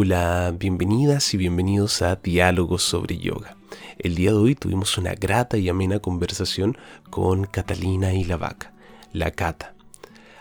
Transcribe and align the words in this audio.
Hola, 0.00 0.54
bienvenidas 0.56 1.34
y 1.34 1.38
bienvenidos 1.38 2.02
a 2.02 2.14
Diálogos 2.14 2.84
sobre 2.84 3.18
Yoga. 3.18 3.56
El 3.98 4.14
día 4.14 4.30
de 4.30 4.36
hoy 4.36 4.54
tuvimos 4.54 4.96
una 4.96 5.16
grata 5.16 5.58
y 5.58 5.68
amena 5.68 5.98
conversación 5.98 6.78
con 7.10 7.46
Catalina 7.46 8.14
y 8.14 8.22
la 8.22 8.36
vaca, 8.36 8.72
la 9.12 9.32
Cata. 9.32 9.74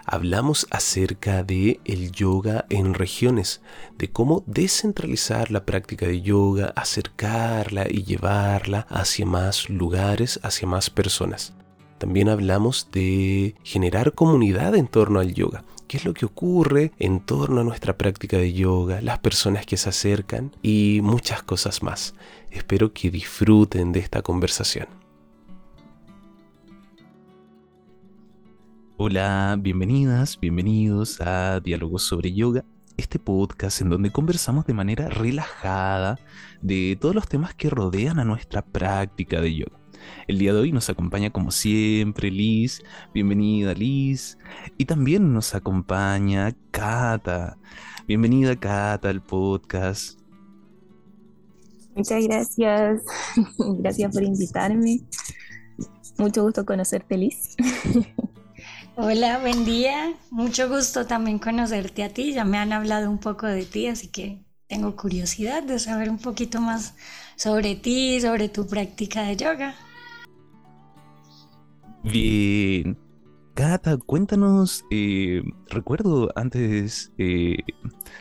Hablamos 0.05 0.67
acerca 0.70 1.41
de 1.41 1.79
el 1.85 2.12
yoga 2.12 2.67
en 2.70 2.93
regiones, 2.93 3.62
de 3.97 4.12
cómo 4.12 4.43
descentralizar 4.46 5.49
la 5.49 5.65
práctica 5.65 6.05
de 6.05 6.21
yoga, 6.21 6.71
acercarla 6.76 7.87
y 7.89 8.03
llevarla 8.03 8.85
hacia 8.92 9.26
más 9.26 9.71
lugares, 9.71 10.39
hacia 10.44 10.67
más 10.67 10.92
personas. 10.92 11.55
También 11.97 12.29
hablamos 12.29 12.89
de 12.92 13.55
generar 13.63 14.13
comunidad 14.13 14.76
en 14.76 14.85
torno 14.85 15.19
al 15.19 15.33
yoga. 15.33 15.63
¿Qué 15.88 15.96
es 15.96 16.04
lo 16.04 16.13
que 16.13 16.26
ocurre 16.26 16.91
en 16.99 17.22
torno 17.22 17.62
a 17.62 17.63
nuestra 17.63 17.98
práctica 17.98 18.38
de 18.38 18.52
yoga? 18.52 18.99
Las 19.02 19.20
personas 19.20 19.66
que 19.66 19.77
se 19.77 19.88
acercan 19.88 20.52
y 20.61 20.99
muchas 21.02 21.44
cosas 21.44 21.81
más. 21.81 22.13
Espero 22.52 22.91
que 22.91 23.09
disfruten 23.09 23.94
de 23.94 24.02
esta 24.02 24.21
conversación. 24.21 24.88
Hola, 28.97 29.55
bienvenidas, 29.58 30.38
bienvenidos 30.38 31.21
a 31.21 31.61
Diálogos 31.61 32.03
sobre 32.03 32.33
Yoga, 32.33 32.66
este 32.97 33.17
podcast 33.17 33.80
en 33.80 33.89
donde 33.89 34.11
conversamos 34.11 34.66
de 34.66 34.73
manera 34.73 35.08
relajada 35.08 36.19
de 36.61 36.97
todos 36.99 37.16
los 37.16 37.30
temas 37.30 37.53
que 37.53 37.69
rodean 37.69 38.19
a 38.19 38.25
nuestra 38.25 38.61
práctica 38.61 39.39
de 39.39 39.55
yoga. 39.55 39.80
El 40.27 40.39
día 40.39 40.53
de 40.53 40.59
hoy 40.59 40.71
nos 40.71 40.89
acompaña 40.89 41.29
como 41.31 41.52
siempre 41.52 42.31
Liz, 42.31 42.81
bienvenida 43.13 43.73
Liz, 43.73 44.38
y 44.77 44.85
también 44.85 45.33
nos 45.33 45.55
acompaña 45.55 46.55
Cata. 46.71 47.57
Bienvenida 48.07 48.55
Cata 48.55 49.09
al 49.09 49.21
podcast. 49.21 50.19
Muchas 51.95 52.23
gracias, 52.28 53.02
gracias 53.58 54.13
por 54.13 54.23
invitarme. 54.23 55.02
Mucho 56.17 56.44
gusto 56.44 56.66
conocerte 56.66 57.17
Liz. 57.17 57.55
Hola, 59.00 59.38
buen 59.38 59.63
día. 59.63 60.16
Mucho 60.31 60.67
gusto 60.69 61.05
también 61.05 61.38
conocerte 61.38 62.03
a 62.03 62.09
ti. 62.09 62.33
Ya 62.33 62.45
me 62.45 62.58
han 62.58 62.73
hablado 62.73 63.11
un 63.11 63.19
poco 63.19 63.45
de 63.45 63.63
ti, 63.63 63.85
así 63.85 64.08
que 64.08 64.44
tengo 64.67 64.95
curiosidad 64.95 65.61
de 65.61 65.78
saber 65.78 66.09
un 66.09 66.17
poquito 66.17 66.59
más 66.59 66.95
sobre 67.35 67.75
ti, 67.75 68.19
sobre 68.19 68.50
tu 68.50 68.66
práctica 68.66 69.22
de 69.22 69.35
yoga. 69.35 69.75
Bien. 72.11 72.97
Cata, 73.58 73.97
cuéntanos, 73.97 74.86
eh, 74.91 75.41
recuerdo 75.72 76.30
antes, 76.36 77.11
eh, 77.17 77.58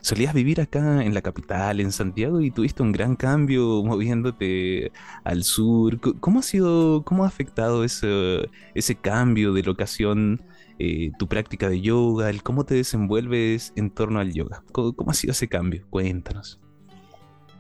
solías 0.00 0.32
vivir 0.32 0.62
acá 0.62 1.04
en 1.04 1.12
la 1.12 1.20
capital, 1.20 1.80
en 1.80 1.92
Santiago, 1.92 2.40
y 2.40 2.50
tuviste 2.50 2.82
un 2.82 2.90
gran 2.90 3.16
cambio 3.16 3.84
moviéndote 3.84 4.92
al 5.24 5.44
sur. 5.44 6.00
¿Cómo 6.20 6.38
ha 6.38 6.42
sido, 6.42 7.04
cómo 7.04 7.24
ha 7.24 7.26
afectado 7.26 7.84
ese, 7.84 8.48
ese 8.74 8.94
cambio 8.94 9.52
de 9.52 9.62
locación, 9.62 10.40
eh, 10.78 11.12
tu 11.18 11.28
práctica 11.28 11.68
de 11.68 11.82
yoga, 11.82 12.30
el 12.30 12.42
cómo 12.42 12.64
te 12.64 12.76
desenvuelves 12.76 13.74
en 13.76 13.90
torno 13.90 14.20
al 14.20 14.32
yoga? 14.32 14.64
¿Cómo, 14.72 15.10
ha 15.10 15.14
sido 15.14 15.32
ese 15.32 15.48
cambio? 15.48 15.84
Cuéntanos. 15.90 16.58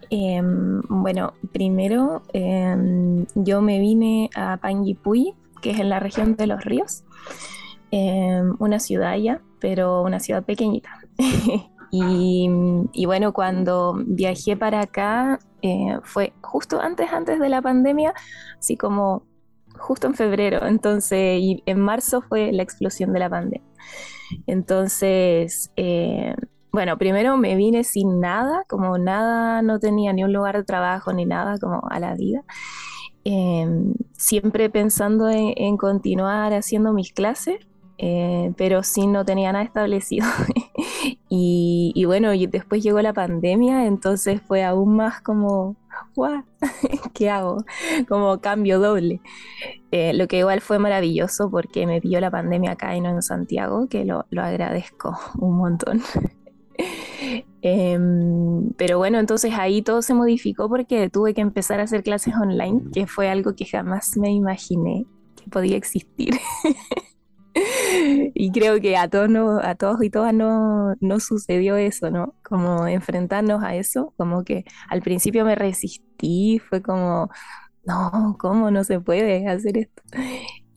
Em, 0.08 0.80
bueno, 0.88 1.34
primero 1.52 2.22
em, 2.32 3.26
yo 3.34 3.60
me 3.60 3.80
vine 3.80 4.30
a 4.34 4.56
Panguipulli 4.56 5.34
que 5.60 5.70
es 5.70 5.80
en 5.80 5.88
la 5.88 6.00
región 6.00 6.36
de 6.36 6.46
los 6.46 6.64
ríos, 6.64 7.04
em, 7.90 8.56
una 8.58 8.78
ciudad 8.80 9.16
ya, 9.16 9.40
pero 9.60 10.02
una 10.02 10.20
ciudad 10.20 10.44
pequeñita. 10.44 10.90
y, 11.90 13.06
bueno, 13.06 13.32
cuando 13.32 13.94
viajé 14.06 14.56
para 14.56 14.80
acá 14.80 15.38
eh, 15.62 15.98
fue 16.02 16.32
justo 16.42 16.80
antes, 16.80 17.12
antes 17.12 17.40
de 17.40 17.48
la 17.48 17.62
pandemia, 17.62 18.14
así 18.58 18.76
como 18.76 19.24
justo 19.78 20.06
en 20.06 20.14
febrero, 20.14 20.66
entonces, 20.66 21.38
y 21.40 21.62
en 21.66 21.80
marzo 21.80 22.22
fue 22.22 22.52
la 22.52 22.62
explosión 22.62 23.12
de 23.12 23.20
la 23.20 23.30
pandemia. 23.30 23.66
Entonces, 24.46 25.70
eh, 25.76 26.34
bueno, 26.72 26.98
primero 26.98 27.36
me 27.36 27.56
vine 27.56 27.84
sin 27.84 28.20
nada, 28.20 28.64
como 28.68 28.98
nada, 28.98 29.62
no 29.62 29.78
tenía 29.78 30.12
ni 30.12 30.24
un 30.24 30.32
lugar 30.32 30.56
de 30.56 30.64
trabajo 30.64 31.12
ni 31.12 31.24
nada, 31.24 31.58
como 31.58 31.82
a 31.88 32.00
la 32.00 32.14
vida. 32.14 32.44
Em, 33.28 33.92
siempre 34.16 34.70
pensando 34.70 35.28
en, 35.28 35.76
continuar 35.76 36.52
haciendo 36.52 36.92
mis 36.92 37.12
clases, 37.12 37.58
eh, 37.98 38.52
pero 38.56 38.84
sí 38.84 39.08
no 39.08 39.24
tenía 39.24 39.50
nada 39.50 39.64
establecido. 39.64 40.28
y, 41.28 42.04
bueno, 42.06 42.34
y 42.34 42.46
después 42.46 42.84
llegó 42.84 43.02
la 43.02 43.12
pandemia, 43.12 43.86
entonces 43.86 44.40
fue 44.46 44.62
aún 44.62 44.94
más 44.94 45.22
como, 45.22 45.74
¿qué 47.14 47.28
hago? 47.28 47.64
Como 48.08 48.40
cambio 48.40 48.78
doble. 48.78 49.20
Eh, 49.90 50.12
lo 50.14 50.28
que 50.28 50.38
igual 50.38 50.60
fue 50.60 50.78
maravilloso 50.78 51.50
porque 51.50 51.84
me 51.84 52.00
pilló 52.00 52.20
la 52.20 52.30
pandemia 52.30 52.72
acá 52.72 52.94
y 52.94 53.00
no 53.00 53.08
en 53.08 53.22
Santiago, 53.22 53.88
que 53.88 54.04
lo, 54.04 54.26
lo 54.30 54.42
agradezco 54.42 55.18
un 55.40 55.56
montón. 55.56 56.00
Em, 57.62 58.70
pero 58.76 58.98
bueno, 58.98 59.18
entonces 59.18 59.52
ahí 59.54 59.82
todo 59.82 60.00
se 60.00 60.14
modificó 60.14 60.68
porque 60.68 61.10
tuve 61.10 61.34
que 61.34 61.40
empezar 61.40 61.80
a 61.80 61.84
hacer 61.84 62.04
clases 62.04 62.34
online, 62.34 62.82
que 62.92 63.08
fue 63.08 63.28
algo 63.28 63.56
que 63.56 63.64
jamás 63.64 64.16
me 64.16 64.30
imaginé 64.30 65.04
que 65.34 65.50
podía 65.50 65.76
existir. 65.76 66.34
y 68.34 68.52
creo 68.52 68.80
que 68.80 68.96
a 68.96 69.08
todos, 69.08 69.30
a 69.64 69.74
todos 69.74 70.02
y 70.02 70.10
todas 70.10 70.32
no, 70.32 70.94
no 71.00 71.18
sucedió 71.20 71.76
eso, 71.76 72.10
¿no? 72.10 72.34
Como 72.44 72.86
enfrentarnos 72.86 73.64
a 73.64 73.74
eso, 73.74 74.12
como 74.16 74.44
que 74.44 74.64
al 74.88 75.02
principio 75.02 75.44
me 75.44 75.56
resistí, 75.56 76.60
fue 76.68 76.82
como, 76.82 77.30
no, 77.84 78.36
¿cómo 78.38 78.70
no 78.70 78.84
se 78.84 79.00
puede 79.00 79.48
hacer 79.48 79.78
esto? 79.78 80.02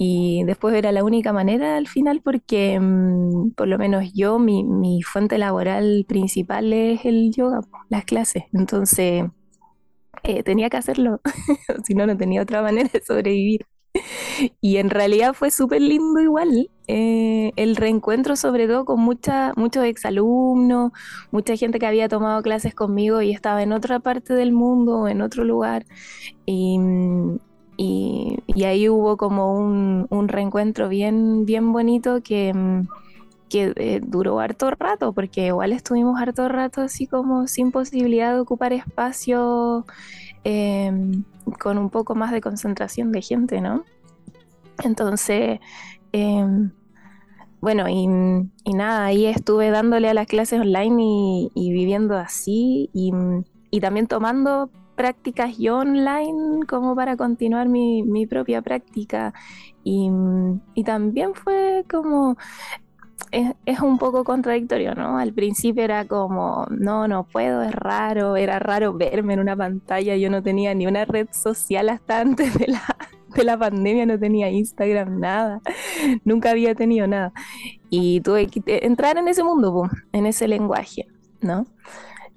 Y 0.02 0.44
después 0.46 0.74
era 0.76 0.94
la 0.94 1.04
única 1.04 1.34
manera 1.34 1.76
al 1.76 1.88
final 1.88 2.22
porque 2.24 2.80
mm, 2.80 3.52
por 3.52 3.68
lo 3.68 3.78
menos 3.78 4.14
yo, 4.14 4.40
mi, 4.40 4.64
mi, 4.64 5.02
fuente 5.02 5.38
laboral 5.38 6.06
principal 6.08 6.72
es 6.72 7.04
el 7.04 7.32
yoga, 7.32 7.60
las 7.90 8.06
clases. 8.06 8.44
Entonces 8.54 9.26
eh, 10.24 10.44
tenía 10.44 10.70
que 10.70 10.78
hacerlo, 10.78 11.20
si 11.86 11.96
no, 11.96 12.08
no 12.08 12.16
tenía 12.16 12.42
otra 12.42 12.62
manera 12.62 12.90
de 12.94 13.02
sobrevivir. 13.02 13.66
Y 14.62 14.78
en 14.78 14.90
realidad 14.90 15.34
fue 15.34 15.52
súper 15.52 15.82
lindo 15.82 16.22
igual. 16.22 16.70
Eh, 16.88 17.52
el 17.58 17.76
reencuentro 17.76 18.38
sobre 18.38 18.68
todo 18.68 18.86
con 18.86 19.02
mucha, 19.02 19.52
muchos 19.58 19.84
exalumnos, 19.84 20.92
mucha 21.32 21.58
gente 21.58 21.78
que 21.78 21.88
había 21.88 22.08
tomado 22.08 22.42
clases 22.42 22.74
conmigo 22.74 23.22
y 23.22 23.32
estaba 23.32 23.64
en 23.64 23.74
otra 23.74 24.00
parte 24.00 24.34
del 24.34 24.54
mundo, 24.54 25.10
en 25.10 25.22
otro 25.22 25.44
lugar. 25.44 25.86
Y, 26.46 26.80
y, 27.82 28.64
ahí 28.66 28.90
hubo 28.90 29.16
como 29.16 29.54
un, 29.54 30.28
reencuentro 30.28 30.90
bien, 30.90 31.46
bien 31.46 31.72
bonito 31.72 32.22
que, 32.22 32.54
mm, 32.54 32.88
que 33.48 33.74
eh, 33.78 34.02
duró 34.06 34.42
harto 34.42 34.70
rato, 34.72 35.14
porque 35.14 35.48
igual 35.48 35.72
estuvimos 35.72 36.22
harto 36.22 36.50
rato 36.50 36.82
así 36.82 37.08
como 37.08 37.48
sin 37.48 37.72
posibilidad 37.72 38.34
de 38.34 38.42
ocupar 38.42 38.74
espacio 38.74 39.86
em, 40.44 41.24
con 41.58 41.78
un 41.78 41.90
poco 41.90 42.16
más 42.16 42.34
de 42.34 42.42
concentración 42.42 43.14
de 43.14 43.22
gente, 43.22 43.62
¿no? 43.62 43.86
Entonces, 44.84 45.60
em, 46.12 46.72
bueno, 47.62 47.88
y, 47.88 48.08
nada, 48.74 49.06
ahí 49.06 49.26
estuve 49.26 49.70
dándole 49.70 50.10
a 50.10 50.14
las 50.14 50.28
clases 50.28 50.60
online 50.60 51.50
y, 51.56 51.72
viviendo 51.72 52.18
así 52.18 52.90
y 52.94 53.80
también 53.80 54.08
tomando 54.08 54.70
prácticas 55.00 55.58
yo 55.58 55.78
online 55.78 56.66
como 56.68 56.94
para 56.94 57.16
continuar 57.16 57.70
mi, 57.70 58.28
propia 58.28 58.62
práctica. 58.62 59.34
Y, 59.82 60.12
también 60.84 61.34
fue 61.36 61.86
como, 61.90 62.36
es, 63.32 63.80
un 63.80 63.98
poco 63.98 64.26
contradictorio, 64.26 64.96
¿no? 64.96 65.18
Al 65.18 65.34
principio 65.34 65.84
era 65.86 66.06
como, 66.06 66.68
no, 66.70 67.08
no 67.08 67.24
puedo, 67.24 67.64
es 67.64 67.74
raro, 67.74 68.36
era 68.36 68.60
raro 68.60 68.92
verme 68.94 69.36
en 69.36 69.40
una 69.40 69.56
pantalla, 69.56 70.18
yo 70.18 70.30
no 70.30 70.44
tenía 70.44 70.74
ni 70.74 70.86
una 70.86 71.06
red 71.06 71.30
social 71.32 71.88
hasta 71.88 72.20
antes 72.20 72.60
de 72.60 72.68
la, 72.68 72.84
de 73.34 73.44
la 73.46 73.58
pandemia, 73.58 74.06
no 74.06 74.20
tenía 74.20 74.50
Instagram, 74.50 75.18
nada, 75.18 75.62
nunca 76.26 76.52
había 76.52 76.76
tenido 76.76 77.08
nada. 77.08 77.32
Y 77.90 78.20
tuve 78.20 78.48
que 78.48 78.62
entrar 78.84 79.18
en 79.18 79.30
ese 79.30 79.46
mundo, 79.46 79.90
en 80.12 80.26
ese 80.26 80.50
lenguaje, 80.50 81.08
¿no? 81.40 81.66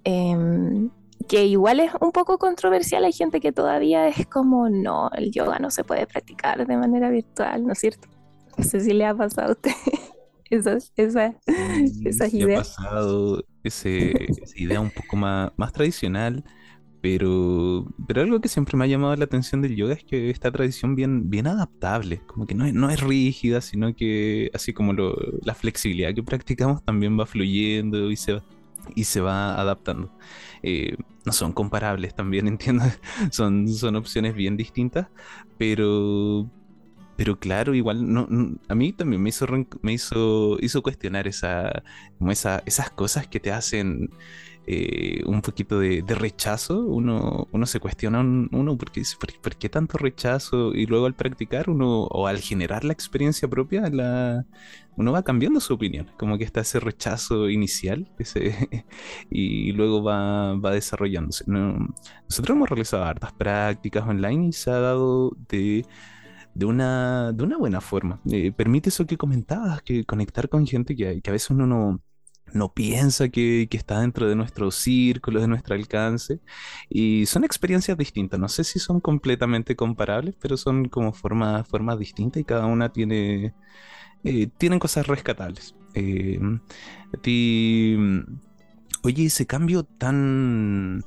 Em, 0.05 0.91
que 1.29 1.47
igual 1.47 1.81
es 1.81 1.93
un 2.01 2.13
poco 2.13 2.39
controversial. 2.39 3.05
Hay 3.05 3.13
gente 3.13 3.41
que 3.41 3.53
todavía 3.53 4.09
es 4.09 4.27
como, 4.27 4.69
no, 4.69 5.11
el 5.11 5.31
yoga 5.31 5.59
no 5.59 5.71
se 5.71 5.85
puede 5.85 6.07
practicar 6.07 6.67
de 6.67 6.77
manera 6.77 7.11
virtual, 7.11 7.67
¿no 7.67 7.73
es 7.73 7.79
cierto? 7.79 8.09
No 8.57 8.65
sé 8.65 8.81
si 8.81 8.93
le 8.93 9.07
ha 9.07 9.15
pasado 9.15 9.49
a 9.49 9.53
usted 9.53 9.73
esas, 10.51 10.93
esa, 10.97 11.35
esas 12.05 12.35
ideas. 12.35 12.79
ha 12.79 12.83
pasado 12.85 13.45
ese, 13.63 14.13
esa 14.31 14.61
idea 14.61 14.81
un 14.81 14.91
poco 14.91 15.17
más, 15.17 15.53
más 15.57 15.73
tradicional, 15.73 16.45
pero, 17.01 17.87
pero 18.07 18.23
algo 18.23 18.41
que 18.41 18.49
siempre 18.49 18.77
me 18.77 18.85
ha 18.85 18.89
llamado 18.89 19.17
la 19.17 19.25
atención 19.25 19.61
del 19.63 19.75
yoga 19.75 19.95
es 19.95 20.05
que 20.05 20.31
esta 20.31 20.53
tradición 20.53 20.95
bien, 20.95 21.31
bien 21.31 21.47
adaptable, 21.47 22.21
como 22.27 22.47
que 22.47 22.55
no 22.55 22.65
es, 22.65 22.75
no 22.75 22.91
es 22.91 23.01
rígida, 23.01 23.61
sino 23.61 23.95
que 23.95 24.51
así 24.55 24.73
como 24.73 24.93
lo, 24.93 25.17
la 25.43 25.55
flexibilidad 25.55 26.15
que 26.15 26.23
practicamos 26.23 26.85
también 26.85 27.19
va 27.19 27.27
fluyendo 27.27 28.11
y 28.11 28.17
se 28.17 28.35
va 28.35 28.45
y 28.95 29.05
se 29.05 29.21
va 29.21 29.61
adaptando. 29.61 30.11
Eh, 30.63 30.97
no 31.25 31.33
son 31.33 31.53
comparables 31.53 32.15
también, 32.15 32.47
entiendo, 32.49 32.85
son, 33.31 33.69
son 33.69 33.97
opciones 33.97 34.35
bien 34.35 34.57
distintas, 34.57 35.09
pero, 35.59 36.51
pero 37.17 37.39
claro, 37.39 37.75
igual 37.75 38.13
no, 38.13 38.29
a 38.69 38.75
mí 38.75 38.93
también 38.93 39.23
me 39.23 39.29
hizo, 39.31 39.47
me 39.83 39.93
hizo, 39.93 40.59
hizo 40.61 40.83
cuestionar 40.83 41.29
esa, 41.29 41.83
esas 42.67 42.91
cosas 42.91 43.27
que 43.27 43.41
te 43.41 43.53
hacen 43.53 44.11
eh, 44.67 45.23
un 45.27 45.43
poquito 45.43 45.79
de, 45.81 46.05
rechazo, 46.09 46.81
uno, 46.85 47.49
uno 47.51 47.67
se 47.67 47.81
cuestiona 47.81 48.21
uno 48.21 48.77
porque 48.79 49.01
dice, 49.01 49.17
¿por, 49.19 49.57
qué 49.57 49.69
tanto 49.69 49.99
rechazo? 49.99 50.75
Y 50.75 50.87
luego 50.87 51.07
al 51.07 51.15
practicar 51.15 51.69
uno, 51.69 52.05
o 52.05 52.27
al 52.27 52.39
generar 52.39 52.85
la 52.85 52.93
experiencia 52.93 53.49
propia, 53.49 53.89
la, 53.91 54.47
uno 54.97 55.13
va 55.13 55.23
cambiando 55.25 55.59
su 55.61 55.75
opinión, 55.75 56.11
como 56.17 56.39
que 56.39 56.45
está 56.45 56.61
ese 56.61 56.79
rechazo 56.81 57.49
inicial 57.51 58.09
y 59.31 59.73
luego 59.73 60.03
va, 60.03 60.55
va 60.55 60.71
desarrollándose. 60.73 61.45
nosotros 61.47 62.57
hemos 62.57 62.69
realizado 62.69 63.05
hartas 63.05 63.33
prácticas 63.33 64.07
online 64.07 64.49
y 64.49 64.53
se 64.53 64.71
ha 64.71 64.79
dado 64.79 65.37
de 65.49 65.85
de 66.55 66.67
una, 66.67 67.33
de 67.33 67.45
una 67.45 67.57
buena 67.57 67.81
forma. 67.81 68.21
Eh, 68.31 68.53
permite 68.53 68.91
eso 68.91 69.07
que 69.07 69.17
comentabas, 69.17 69.83
que 69.83 70.05
conectar 70.05 70.49
con 70.51 70.67
gente 70.67 70.95
que 70.95 71.23
a 71.27 71.31
veces 71.33 71.51
uno 71.51 71.67
no, 71.67 72.01
no 72.55 72.73
piensa 72.73 73.29
que, 73.29 73.69
está 73.71 74.01
dentro 74.01 74.29
de 74.29 74.35
nuestro 74.35 74.71
círculo, 74.71 75.41
de 75.41 75.49
nuestro 75.49 75.75
alcance. 75.75 76.41
Y 76.89 77.27
son 77.27 77.45
experiencias 77.45 77.97
distintas. 77.99 78.39
No 78.39 78.49
sé 78.49 78.65
si 78.65 78.79
son 78.79 79.01
completamente 79.01 79.77
comparables, 79.77 80.37
pero 80.41 80.57
son 80.57 80.89
como 80.89 81.13
formas, 81.13 81.67
formas 81.67 81.99
distintas 81.99 82.41
y 82.41 82.45
cada 82.45 82.67
una 82.67 82.93
tiene, 82.93 83.55
eh, 84.25 84.49
tienen 84.59 84.79
cosas 84.79 85.07
rescatables. 85.07 85.75
Eh, 85.95 86.41
ti, 87.23 87.97
oye, 89.03 89.27
ese 89.27 89.47
cambio 89.47 89.85
tan, 89.85 91.05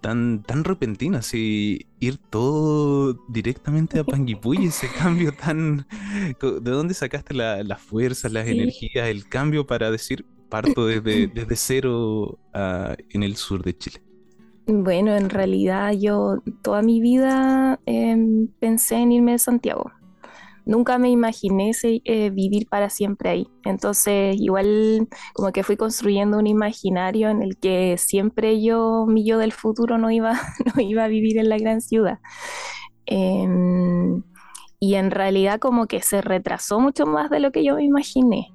tan, 0.00 0.42
tan 0.42 0.64
repentino, 0.64 1.18
así 1.18 1.86
ir 2.00 2.18
todo 2.18 3.18
directamente 3.28 3.98
a 3.98 4.04
Panguipulli, 4.04 4.66
ese 4.66 4.88
cambio 4.88 5.32
tan... 5.32 5.86
¿De 6.40 6.70
dónde 6.70 6.94
sacaste 6.94 7.34
la, 7.34 7.62
la 7.62 7.76
fuerza, 7.76 8.28
las 8.28 8.46
energías, 8.48 9.08
el 9.08 9.28
cambio 9.28 9.66
para 9.66 9.90
decir, 9.90 10.26
parto 10.48 10.86
desde, 10.86 11.26
desde 11.26 11.56
cero 11.56 12.38
ah, 12.54 12.96
en 13.10 13.22
el 13.22 13.36
sur 13.36 13.62
de 13.62 13.76
Chile? 13.76 14.00
Bueno, 14.68 15.14
en 15.14 15.30
realidad 15.30 15.92
yo 15.92 16.42
toda 16.62 16.82
mi 16.82 17.00
vida 17.00 17.78
em, 17.86 18.48
pensé 18.58 18.96
en 18.96 19.12
irme 19.12 19.32
de 19.32 19.38
Santiago. 19.38 19.92
Nunca 20.64 20.98
me 20.98 21.08
imaginé 21.08 21.70
eh, 21.82 22.30
vivir 22.30 22.66
para 22.68 22.90
siempre 22.90 23.30
ahí. 23.30 23.48
Entonces, 23.64 24.34
igual 24.36 25.08
como 25.34 25.52
que 25.52 25.62
fui 25.62 25.76
construyendo 25.76 26.38
un 26.38 26.48
imaginario 26.48 27.30
en 27.30 27.42
el 27.42 27.56
que 27.56 27.96
siempre 27.98 28.60
yo, 28.60 29.06
mi 29.06 29.24
yo 29.24 29.38
del 29.38 29.52
futuro, 29.52 29.98
no 29.98 30.10
iba, 30.10 30.32
no 30.74 30.82
iba 30.82 31.04
a 31.04 31.08
vivir 31.08 31.38
en 31.38 31.48
la 31.48 31.58
gran 31.58 31.80
ciudad. 31.80 32.18
Em, 33.06 34.24
y 34.80 34.94
en 34.96 35.12
realidad 35.12 35.60
como 35.60 35.86
que 35.86 36.02
se 36.02 36.20
retrasó 36.22 36.80
mucho 36.80 37.06
más 37.06 37.30
de 37.30 37.38
lo 37.38 37.52
que 37.52 37.64
yo 37.64 37.76
me 37.76 37.84
imaginé. 37.84 38.52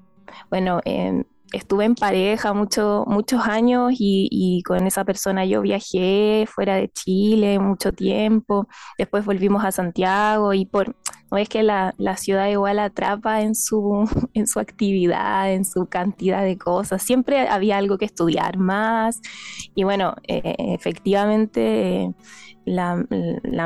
Bueno, 0.49 0.81
em, 0.83 1.23
estuve 1.51 1.85
en 1.85 1.95
pareja 1.95 2.53
mucho, 2.53 3.03
muchos 3.07 3.45
años 3.45 3.93
y, 3.97 4.61
con 4.65 4.85
esa 4.87 5.03
persona 5.05 5.45
yo 5.45 5.61
viajé 5.61 6.45
fuera 6.47 6.75
de 6.75 6.89
Chile 6.89 7.59
mucho 7.59 7.91
tiempo, 7.91 8.67
después 8.97 9.25
volvimos 9.25 9.63
a 9.65 9.71
Santiago 9.71 10.53
y 10.53 10.65
por, 10.65 10.95
no 11.31 11.37
es 11.37 11.49
que 11.49 11.63
la, 11.63 11.93
ciudad 12.17 12.47
igual 12.49 12.79
atrapa 12.79 13.41
en 13.41 13.55
su, 13.55 14.07
en 14.33 14.47
su 14.47 14.59
actividad, 14.59 15.51
en 15.53 15.65
su 15.65 15.87
cantidad 15.87 16.43
de 16.43 16.57
cosas, 16.57 17.03
siempre 17.03 17.47
había 17.47 17.77
algo 17.77 17.97
que 17.97 18.05
estudiar 18.05 18.57
más 18.57 19.19
y 19.75 19.83
bueno, 19.83 20.15
eh, 20.27 20.55
efectivamente 20.57 22.13
la, 22.65 23.05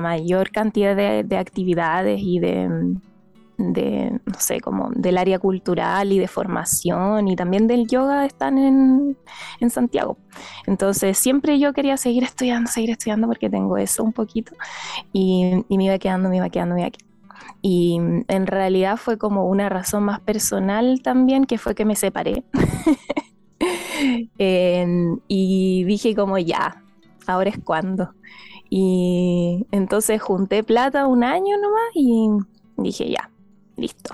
mayor 0.02 0.52
cantidad 0.52 0.96
de 0.96 1.38
actividades 1.38 2.20
y 2.22 2.40
de 2.40 2.98
de, 3.58 4.20
no 4.26 4.40
sé, 4.40 4.60
como 4.60 4.90
del 4.92 5.18
área 5.18 5.40
cultural 5.40 6.12
y 6.12 6.20
de 6.20 6.28
formación 6.28 7.28
y 7.28 7.36
también 7.36 7.68
del 7.68 7.88
yoga 7.88 8.26
están 8.26 8.58
en, 8.58 9.18
en, 9.60 9.70
Santiago. 9.70 10.18
Entonces 10.68 11.18
siempre 11.18 11.60
yo 11.60 11.74
quería 11.74 11.98
seguir 11.98 12.24
estudiando, 12.24 12.70
seguir 12.70 12.92
estudiando 12.92 13.28
porque 13.28 13.50
tengo 13.50 13.78
eso 13.78 14.04
un 14.04 14.14
poquito 14.14 14.54
y, 15.14 15.64
y 15.70 15.78
me 15.78 15.86
iba 15.86 15.98
quedando, 15.98 16.30
me 16.30 16.38
iba 16.38 16.50
quedando, 16.50 16.76
me 16.76 16.82
iba 16.82 16.90
quedando. 16.92 17.16
Y 17.62 17.98
en 18.28 18.48
realidad 18.48 18.98
fue 18.98 19.18
como 19.18 19.48
una 19.48 19.70
razón 19.70 20.04
más 20.04 20.20
personal 20.20 21.02
también, 21.02 21.46
que 21.46 21.58
fue 21.58 21.74
que 21.74 21.86
me 21.86 21.96
separé. 21.96 22.44
y 24.38 25.84
dije 25.84 26.16
como 26.16 26.38
ya, 26.38 26.84
ahora 27.28 27.50
es 27.50 27.58
cuando. 27.64 28.14
Y 28.70 29.66
entonces 29.72 30.22
junté 30.22 30.64
plata 30.64 31.08
un 31.08 31.24
año 31.24 31.58
nomás 31.58 31.90
y 31.94 32.30
dije 32.78 33.10
ya, 33.10 33.32
listo, 33.78 34.14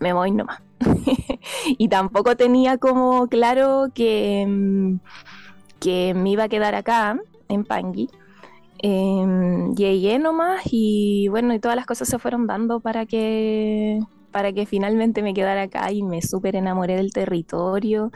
me 0.00 0.12
voy 0.12 0.30
nomás. 0.30 0.62
y 1.78 1.88
tampoco 1.88 2.36
tenía 2.36 2.78
como 2.78 3.28
claro 3.28 3.88
que, 3.94 4.44
mm, 4.46 4.96
que 5.80 6.14
me 6.14 6.30
iba 6.30 6.44
a 6.44 6.48
quedar 6.48 6.74
acá, 6.74 7.18
en 7.48 7.64
Pangui. 7.64 8.08
Em, 8.78 9.74
llegué 9.74 10.18
nomás 10.18 10.62
y 10.70 11.28
bueno, 11.28 11.54
y 11.54 11.60
todas 11.60 11.76
las 11.76 11.86
cosas 11.86 12.08
se 12.08 12.18
fueron 12.18 12.46
dando 12.46 12.80
para 12.80 13.06
que, 13.06 14.00
para 14.32 14.52
que 14.52 14.66
finalmente 14.66 15.22
me 15.22 15.32
quedara 15.32 15.62
acá 15.62 15.90
y 15.92 16.02
me 16.02 16.20
súper 16.22 16.56
enamoré 16.56 16.96
del 16.96 17.12
territorio. 17.12 18.10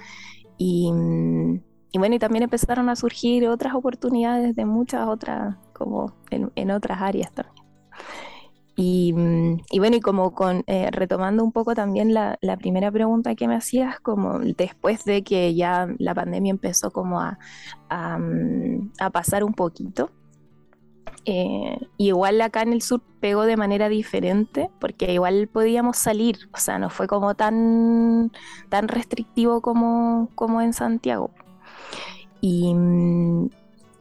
Y, 0.59 0.93
mm, 0.93 1.61
y, 1.93 1.99
bueno, 1.99 2.15
y 2.15 2.19
también 2.19 2.45
empezaron 2.45 2.89
a 2.89 2.97
surgir 2.97 3.49
otras 3.49 3.75
oportunidades 3.75 4.55
de 4.55 4.65
muchas 4.65 5.09
otras, 5.09 5.57
como 5.73 6.13
en, 6.31 6.53
en 6.55 6.71
otras 6.71 7.01
áreas 7.01 7.33
también. 7.33 7.65
Mm, 8.81 9.61
y, 9.71 9.79
bueno, 9.79 9.97
y 9.97 10.01
como 10.01 10.33
con, 10.33 10.65
eh, 10.67 10.91
retomando 10.91 11.45
un 11.45 11.53
poco 11.53 11.75
también 11.75 12.15
la, 12.15 12.39
primera 12.59 12.91
pregunta 12.91 13.35
que 13.35 13.47
me 13.49 13.57
hacías, 13.57 14.01
como 14.01 14.39
después 14.39 15.05
de 15.05 15.23
que 15.23 15.55
ya 15.55 15.89
la 15.99 16.15
pandemia 16.15 16.51
empezó 16.51 16.91
como 16.91 17.21
a, 17.21 17.39
a, 17.89 18.19
mm, 18.19 18.93
pasar 19.13 19.45
un 19.45 19.55
poquito, 19.55 20.11
eh, 21.27 21.79
igual 21.99 22.41
acá 22.41 22.63
en 22.63 22.73
el 22.73 22.83
sur 22.83 23.03
pegó 23.21 23.45
de 23.45 23.57
manera 23.57 23.89
diferente, 23.89 24.71
porque 24.81 25.13
igual 25.13 25.49
podíamos 25.49 25.99
salir, 25.99 26.49
o 26.55 26.59
sea, 26.59 26.79
no 26.79 26.91
fue 26.91 27.07
como 27.07 27.35
tan, 27.35 28.33
tan 28.71 28.89
restrictivo 28.89 29.61
como, 29.61 30.31
como 30.35 30.63
en 30.63 30.73
Santiago. 30.73 31.31
Y, 32.41 32.73
mm, 32.75 33.51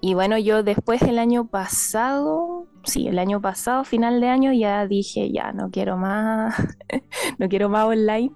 y 0.01 0.13
bueno, 0.13 0.38
yo 0.38 0.63
después 0.63 1.01
del 1.01 1.20
año 1.20 1.48
pasado, 1.48 2.68
sí, 2.84 3.08
el 3.08 3.20
año 3.20 3.41
pasado, 3.41 3.84
final 3.84 4.22
de 4.22 4.27
año, 4.29 4.53
ya 4.53 4.88
dije, 4.88 5.32
ya 5.32 5.51
no 5.51 5.70
quiero 5.72 5.98
más, 5.98 6.56
no 7.38 7.50
quiero 7.50 7.70
más 7.70 7.86
online. 7.86 8.32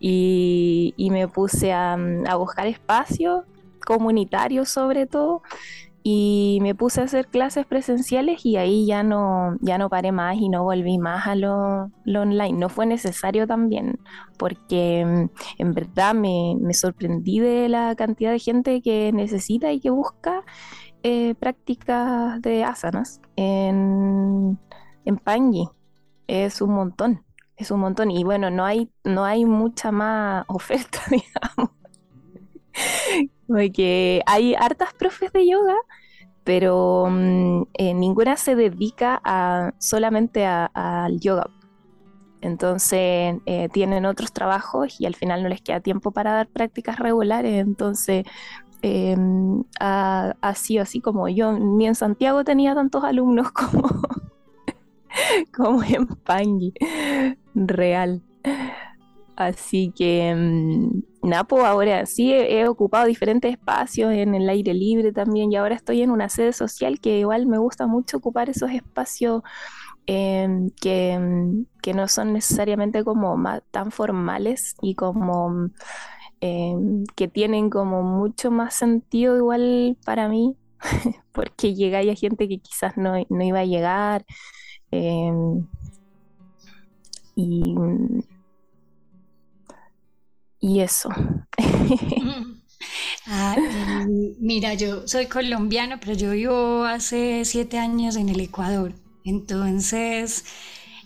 Y, 0.00 0.94
me 1.10 1.28
puse 1.28 1.72
a, 1.72 1.94
a 1.94 2.36
buscar 2.36 2.66
espacios 2.66 3.44
comunitarios 3.84 4.70
sobre 4.70 5.06
todo 5.06 5.42
y 6.06 6.58
me 6.60 6.74
puse 6.74 7.00
a 7.00 7.04
hacer 7.04 7.28
clases 7.28 7.64
presenciales 7.64 8.44
y 8.44 8.56
ahí 8.58 8.84
ya 8.84 9.02
no, 9.02 9.56
ya 9.62 9.78
no 9.78 9.88
paré 9.88 10.12
más 10.12 10.36
y 10.36 10.50
no 10.50 10.62
volví 10.62 10.98
más 10.98 11.26
a 11.26 11.34
lo, 11.34 11.90
online. 12.04 12.52
No 12.52 12.68
fue 12.68 12.84
necesario 12.84 13.46
también, 13.46 13.98
porque 14.36 15.02
mm, 15.06 15.30
en 15.62 15.72
verdad 15.72 16.14
me, 16.14 16.56
me, 16.60 16.74
sorprendí 16.74 17.40
de 17.40 17.70
la 17.70 17.94
cantidad 17.96 18.32
de 18.32 18.38
gente 18.38 18.82
que 18.82 19.12
necesita 19.14 19.72
y 19.72 19.80
que 19.80 19.88
busca 19.88 20.44
eh, 21.04 21.34
prácticas 21.36 22.40
de 22.42 22.64
asanas 22.64 23.20
en, 23.36 24.58
en. 25.04 25.20
Es 26.26 26.62
un 26.62 26.70
montón, 26.72 27.24
es 27.56 27.70
un 27.70 27.80
montón. 27.80 28.10
Y 28.10 28.24
bueno, 28.24 28.50
no 28.50 28.64
hay, 28.64 28.90
no 29.04 29.24
hay 29.24 29.44
mucha 29.44 29.92
más 29.92 30.44
oferta, 30.48 31.00
digamos. 31.10 31.70
Porque 33.46 34.22
hay 34.26 34.54
hartas 34.54 34.94
profes 34.94 35.32
de 35.32 35.48
yoga, 35.48 35.76
pero 36.44 37.08
mm, 37.10 37.62
eh, 37.74 37.94
ninguna 37.94 38.36
se 38.36 38.56
dedica 38.56 39.20
solamente 39.78 40.46
al 40.46 41.20
yoga. 41.20 41.50
Entonces 42.40 43.36
eh, 43.46 43.68
tienen 43.72 44.04
otros 44.04 44.32
trabajos 44.32 45.00
y 45.00 45.06
al 45.06 45.14
final 45.16 45.42
no 45.42 45.48
les 45.48 45.62
queda 45.62 45.80
tiempo 45.80 46.12
para 46.12 46.32
dar 46.34 46.48
prácticas 46.48 46.98
regulares. 46.98 47.54
Entonces 47.54 48.24
eh, 48.86 49.16
así, 50.42 50.76
así 50.76 51.00
como 51.00 51.26
yo, 51.30 51.58
ni 51.58 51.86
en 51.86 51.94
Santiago 51.94 52.44
tenía 52.44 52.74
tantos 52.74 53.02
alumnos 53.02 53.50
como, 53.52 53.88
como 55.56 55.82
en 55.82 56.06
Pangui, 56.06 56.74
real. 57.54 58.20
Así 59.36 59.90
que, 59.96 60.28
em, 60.28 61.02
Napo, 61.22 61.64
ahora 61.64 62.04
sí 62.04 62.32
he, 62.34 62.68
ocupado 62.68 63.06
diferentes 63.06 63.50
espacios 63.50 64.12
en 64.12 64.34
el 64.34 64.48
aire 64.50 64.74
libre 64.74 65.12
también 65.12 65.50
y 65.50 65.56
ahora 65.56 65.74
estoy 65.74 66.02
en 66.02 66.10
una 66.10 66.28
sede 66.28 66.52
social 66.52 67.00
que 67.00 67.20
igual 67.20 67.46
me 67.46 67.56
gusta 67.56 67.86
mucho 67.86 68.18
ocupar 68.18 68.50
esos 68.50 68.70
espacios 68.70 69.42
em, 70.06 70.68
que, 70.78 71.64
que, 71.80 71.94
no 71.94 72.06
son 72.06 72.34
necesariamente 72.34 73.02
como 73.02 73.34
tan 73.70 73.90
formales 73.90 74.74
y 74.82 74.94
como 74.94 75.70
em, 76.44 77.04
que 77.16 77.28
tienen 77.28 77.70
como 77.70 78.02
mucho 78.02 78.50
más 78.50 78.74
sentido 78.74 79.36
igual 79.36 79.96
para 80.04 80.28
mí, 80.28 80.56
porque 81.32 81.74
llega 81.74 82.00
a 82.00 82.14
gente 82.14 82.48
que 82.48 82.58
quizás 82.58 82.96
no, 82.96 83.16
iba 83.18 83.60
a 83.60 83.64
llegar. 83.64 84.24
Em, 84.90 85.66
y, 87.36 87.62
y 90.60 90.80
eso. 90.80 91.08
Ah, 93.26 93.56
mira, 94.38 94.74
yo 94.74 95.08
soy 95.08 95.26
colombiano, 95.26 95.98
pero 96.00 96.12
yo 96.14 96.32
vivo 96.32 96.84
hace 96.84 97.44
siete 97.44 97.78
años 97.78 98.16
en 98.16 98.28
el 98.28 98.40
Ecuador. 98.40 98.92
Entonces, 99.24 100.44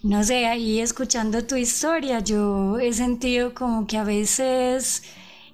no 0.02 0.24
sé, 0.24 0.46
ahí 0.46 0.80
escuchando 0.80 1.44
tu 1.46 1.56
historia, 1.56 2.20
yo 2.20 2.78
he 2.78 2.92
sentido 2.92 3.54
como 3.54 3.86
que 3.86 3.98
a 3.98 4.04
veces 4.04 5.04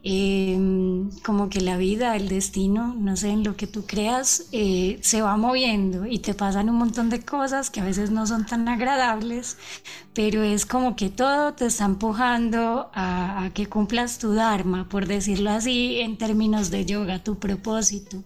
Em, 0.06 1.08
como 1.22 1.48
que 1.48 1.62
la 1.62 1.78
vida, 1.78 2.14
el 2.14 2.28
destino, 2.28 2.94
no 2.98 3.16
sé, 3.16 3.30
en 3.30 3.42
lo 3.42 3.56
que 3.56 3.66
tú 3.66 3.86
creas, 3.86 4.48
eh, 4.52 4.98
se 5.00 5.22
va 5.22 5.38
moviendo 5.38 6.04
y 6.04 6.18
te 6.18 6.34
pasan 6.34 6.68
un 6.68 6.76
montón 6.76 7.08
de 7.08 7.22
cosas 7.24 7.70
que 7.70 7.80
a 7.80 7.84
veces 7.84 8.10
no 8.10 8.26
son 8.26 8.44
tan 8.44 8.68
agradables, 8.68 9.56
pero 10.12 10.42
es 10.42 10.66
como 10.66 10.94
que 10.94 11.08
todo 11.08 11.54
te 11.54 11.64
está 11.66 11.86
empujando 11.86 12.90
a, 12.92 13.44
a 13.44 13.50
que 13.54 13.66
cumplas 13.66 14.18
tu 14.18 14.34
dharma, 14.34 14.88
por 14.90 15.06
decirlo 15.06 15.50
así, 15.50 16.00
en 16.00 16.18
términos 16.18 16.70
de 16.70 16.84
yoga, 16.84 17.24
tu 17.24 17.38
propósito. 17.38 18.22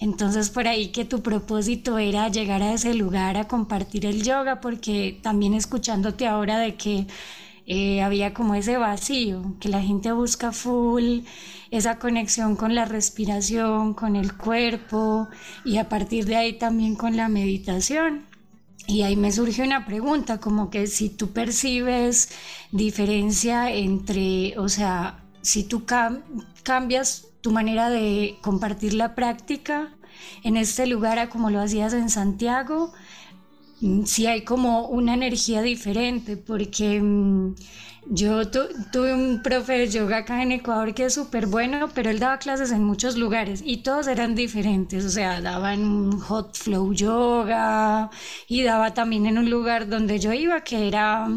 Entonces 0.00 0.50
por 0.50 0.66
ahí 0.66 0.88
que 0.88 1.04
tu 1.04 1.22
propósito 1.22 1.98
era 1.98 2.28
llegar 2.28 2.62
a 2.62 2.72
ese 2.74 2.94
lugar 2.94 3.36
a 3.36 3.46
compartir 3.46 4.06
el 4.06 4.22
yoga, 4.24 4.60
porque 4.60 5.20
también 5.22 5.54
escuchándote 5.54 6.26
ahora 6.26 6.58
de 6.58 6.74
que 6.74 7.06
eh, 7.66 8.02
había 8.02 8.34
como 8.34 8.54
ese 8.54 8.76
vacío, 8.76 9.56
que 9.60 9.68
la 9.68 9.80
gente 9.80 10.12
busca 10.12 10.52
full 10.52 11.20
esa 11.70 11.98
conexión 11.98 12.56
con 12.56 12.74
la 12.74 12.84
respiración, 12.84 13.94
con 13.94 14.16
el 14.16 14.36
cuerpo 14.36 15.28
y 15.64 15.78
a 15.78 15.88
partir 15.88 16.26
de 16.26 16.36
ahí 16.36 16.52
también 16.58 16.96
con 16.96 17.16
la 17.16 17.28
meditación. 17.28 18.26
Y 18.86 19.02
ahí 19.02 19.16
me 19.16 19.30
surge 19.30 19.62
una 19.62 19.86
pregunta, 19.86 20.38
como 20.38 20.68
que 20.68 20.86
si 20.88 21.08
tú 21.08 21.32
percibes 21.32 22.30
diferencia 22.72 23.72
entre, 23.72 24.58
o 24.58 24.68
sea, 24.68 25.22
si 25.40 25.62
tú 25.62 25.84
cambias 26.64 27.28
tu 27.42 27.52
manera 27.52 27.90
de 27.90 28.38
compartir 28.42 28.94
la 28.94 29.14
práctica 29.14 29.94
en 30.42 30.56
este 30.56 30.86
lugar 30.86 31.28
como 31.28 31.50
lo 31.50 31.60
hacías 31.60 31.92
en 31.92 32.10
Santiago, 32.10 32.92
sí 34.04 34.26
hay 34.26 34.42
como 34.42 34.86
una 34.86 35.14
energía 35.14 35.62
diferente, 35.62 36.36
porque 36.36 37.00
mm, 37.00 37.54
yo 38.06 38.48
tuve 38.48 39.14
un 39.14 39.42
profe 39.42 39.78
de 39.78 39.88
yoga 39.88 40.18
acá 40.18 40.42
en 40.42 40.52
Ecuador 40.52 40.94
que 40.94 41.06
es 41.06 41.14
súper 41.14 41.46
bueno, 41.46 41.88
pero 41.94 42.10
él 42.10 42.18
daba 42.18 42.38
clases 42.38 42.72
en 42.72 42.84
muchos 42.84 43.16
lugares 43.16 43.62
y 43.64 43.78
todos 43.78 44.06
eran 44.08 44.34
diferentes, 44.34 45.04
o 45.04 45.10
sea, 45.10 45.40
daba 45.40 45.74
en 45.74 46.12
hot 46.18 46.56
flow 46.56 46.92
yoga 46.92 48.10
y 48.48 48.62
daba 48.62 48.94
también 48.94 49.26
en 49.26 49.38
un 49.38 49.50
lugar 49.50 49.88
donde 49.88 50.18
yo 50.18 50.32
iba 50.32 50.62
que 50.62 50.88
era... 50.88 51.28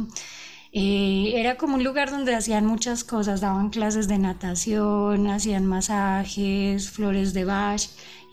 Eh, 0.77 1.39
era 1.39 1.55
como 1.55 1.75
un 1.75 1.85
lugar 1.85 2.11
donde 2.11 2.35
hacían 2.35 2.65
muchas 2.65 3.05
cosas, 3.05 3.39
daban 3.39 3.69
clases 3.69 4.09
de 4.09 4.17
natación, 4.17 5.27
hacían 5.27 5.65
masajes, 5.65 6.89
flores 6.91 7.33
de 7.33 7.45
Bach. 7.45 7.81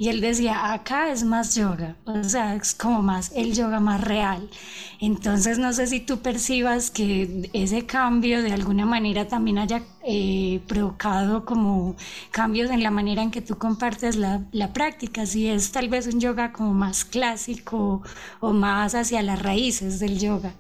Y 0.03 0.09
él 0.09 0.21
decía, 0.21 0.73
acá 0.73 1.13
es 1.13 1.23
más 1.23 1.55
yoga, 1.55 1.95
o 2.07 2.25
sea, 2.25 2.57
es 2.57 2.75
como 2.75 3.03
más 3.03 3.31
el 3.37 3.55
yoga 3.55 3.79
más 3.79 4.01
real. 4.01 4.51
Entonces 4.99 5.59
no 5.59 5.73
sé 5.73 5.87
si 5.87 6.01
tú 6.01 6.19
percibas 6.19 6.91
que 6.91 7.49
ese 7.53 7.87
cambio 7.87 8.43
de 8.43 8.51
alguna 8.53 8.85
manera 8.85 9.29
también 9.29 9.59
haya 9.59 9.85
eh, 10.05 10.61
provocado 10.67 11.45
como 11.45 11.95
cambios 12.33 12.73
en 12.73 12.83
la 12.83 12.91
manera 12.91 13.23
en 13.23 13.31
que 13.31 13.43
tú 13.43 13.59
compartes 13.59 14.17
la, 14.17 14.43
la, 14.51 14.73
práctica, 14.73 15.25
si 15.25 15.47
es 15.47 15.71
tal 15.71 15.89
vez 15.89 16.09
un 16.09 16.19
yoga 16.19 16.53
como 16.53 16.75
más 16.75 17.05
clásico 17.05 18.03
o 18.41 18.53
más 18.53 18.97
hacia 18.97 19.23
las 19.23 19.41
raíces 19.41 20.01
del 20.01 20.19
yoga. 20.19 20.53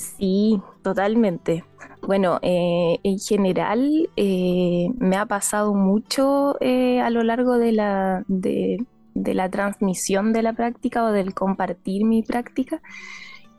Sí, 0.00 0.62
totalmente. 0.82 1.64
Bueno, 2.02 2.38
eh, 2.40 2.98
en 3.02 3.18
general 3.18 4.08
eh, 4.16 4.88
me 4.98 5.16
ha 5.16 5.26
pasado 5.26 5.74
mucho 5.74 6.56
eh, 6.60 7.00
a 7.02 7.10
lo 7.10 7.22
largo 7.22 7.58
de 7.58 7.72
la, 7.72 8.24
de, 8.26 8.78
la 9.14 9.50
transmisión 9.50 10.32
de 10.32 10.42
la 10.42 10.54
práctica 10.54 11.04
o 11.04 11.12
del 11.12 11.34
compartir 11.34 12.06
mi 12.06 12.22
práctica, 12.22 12.80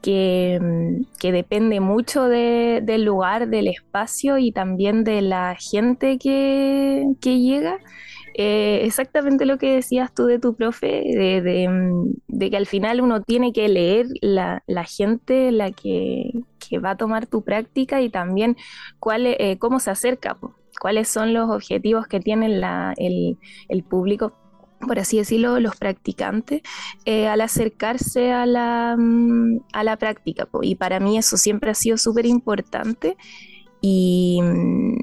que, 0.02 0.60
mm, 0.60 1.32
depende 1.32 1.80
mucho 1.80 2.24
del 2.24 3.04
lugar, 3.04 3.48
del 3.48 3.68
espacio 3.68 4.40
y 4.40 4.52
también 4.52 5.04
de 5.04 5.22
la 5.22 5.56
gente 5.60 6.18
que, 6.18 7.06
que 7.22 7.40
llega. 7.40 7.78
Eh, 8.34 8.82
exactamente 8.86 9.46
lo 9.46 9.58
que 9.58 9.74
decías 9.76 10.14
tú 10.14 10.26
de 10.26 10.40
tu 10.40 10.56
profe, 10.56 11.04
mm, 11.68 12.14
de, 12.28 12.50
que 12.50 12.58
al 12.58 12.66
final 12.66 13.02
uno 13.02 13.22
tiene 13.22 13.52
que 13.52 13.68
leer 13.68 14.08
la, 14.22 14.62
gente 14.86 15.52
la 15.52 15.72
que, 15.72 16.32
va 16.84 16.92
a 16.92 16.98
tomar 16.98 17.28
tu 17.28 17.44
práctica 17.44 18.02
y 18.02 18.10
también 18.10 18.56
cuál, 19.00 19.26
eh, 19.28 19.58
cómo 19.60 19.80
se 19.82 19.92
acerca, 19.92 20.38
cuáles 20.80 21.10
son 21.10 21.34
los 21.34 21.50
objetivos 21.50 22.08
que 22.08 22.22
tiene 22.22 22.46
el, 22.48 23.84
público 23.84 24.34
por 24.88 24.98
así 24.98 25.18
decirlo, 25.18 25.60
los 25.60 25.76
practicantes, 25.76 26.62
eh, 27.06 27.28
al 27.28 27.42
acercarse 27.42 28.32
a 28.32 28.48
la, 28.48 28.96
mm, 28.98 29.60
a 29.74 29.84
la 29.84 29.96
práctica. 29.98 30.48
Y 30.64 30.74
para 30.74 31.00
mí 31.00 31.20
eso 31.20 31.38
siempre 31.38 31.70
ha 31.70 31.76
sido 31.76 31.98
súper 31.98 32.26
importante. 32.26 33.16
Y, 33.80 34.40
mm, 34.42 34.98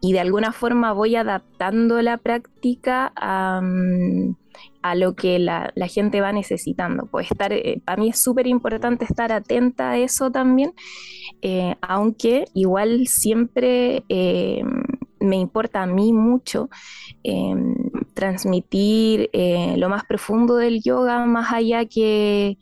y 0.00 0.12
de 0.12 0.20
alguna 0.20 0.52
forma 0.52 0.92
voy 0.92 1.16
adaptando 1.16 2.00
la 2.00 2.16
práctica 2.16 3.12
a, 3.16 3.60
mm, 3.62 4.34
lo 4.96 5.14
que 5.14 5.38
la, 5.38 5.72
gente 5.88 6.20
va 6.20 6.32
necesitando. 6.32 7.06
Pues 7.06 7.30
estar, 7.30 7.52
eh, 7.52 7.80
para 7.84 8.00
mí 8.00 8.08
es 8.08 8.22
súper 8.22 8.46
importante 8.46 9.04
estar 9.04 9.30
atenta 9.30 9.90
a 9.90 9.98
eso 9.98 10.30
también, 10.30 10.72
eh, 11.42 11.76
aunque 11.82 12.46
igual 12.54 13.06
siempre 13.06 14.04
eh, 14.08 14.62
me 15.20 15.36
importa 15.36 15.82
a 15.82 15.86
mí 15.86 16.12
mucho 16.12 16.70
transmitir 18.14 19.30
lo 19.76 19.88
más 19.90 20.04
profundo 20.04 20.56
del 20.56 20.82
yoga, 20.82 21.26
más 21.26 21.52
allá 21.52 21.84
que 21.84 22.56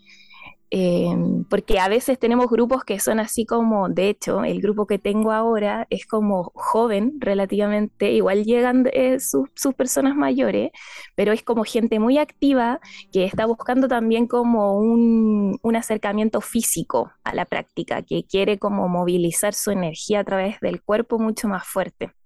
Em, 0.71 1.45
porque 1.45 1.79
a 1.79 1.89
veces 1.89 2.19
tenemos 2.19 2.49
grupos 2.51 2.85
que 2.85 3.01
son 3.01 3.21
así 3.21 3.47
como, 3.47 3.89
de 3.89 4.11
hecho, 4.11 4.45
el 4.45 4.61
grupo 4.61 4.87
que 4.87 4.99
tengo 4.99 5.33
ahora 5.33 5.87
es 5.89 6.07
como 6.07 6.53
joven 6.55 7.15
relativamente, 7.21 8.13
igual 8.13 8.45
llegan 8.45 8.87
eh, 8.93 9.19
sus, 9.19 9.49
personas 9.75 10.15
mayores, 10.15 10.71
pero 11.15 11.33
es 11.33 11.43
como 11.43 11.65
gente 11.65 11.99
muy 11.99 12.19
activa 12.19 12.81
que 13.13 13.25
está 13.25 13.47
buscando 13.47 13.89
también 13.89 14.27
como 14.27 14.79
un, 14.79 15.59
un 15.63 15.77
acercamiento 15.77 16.41
físico 16.43 17.13
a 17.25 17.35
la 17.35 17.47
práctica, 17.47 18.03
que 18.03 18.25
quiere 18.25 18.59
como 18.59 18.89
movilizar 18.89 19.55
su 19.55 19.71
energía 19.71 20.21
a 20.21 20.25
través 20.25 20.61
del 20.61 20.83
cuerpo 20.83 21.19
mucho 21.19 21.49
más 21.49 21.67
fuerte. 21.67 22.18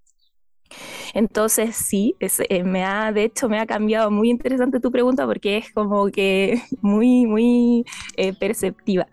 Entonces 1.15 1.77
sí, 1.77 2.17
eh, 2.21 2.65
me 2.65 2.85
ha, 2.85 3.13
de 3.13 3.25
hecho 3.25 3.49
me 3.49 3.59
ha 3.59 3.67
cambiado 3.67 4.11
muy 4.11 4.31
interesante 4.31 4.81
tu 4.81 4.91
pregunta 4.91 5.27
porque 5.27 5.59
es 5.59 5.73
como 5.73 6.07
que 6.07 6.63
muy, 6.83 7.27
muy 7.27 7.85
eh, 8.17 8.33
perceptiva, 8.33 9.07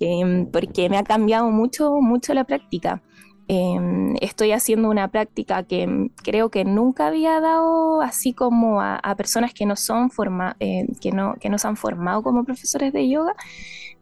em, 0.00 0.46
porque 0.50 0.88
me 0.88 0.98
ha 0.98 1.04
cambiado 1.04 1.50
mucho, 1.50 2.00
mucho 2.00 2.34
la 2.34 2.44
práctica. 2.44 3.02
Em, 3.46 4.16
estoy 4.22 4.52
haciendo 4.52 4.88
una 4.88 5.08
práctica 5.08 5.64
que 5.64 6.08
creo 6.22 6.50
que 6.50 6.64
nunca 6.64 7.08
había 7.08 7.40
dado 7.40 8.00
así 8.00 8.32
como 8.32 8.80
a, 8.80 9.00
personas 9.16 9.52
que 9.52 9.66
no 9.66 9.76
son 9.76 10.10
forma, 10.10 10.56
eh, 10.60 10.86
que, 11.00 11.12
no, 11.12 11.34
que 11.38 11.50
no 11.50 11.58
se 11.58 11.68
han 11.68 11.76
formado 11.76 12.22
como 12.22 12.44
profesores 12.44 12.92
de 12.92 13.08
yoga 13.08 13.34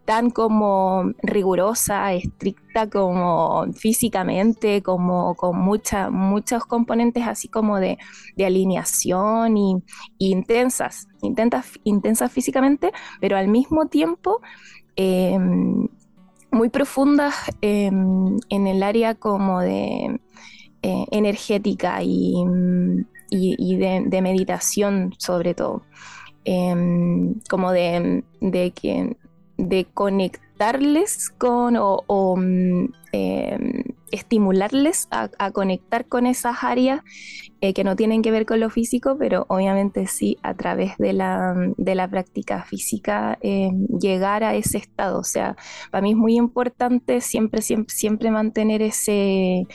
tan 0.05 0.31
como 0.31 1.13
rigurosa, 1.23 2.13
estricta 2.13 2.89
como 2.91 3.67
físicamente, 3.73 4.83
como 4.83 5.35
con 5.37 5.59
muchos 5.59 6.65
componentes 6.67 7.27
así 7.27 7.49
como 7.49 7.79
de, 7.79 7.99
alineación 8.45 9.57
y, 9.57 9.83
intensas, 10.19 11.09
intensas, 11.23 11.79
intensas 11.85 12.33
físicamente, 12.33 12.93
pero 13.21 13.37
al 13.37 13.49
mismo 13.49 13.87
tiempo 13.87 14.41
em, 14.97 15.89
muy 16.51 16.69
profundas 16.69 17.35
em, 17.61 18.37
en 18.49 18.67
el 18.67 18.83
área 18.83 19.15
como 19.15 19.61
de 19.61 20.21
eh, 20.83 21.07
energética 21.13 22.03
y, 22.03 22.45
de, 23.31 24.21
meditación 24.23 25.15
sobre 25.19 25.55
todo. 25.55 25.83
Em, 26.45 27.35
como 27.49 27.71
de, 27.71 28.25
de, 28.41 28.73
que 28.73 29.17
de 29.63 29.87
conectarles 29.95 31.31
con 31.31 31.77
o, 31.79 32.37
mm, 32.37 32.87
em, 33.13 33.83
estimularles 34.11 35.09
a, 35.11 35.51
conectar 35.53 36.07
con 36.07 36.27
esas 36.27 36.63
áreas 36.63 37.01
eh, 37.63 37.73
que 37.73 37.85
no 37.85 37.97
tienen 37.97 38.23
que 38.23 38.31
ver 38.31 38.45
con 38.45 38.61
lo 38.61 38.69
físico, 38.69 39.17
pero 39.19 39.47
obviamente 39.49 40.07
sí 40.07 40.37
a 40.43 40.55
través 40.55 40.99
de 40.99 41.13
la, 41.15 41.55
de 41.79 41.95
la 41.95 42.09
práctica 42.09 42.65
física 42.65 43.39
em, 43.41 43.87
llegar 43.99 44.45
a 44.45 44.55
ese 44.55 44.79
estado. 44.79 45.19
O 45.21 45.25
sea, 45.25 45.57
para 45.91 46.03
mí 46.03 46.11
es 46.11 46.17
muy 46.17 46.37
importante 46.37 47.21
siempre, 47.21 47.63
siempre, 47.63 47.95
siempre 47.95 48.31
mantener 48.31 48.83
ese, 48.83 49.67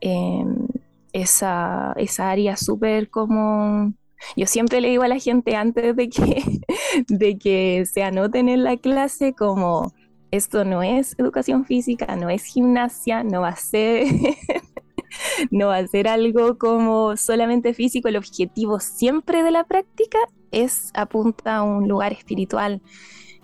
em, 0.00 0.66
esa, 1.12 1.94
esa 1.96 2.30
área 2.30 2.56
súper 2.56 3.08
como... 3.10 3.94
Yo 4.36 4.46
siempre 4.46 4.80
le 4.80 4.88
digo 4.88 5.02
a 5.02 5.08
la 5.08 5.18
gente 5.18 5.56
antes 5.56 5.96
de 5.96 6.08
que, 6.08 6.44
de 7.08 7.38
que 7.38 7.84
se 7.86 8.02
anoten 8.02 8.48
en 8.48 8.64
la 8.64 8.76
clase 8.76 9.34
como 9.34 9.92
esto 10.30 10.64
no 10.64 10.82
es 10.82 11.16
educación 11.18 11.64
física, 11.64 12.14
no 12.16 12.30
es 12.30 12.44
gimnasia, 12.44 13.24
no 13.24 13.40
va 13.40 13.48
a 13.48 13.56
ser, 13.56 14.06
no 15.50 15.68
va 15.68 15.78
a 15.78 15.86
ser 15.86 16.08
algo 16.08 16.56
como 16.58 17.16
solamente 17.16 17.74
físico. 17.74 18.08
El 18.08 18.16
objetivo 18.16 18.78
siempre 18.80 19.42
de 19.42 19.50
la 19.50 19.64
práctica 19.64 20.18
es 20.52 20.90
apunta 20.94 21.56
a 21.56 21.62
un 21.62 21.88
lugar 21.88 22.12
espiritual. 22.12 22.80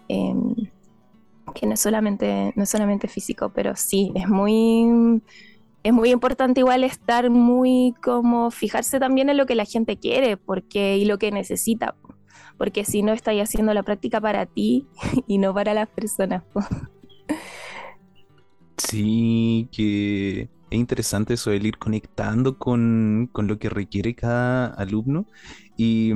Em, 0.08 0.54
que 1.54 1.66
no 1.66 1.74
es 1.74 1.80
solamente, 1.80 2.52
no 2.54 2.64
es 2.64 2.68
solamente 2.68 3.08
físico, 3.08 3.50
pero 3.54 3.74
sí, 3.76 4.12
es 4.14 4.28
muy, 4.28 5.22
es 5.86 5.92
muy 5.92 6.10
importante 6.10 6.58
igual 6.58 6.82
estar 6.82 7.30
muy 7.30 7.94
como 8.02 8.50
fijarse 8.50 8.98
también 8.98 9.28
en 9.28 9.36
lo 9.36 9.46
que 9.46 9.54
la 9.54 9.64
gente 9.64 9.96
quiere 9.96 10.36
porque, 10.36 10.98
y 10.98 11.04
lo 11.04 11.16
que 11.16 11.30
necesita, 11.30 11.94
porque 12.58 12.84
si 12.84 13.04
no 13.04 13.12
estás 13.12 13.36
haciendo 13.36 13.72
la 13.72 13.84
práctica 13.84 14.20
para 14.20 14.46
ti 14.46 14.88
y 15.28 15.38
no 15.38 15.54
para 15.54 15.74
las 15.74 15.88
personas. 15.88 16.42
Sí, 18.76 19.68
que 19.70 20.48
es 20.70 20.76
interesante 20.76 21.34
eso, 21.34 21.52
el 21.52 21.64
ir 21.64 21.78
conectando 21.78 22.58
con, 22.58 23.28
con 23.30 23.46
lo 23.46 23.60
que 23.60 23.68
requiere 23.68 24.16
cada 24.16 24.66
alumno 24.66 25.26
y 25.76 26.14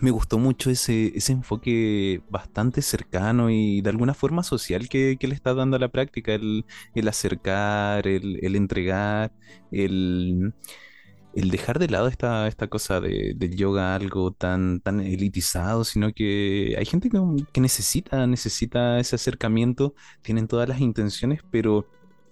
me 0.00 0.10
gustó 0.10 0.38
mucho 0.38 0.70
ese, 0.70 1.12
enfoque 1.28 2.22
bastante 2.28 2.82
cercano 2.82 3.50
y 3.50 3.80
de 3.80 3.90
alguna 3.90 4.14
forma 4.14 4.42
social 4.42 4.88
que, 4.88 5.16
le 5.20 5.34
está 5.34 5.54
dando 5.54 5.76
a 5.76 5.80
la 5.80 5.88
práctica, 5.88 6.34
el, 6.34 6.64
acercar, 7.08 8.06
el, 8.06 8.56
entregar, 8.56 9.32
el, 9.70 10.54
dejar 11.34 11.78
de 11.78 11.88
lado 11.88 12.08
esta, 12.08 12.48
esta 12.48 12.68
cosa 12.68 13.00
de, 13.00 13.34
del 13.36 13.56
yoga 13.56 13.94
algo 13.94 14.32
tan, 14.32 14.80
tan 14.80 15.00
elitizado, 15.00 15.84
sino 15.84 16.12
que 16.12 16.74
hay 16.78 16.84
gente 16.84 17.08
que, 17.08 17.18
que 17.52 17.60
necesita, 17.60 18.26
necesita 18.26 18.98
ese 18.98 19.16
acercamiento, 19.16 19.94
tienen 20.22 20.48
todas 20.48 20.68
las 20.68 20.80
intenciones, 20.80 21.40
pero 21.50 21.86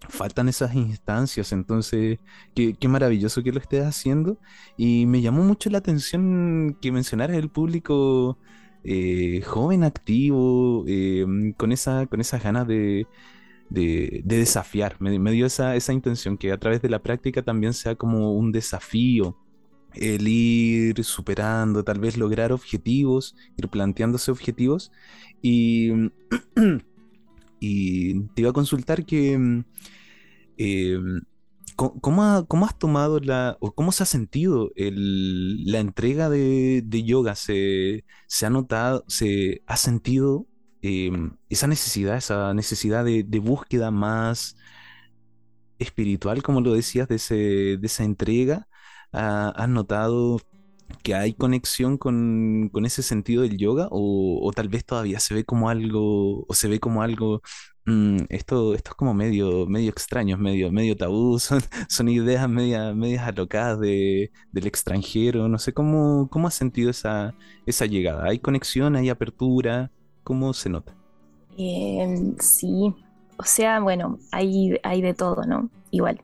faltan 0.08 0.48
esas 0.48 0.74
instancias, 0.74 1.52
entonces 1.52 2.18
qué, 2.54 2.88
maravilloso 2.88 3.42
que 3.42 3.52
lo 3.52 3.60
estés 3.60 3.84
haciendo. 3.84 4.38
Y 4.76 5.06
me 5.06 5.20
llamó 5.20 5.44
mucho 5.44 5.70
la 5.70 5.78
atención 5.78 6.76
que 6.80 6.92
mencionaras 6.92 7.36
el 7.36 7.50
público 7.50 8.38
eh, 8.84 9.42
joven, 9.44 9.84
activo, 9.84 10.84
eh, 10.86 11.24
con, 11.56 11.72
esa, 11.72 12.06
con 12.06 12.20
esas 12.20 12.42
ganas 12.42 12.66
de, 12.66 13.06
desafiar, 13.70 14.96
me, 15.00 15.30
dio 15.32 15.46
esa, 15.46 15.74
esa 15.76 15.92
intención 15.92 16.36
que 16.38 16.52
a 16.52 16.58
través 16.58 16.80
de 16.82 16.88
la 16.90 17.02
práctica 17.02 17.42
también 17.42 17.72
sea 17.72 17.96
como 17.96 18.32
un 18.32 18.52
desafío 18.52 19.36
el 19.94 20.26
ir 20.26 21.04
superando, 21.04 21.84
tal 21.84 22.00
vez 22.00 22.16
lograr 22.16 22.52
objetivos, 22.52 23.36
ir 23.56 23.68
planteándose 23.68 24.30
objetivos. 24.30 24.92
Y... 25.42 25.90
y 27.60 28.20
te 28.34 28.42
iba 28.42 28.50
a 28.50 28.54
consultar 28.54 29.06
que 29.06 29.64
eh, 30.58 30.98
¿cómo, 31.76 32.66
has 32.66 32.78
tomado 32.78 33.20
la, 33.20 33.56
o 33.60 33.72
cómo 33.74 33.92
se 33.92 34.02
ha 34.02 34.06
sentido 34.06 34.70
la 34.76 35.78
entrega 35.80 36.28
de, 36.30 37.02
yoga? 37.04 37.34
¿Se, 37.34 38.04
ha 38.42 38.50
notado, 38.50 39.04
se 39.08 39.62
ha 39.66 39.76
sentido 39.76 40.46
em, 40.82 41.36
esa 41.48 41.66
necesidad, 41.66 42.16
esa 42.16 42.54
necesidad 42.54 43.04
de, 43.04 43.38
búsqueda 43.40 43.90
más 43.90 44.56
espiritual, 45.78 46.42
como 46.42 46.60
lo 46.60 46.74
decías, 46.74 47.08
de, 47.08 47.16
esa 47.82 48.04
entrega? 48.04 48.68
¿Has 49.12 49.68
notado 49.68 50.40
que 51.02 51.14
hay 51.14 51.34
conexión 51.34 51.98
con, 51.98 52.70
ese 52.84 53.02
sentido 53.02 53.42
del 53.42 53.56
yoga 53.58 53.88
o, 53.90 54.50
tal 54.54 54.68
vez 54.68 54.84
todavía 54.84 55.20
se 55.20 55.34
ve 55.34 55.44
como 55.44 55.68
algo 55.68 56.44
o 56.46 56.54
se 56.54 56.68
ve 56.68 56.80
como 56.80 57.02
algo 57.02 57.42
mm, 57.86 58.16
esto, 58.28 58.74
esto 58.74 58.90
es 58.90 58.94
como 58.96 59.14
medio, 59.14 59.66
medio 59.66 59.90
extraño, 59.90 60.36
medio, 60.36 60.70
medio 60.72 60.96
tabú, 60.96 61.38
son, 61.40 61.60
son 61.88 62.08
ideas 62.08 62.48
media, 62.48 62.94
medias 62.94 63.26
alocadas 63.26 63.80
de, 63.80 64.30
del 64.52 64.66
extranjero, 64.66 65.48
no 65.48 65.58
sé 65.58 65.72
cómo, 65.72 66.28
cómo 66.30 66.48
has 66.48 66.54
sentido 66.54 66.90
esa, 66.90 67.34
esa 67.66 67.86
llegada, 67.86 68.26
¿hay 68.28 68.38
conexión, 68.38 68.96
hay 68.96 69.08
apertura? 69.08 69.90
¿Cómo 70.22 70.52
se 70.54 70.70
nota? 70.70 70.94
Em, 71.56 72.36
sí, 72.38 72.94
o 73.36 73.44
sea, 73.44 73.80
bueno, 73.80 74.18
hay, 74.32 74.78
hay 74.82 75.02
de 75.02 75.14
todo, 75.14 75.44
¿no? 75.44 75.70
Igual, 75.90 76.20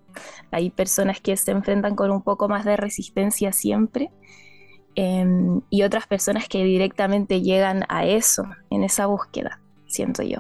hay 0.50 0.70
personas 0.70 1.20
que 1.20 1.36
se 1.36 1.52
enfrentan 1.52 1.94
con 1.94 2.10
un 2.10 2.22
poco 2.22 2.48
más 2.48 2.64
de 2.64 2.76
resistencia 2.76 3.52
siempre 3.52 4.10
Em, 4.94 5.60
y 5.70 5.82
otras 5.82 6.06
personas 6.06 6.48
que 6.48 6.64
directamente 6.64 7.42
llegan 7.42 7.84
a 7.88 8.04
eso, 8.04 8.44
en 8.70 8.82
esa 8.84 9.06
búsqueda, 9.06 9.60
siento 9.86 10.22
yo. 10.22 10.38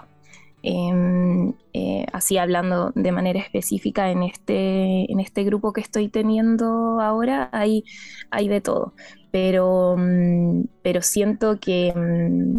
Em, 0.62 1.54
eh, 1.72 2.04
así 2.12 2.36
hablando 2.36 2.92
de 2.94 3.12
manera 3.12 3.40
específica 3.40 4.10
en 4.10 4.22
este, 4.22 5.10
en 5.10 5.18
este 5.20 5.44
grupo 5.44 5.72
que 5.72 5.80
estoy 5.80 6.08
teniendo 6.08 7.00
ahora, 7.00 7.48
hay, 7.52 7.84
hay 8.30 8.48
de 8.48 8.60
todo, 8.60 8.92
pero, 9.30 9.96
mm, 9.96 10.64
pero 10.82 11.00
siento 11.00 11.58
que 11.58 11.92
mm, 11.96 12.58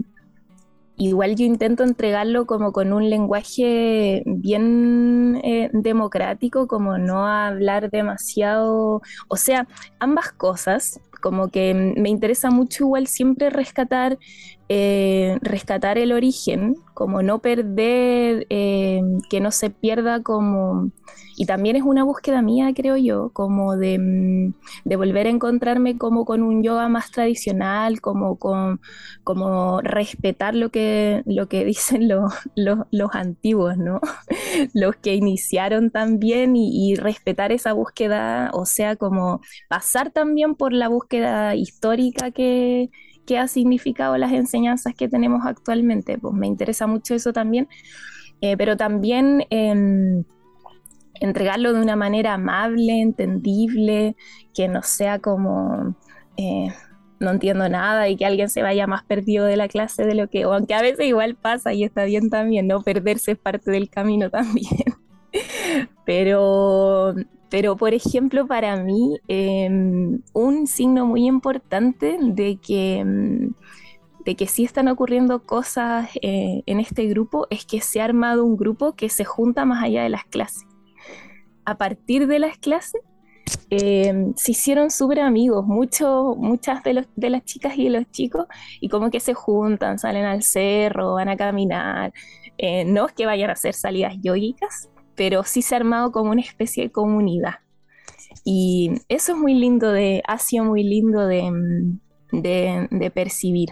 igual 0.98 1.36
yo 1.36 1.46
intento 1.46 1.84
entregarlo 1.84 2.46
como 2.46 2.72
con 2.72 2.94
un 2.94 3.10
lenguaje 3.10 4.24
bien 4.26 5.40
eh, 5.44 5.70
democrático, 5.74 6.68
como 6.68 6.98
no 6.98 7.28
hablar 7.28 7.90
demasiado, 7.92 9.02
o 9.28 9.36
sea, 9.36 9.68
ambas 10.00 10.32
cosas, 10.32 11.00
como 11.22 11.50
que 11.50 11.74
me 11.74 12.10
interesa 12.10 12.52
mucho 12.52 12.86
igual 12.86 13.08
siempre 13.08 13.50
rescatar, 13.50 14.18
eh, 14.74 15.38
rescatar 15.42 15.98
el 15.98 16.14
origen, 16.14 16.78
como 16.94 17.22
no 17.22 17.40
perder, 17.40 18.48
eh, 18.50 19.02
que 19.30 19.42
no 19.42 19.52
se 19.52 19.70
pierda 19.70 20.24
como... 20.24 20.92
Y 21.36 21.46
también 21.46 21.76
es 21.76 21.84
una 21.84 22.06
búsqueda 22.06 22.42
mía, 22.42 22.72
creo 22.74 22.96
yo, 22.96 23.32
como 23.34 23.76
de, 23.76 24.00
mm, 24.00 24.54
de 24.86 24.96
volver 24.96 25.28
a 25.28 25.30
encontrarme 25.30 25.98
como 25.98 26.24
con 26.24 26.42
un 26.42 26.64
yoga 26.64 26.88
más 26.88 27.12
tradicional, 27.12 28.00
como, 28.00 28.38
con, 28.38 28.80
como 29.26 29.82
respetar 29.82 30.56
lo 30.56 30.70
que, 30.70 31.22
lo 31.26 31.50
que 31.50 31.66
dicen 31.74 32.08
los, 32.08 32.34
los, 32.56 33.10
antiguos, 33.14 33.78
¿no? 33.78 34.00
los 34.74 34.96
que 34.96 35.16
iniciaron 35.16 35.90
también 35.92 36.56
y, 36.56 36.92
y 36.92 36.96
respetar 36.96 37.52
esa 37.52 37.74
búsqueda, 37.74 38.52
o 38.54 38.66
sea, 38.66 38.96
como 38.96 39.42
pasar 39.68 40.12
también 40.12 40.56
por 40.56 40.72
la 40.72 40.88
búsqueda 40.88 41.56
histórica 41.56 42.32
que, 42.32 42.90
qué 43.26 43.38
ha 43.38 43.48
significado 43.48 44.18
las 44.18 44.32
enseñanzas 44.32 44.94
que 44.96 45.08
tenemos 45.08 45.46
actualmente. 45.46 46.18
Pues 46.18 46.34
me 46.34 46.48
interesa 46.48 46.88
mucho 46.88 47.16
eso 47.16 47.34
también, 47.34 47.68
eh, 48.42 48.58
pero 48.58 48.78
también 48.78 49.46
em, 49.50 50.24
entregarlo 51.20 51.74
de 51.74 51.82
una 51.82 51.96
manera 51.96 52.34
amable, 52.34 53.02
entendible, 53.02 54.16
que 54.54 54.68
no 54.68 54.82
sea 54.82 55.20
como... 55.20 55.96
Eh, 56.38 56.68
no 57.22 57.30
entiendo 57.30 57.70
nada 57.70 58.10
y 58.10 58.18
que 58.18 58.26
alguien 58.26 58.50
se 58.50 58.64
vaya 58.64 58.88
más 58.88 59.04
perdido 59.04 59.46
de 59.46 59.56
la 59.56 59.68
clase 59.68 60.06
de 60.06 60.16
lo 60.16 60.28
que, 60.28 60.46
o 60.46 60.54
aunque 60.54 60.74
a 60.74 60.82
veces 60.82 61.06
igual 61.06 61.36
pasa 61.36 61.72
y 61.72 61.84
está 61.84 62.04
bien 62.06 62.30
también, 62.30 62.68
no 62.68 62.82
perderse 62.82 63.34
es 63.34 63.38
parte 63.38 63.72
del 63.72 63.90
camino 63.90 64.30
también. 64.32 64.68
Pero, 66.06 67.14
pero, 67.52 67.76
por 67.76 67.94
ejemplo, 67.94 68.48
para 68.48 68.78
mí, 68.78 69.20
em, 69.28 70.22
un 70.34 70.68
signo 70.68 71.06
muy 71.06 71.28
importante 71.28 72.18
de 72.22 72.58
que, 72.58 73.00
em, 73.00 73.54
de 74.26 74.36
que 74.36 74.48
sí 74.48 74.64
están 74.64 74.88
ocurriendo 74.88 75.44
cosas 75.44 76.10
eh, 76.22 76.64
en 76.66 76.80
este 76.80 77.08
grupo 77.08 77.48
es 77.50 77.66
que 77.66 77.82
se 77.82 78.00
ha 78.00 78.06
armado 78.06 78.46
un 78.46 78.56
grupo 78.56 78.94
que 78.96 79.10
se 79.10 79.26
junta 79.26 79.66
más 79.66 79.84
allá 79.84 80.04
de 80.04 80.10
las 80.10 80.24
clases. 80.26 80.64
A 81.66 81.78
partir 81.78 82.28
de 82.28 82.40
las 82.40 82.58
clases, 82.58 83.02
em, 83.70 84.34
se 84.38 84.52
hicieron 84.54 84.90
súper 84.90 85.20
amigos, 85.20 85.66
mucho, 85.66 86.36
muchas 86.38 86.84
de, 86.84 87.06
de, 87.18 87.30
las 87.30 87.44
chicas 87.44 87.78
y 87.78 87.86
de 87.86 87.90
los 87.90 88.10
chicos, 88.12 88.46
y 88.80 88.88
como 88.90 89.10
que 89.12 89.20
se 89.20 89.34
juntan, 89.34 90.00
salen 90.00 90.26
al 90.26 90.44
cerro, 90.44 91.16
van 91.16 91.30
a 91.30 91.36
caminar. 91.38 92.14
Eh, 92.58 92.86
no 92.86 93.08
es 93.08 93.14
que 93.14 93.26
vayan 93.26 93.50
a 93.50 93.54
hacer 93.54 93.74
salidas 93.74 94.16
yogicas, 94.22 94.90
pero 95.22 95.44
sí 95.44 95.62
se 95.62 95.76
ha 95.76 95.78
armado 95.78 96.12
como 96.12 96.32
una 96.32 96.42
especie 96.42 96.86
de 96.86 96.92
comunidad. 96.92 97.60
Y 98.44 98.90
eso 99.08 99.34
es 99.34 99.38
muy 99.38 99.54
lindo, 99.54 99.92
de, 99.92 100.24
ha 100.28 100.40
sido 100.40 100.66
muy 100.66 100.84
lindo 100.84 101.28
de, 101.28 101.52
de, 102.32 103.12
percibir 103.12 103.70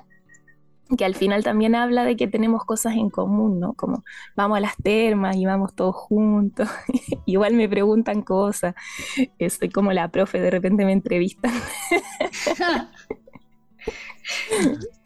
que 0.95 1.05
al 1.05 1.15
final 1.15 1.43
también 1.43 1.73
habla 1.73 2.03
de 2.03 2.15
que 2.15 2.27
tenemos 2.27 2.65
cosas 2.65 2.93
en 2.93 3.09
común, 3.09 3.59
¿no? 3.59 3.73
Como 3.73 4.03
vamos 4.35 4.59
a 4.59 4.61
las 4.61 4.77
termas 4.77 5.37
y 5.37 5.47
vamos 5.47 5.73
todos 5.73 5.95
juntos. 5.95 6.69
Igual 7.25 7.55
me 7.55 7.67
preguntan 7.67 8.21
cosas. 8.21 8.75
Estoy 9.39 9.69
como 9.69 9.91
la 9.91 10.09
profe, 10.09 10.39
de 10.39 10.51
repente 10.51 10.85
me 10.85 10.91
entrevistan. 10.91 11.51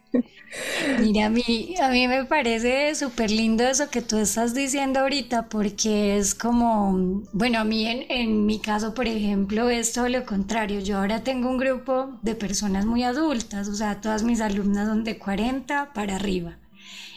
Mira, 1.00 1.26
a 1.26 1.30
mí, 1.30 1.74
a 1.80 1.88
mí 1.90 2.08
me 2.08 2.24
parece 2.24 2.94
súper 2.94 3.30
lindo 3.30 3.64
eso 3.64 3.90
que 3.90 4.02
tú 4.02 4.16
estás 4.18 4.54
diciendo 4.54 5.00
ahorita, 5.00 5.48
porque 5.48 6.16
es 6.16 6.34
como, 6.34 7.22
bueno, 7.32 7.58
a 7.60 7.64
mí 7.64 7.86
en, 7.86 8.04
en, 8.10 8.46
mi 8.46 8.60
caso, 8.60 8.94
por 8.94 9.06
ejemplo, 9.06 9.68
es 9.70 9.92
todo 9.92 10.08
lo 10.08 10.24
contrario. 10.24 10.80
Yo 10.80 10.98
ahora 10.98 11.22
tengo 11.24 11.48
un 11.50 11.58
grupo 11.58 12.18
de 12.22 12.34
personas 12.34 12.86
muy 12.86 13.02
adultas, 13.02 13.68
o 13.68 13.74
sea, 13.74 14.00
todas 14.00 14.22
mis 14.22 14.40
alumnas 14.40 14.88
son 14.88 15.04
de 15.04 15.18
40 15.18 15.92
para 15.92 16.16
arriba. 16.16 16.58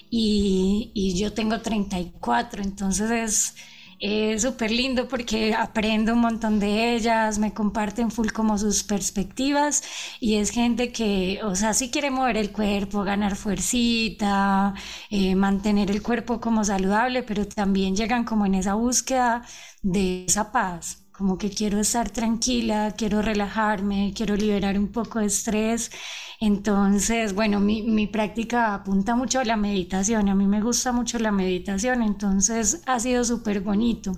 Y, 0.10 0.92
y 0.94 1.16
yo 1.20 1.34
tengo 1.34 1.62
34, 1.62 2.64
entonces 2.64 3.12
es 3.12 3.56
es 4.00 4.44
súper 4.44 4.72
lindo 4.72 5.08
porque 5.08 5.54
aprendo 5.56 6.14
un 6.14 6.20
montón 6.20 6.60
de 6.60 6.96
ellas, 6.96 7.40
me 7.40 7.54
comparten 7.54 8.12
full 8.12 8.30
como 8.32 8.58
sus 8.58 8.84
perspectivas 8.84 9.84
y 10.20 10.36
es 10.36 10.52
gente 10.52 10.92
que, 10.92 11.40
o 11.44 11.56
sea, 11.56 11.74
sí 11.74 11.90
quiere 11.92 12.12
mover 12.12 12.38
el 12.38 12.52
cuerpo, 12.52 13.04
ganar 13.04 13.36
fuercita, 13.36 14.74
eh, 15.10 15.36
mantener 15.36 15.90
el 15.92 16.02
cuerpo 16.04 16.40
como 16.40 16.64
saludable, 16.64 17.24
pero 17.24 17.48
también 17.48 17.96
llegan 17.96 18.24
como 18.24 18.46
en 18.46 18.56
esa 18.56 18.76
búsqueda 18.76 19.44
de 19.82 20.26
esa 20.26 20.52
paz 20.52 21.07
como 21.18 21.38
que 21.38 21.50
quiero 21.50 21.80
estar 21.80 22.10
tranquila, 22.10 22.94
quiero 22.98 23.22
relajarme, 23.22 24.14
quiero 24.16 24.36
liberar 24.36 24.78
un 24.78 24.90
poco 24.90 25.20
de 25.20 25.28
estrés 25.28 25.92
entonces, 26.40 27.34
bueno, 27.34 27.60
mi, 27.60 27.82
mi, 27.82 28.06
práctica 28.06 28.76
apunta 28.76 29.16
mucho 29.16 29.40
a 29.40 29.46
la 29.46 29.58
meditación, 29.58 30.30
a 30.30 30.36
mí 30.36 30.46
me 30.46 30.62
gusta 30.62 30.92
mucho 30.92 31.18
la 31.18 31.32
meditación, 31.32 32.04
entonces 32.04 32.84
ha 32.86 33.00
sido 33.00 33.24
súper 33.24 33.62
bonito. 33.62 34.12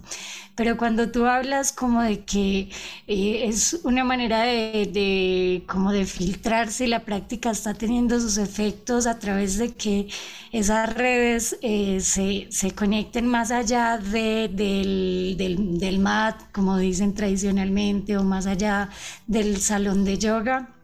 Pero 0.56 0.76
cuando 0.76 1.10
tú 1.12 1.26
hablas 1.26 1.72
como 1.72 2.02
de 2.02 2.26
que 2.26 2.70
eh, 3.08 3.46
es 3.48 3.80
una 3.84 4.04
manera 4.04 4.42
de, 4.42 4.90
de, 4.92 5.64
como 5.66 5.94
de 5.94 6.06
filtrar 6.06 6.70
si 6.70 6.88
la 6.88 7.06
práctica 7.06 7.52
está 7.52 7.74
teniendo 7.74 8.20
sus 8.20 8.38
efectos 8.38 9.08
a 9.08 9.18
través 9.18 9.58
de 9.58 9.74
que 9.74 10.10
esas 10.52 10.94
redes 10.94 11.58
eh, 11.62 12.02
se, 12.02 12.48
se, 12.50 12.72
conecten 12.72 13.28
más 13.28 13.52
allá 13.52 13.98
de, 13.98 14.50
del, 14.54 15.36
del, 15.38 15.80
del 15.80 16.00
mat, 16.00 16.36
como 16.52 16.76
dicen 16.90 17.14
tradicionalmente, 17.14 18.18
o 18.18 18.24
más 18.24 18.46
allá 18.46 18.90
del 19.28 19.58
salón 19.62 20.04
de 20.06 20.18
yoga 20.18 20.76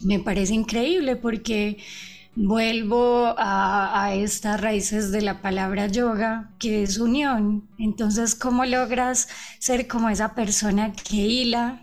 me 0.00 0.18
parece 0.18 0.54
increíble 0.54 1.16
porque 1.16 1.78
vuelvo 2.34 3.34
a, 3.36 4.14
estas 4.14 4.60
raíces 4.60 5.12
de 5.12 5.20
la 5.20 5.42
palabra 5.42 5.86
yoga, 5.86 6.50
que 6.58 6.82
es 6.82 6.98
unión. 6.98 7.68
Entonces, 7.78 8.34
¿cómo 8.34 8.64
logras 8.64 9.28
ser 9.58 9.86
como 9.86 10.08
esa 10.08 10.34
persona 10.34 10.92
que 10.92 11.16
hila 11.16 11.82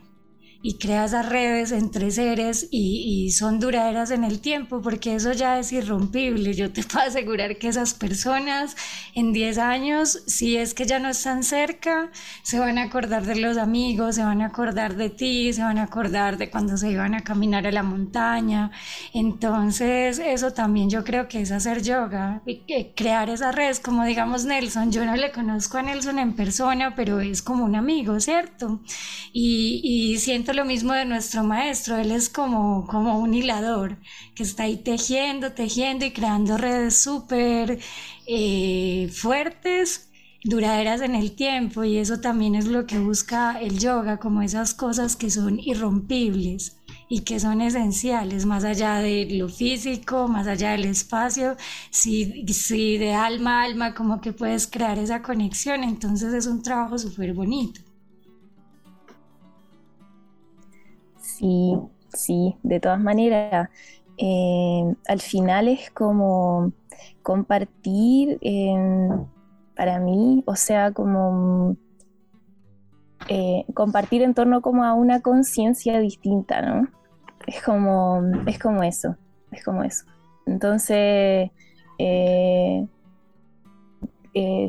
y 0.62 0.78
crea 0.78 1.06
esas 1.06 1.28
redes 1.30 1.72
entre 1.72 2.12
seres 2.12 2.68
y, 2.72 3.32
son 3.32 3.60
duraderas 3.60 4.12
en 4.12 4.24
el 4.24 4.40
tiempo, 4.40 4.82
porque 4.82 5.16
eso 5.16 5.34
ya 5.34 5.60
es 5.60 5.72
irrompible. 5.72 6.54
Yo 6.54 6.72
te 6.72 6.84
puedo 6.92 7.06
asegurar 7.06 7.58
que 7.58 7.68
esas 7.68 7.94
personas 7.94 8.76
en 9.14 9.34
10 9.34 9.58
años, 9.58 10.24
si 10.28 10.58
es 10.58 10.74
que 10.74 10.86
ya 10.86 11.00
no 11.00 11.10
están 11.10 11.44
cerca, 11.44 12.10
se 12.44 12.60
van 12.60 12.78
a 12.78 12.84
acordar 12.84 13.26
de 13.26 13.36
los 13.36 13.58
amigos, 13.58 14.16
se 14.16 14.24
van 14.24 14.42
a 14.42 14.48
acordar 14.48 14.96
de 14.96 15.10
ti, 15.10 15.54
se 15.54 15.62
van 15.62 15.78
a 15.78 15.84
acordar 15.84 16.38
de 16.38 16.50
cuando 16.50 16.78
se 16.78 16.92
iban 16.92 17.14
a 17.14 17.24
caminar 17.24 17.68
a 17.68 17.72
la 17.72 17.84
montaña. 17.84 18.72
Entonces, 19.14 20.20
eso 20.20 20.52
también 20.54 20.90
yo 20.90 21.04
creo 21.04 21.28
que 21.28 21.42
es 21.42 21.52
hacer 21.52 21.84
yoga, 21.84 22.42
y 22.46 22.62
crear 22.96 23.30
esas 23.30 23.54
redes, 23.54 23.80
como 23.80 24.06
digamos 24.06 24.46
Nelson, 24.46 24.92
yo 24.92 25.06
no 25.06 25.16
le 25.16 25.32
conozco 25.32 25.78
a 25.78 25.84
Nelson 25.84 26.20
en 26.20 26.34
persona, 26.34 26.96
pero 26.96 27.20
es 27.20 27.42
como 27.42 27.66
un 27.66 27.76
amigo, 27.76 28.20
¿cierto? 28.20 28.80
Y, 29.34 29.82
y 29.84 30.18
siento 30.20 30.47
lo 30.54 30.66
mismo 30.66 30.94
de 30.94 31.06
nuestro 31.06 31.44
maestro, 31.44 31.98
él 31.98 32.12
es 32.12 32.30
como, 32.30 32.86
como 32.88 33.20
un 33.20 33.34
hilador 33.34 33.98
que 34.36 34.44
está 34.44 34.64
ahí 34.64 34.78
tejiendo, 34.78 35.54
tejiendo 35.54 36.06
y 36.06 36.12
creando 36.12 36.58
redes 36.58 36.98
súper 36.98 37.80
eh, 38.28 39.10
fuertes, 39.14 40.10
duraderas 40.44 41.02
en 41.02 41.16
el 41.16 41.36
tiempo 41.36 41.84
y 41.84 41.98
eso 41.98 42.20
también 42.22 42.56
es 42.56 42.68
lo 42.68 42.86
que 42.86 43.00
busca 43.00 43.60
el 43.60 43.80
yoga, 43.80 44.18
como 44.20 44.42
esas 44.42 44.74
cosas 44.74 45.16
que 45.16 45.30
son 45.30 45.60
irrompibles 45.60 46.78
y 47.10 47.22
que 47.22 47.40
son 47.40 47.62
esenciales, 47.62 48.46
más 48.46 48.64
allá 48.64 48.96
de 49.00 49.28
lo 49.32 49.50
físico, 49.50 50.28
más 50.28 50.48
allá 50.48 50.72
del 50.72 50.86
espacio, 50.86 51.56
si, 51.90 52.46
si 52.54 52.98
de 52.98 53.14
alma 53.14 53.62
a 53.62 53.64
alma 53.66 53.94
como 53.94 54.22
que 54.22 54.34
puedes 54.34 54.68
crear 54.68 54.98
esa 55.00 55.22
conexión, 55.22 55.84
entonces 55.84 56.34
es 56.34 56.48
un 56.48 56.62
trabajo 56.62 56.98
súper 56.98 57.34
bonito. 57.34 57.87
Sí, 61.38 61.78
sí, 62.16 62.58
de 62.64 62.80
todas 62.80 63.00
maneras, 63.00 63.70
eh, 64.18 64.96
al 65.08 65.22
final 65.22 65.68
es 65.68 65.92
como 65.92 66.74
compartir 67.22 68.40
para 69.76 70.00
mí, 70.00 70.44
o 70.48 70.56
sea, 70.56 70.94
como 70.94 71.78
eh, 73.30 73.66
compartir 73.76 74.24
en 74.24 74.34
torno 74.34 74.62
como 74.62 74.84
a 74.84 74.96
una 74.96 75.22
conciencia 75.22 76.00
distinta, 76.00 76.64
¿no? 76.64 76.88
Es 77.46 77.62
como, 77.62 78.24
es 78.48 78.58
como 78.58 78.82
eso, 78.82 79.16
es 79.52 79.64
como 79.64 79.84
eso. 79.84 80.06
Entonces, 80.48 81.52
eh, 82.00 82.88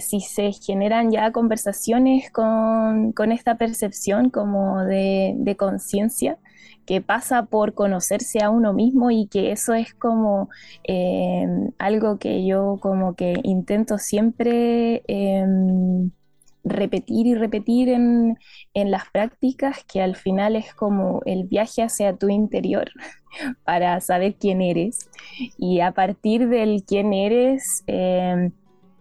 si 0.00 0.20
se 0.20 0.52
generan 0.52 1.10
ya 1.10 1.32
conversaciones 1.32 2.30
con, 2.30 3.14
esta 3.32 3.56
percepción 3.56 4.28
como 4.28 4.84
de 4.84 5.56
conciencia, 5.58 6.38
que 6.88 7.02
pasa 7.02 7.44
por 7.44 7.74
conocerse 7.74 8.42
a 8.42 8.48
uno 8.48 8.72
mismo 8.72 9.10
y 9.10 9.26
que 9.26 9.52
eso 9.52 9.74
es 9.74 9.92
como 9.92 10.48
em, 10.84 11.70
algo 11.78 12.18
que 12.18 12.46
yo 12.46 12.78
como 12.80 13.14
que 13.14 13.34
intento 13.42 13.98
siempre 13.98 15.02
em, 15.06 16.10
repetir 16.64 17.26
y 17.26 17.34
repetir 17.34 17.90
en, 17.90 18.38
las 18.72 19.02
prácticas, 19.10 19.84
que 19.84 20.00
al 20.00 20.16
final 20.16 20.56
es 20.56 20.74
como 20.74 21.20
el 21.26 21.44
viaje 21.44 21.82
hacia 21.82 22.16
tu 22.16 22.30
interior 22.30 22.90
para 23.64 24.00
saber 24.00 24.36
quién 24.36 24.62
eres. 24.62 25.10
Y 25.58 25.80
a 25.80 25.92
partir 25.92 26.48
del 26.48 26.84
quién 26.86 27.12
eres, 27.12 27.84
em, 27.86 28.52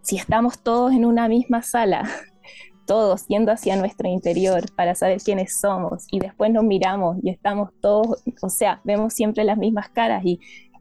si 0.02 0.18
estamos 0.18 0.60
todos 0.62 0.92
en 0.92 1.06
una 1.06 1.30
misma 1.30 1.62
sala, 1.62 2.04
todos 2.88 3.28
yendo 3.28 3.52
hacia 3.52 3.76
nuestro 3.76 4.08
interior 4.08 4.64
para 4.76 4.96
saber 4.96 5.20
quiénes 5.22 5.60
somos 5.60 6.08
y 6.10 6.20
después 6.20 6.52
nos 6.52 6.64
miramos 6.64 7.18
y 7.22 7.30
estamos 7.30 7.70
todos, 7.82 8.24
o 8.42 8.50
sea, 8.50 8.82
vemos 8.84 9.14
siempre 9.14 9.44
las 9.44 9.58
mismas 9.60 9.90
caras 9.90 10.24
y, 10.26 10.40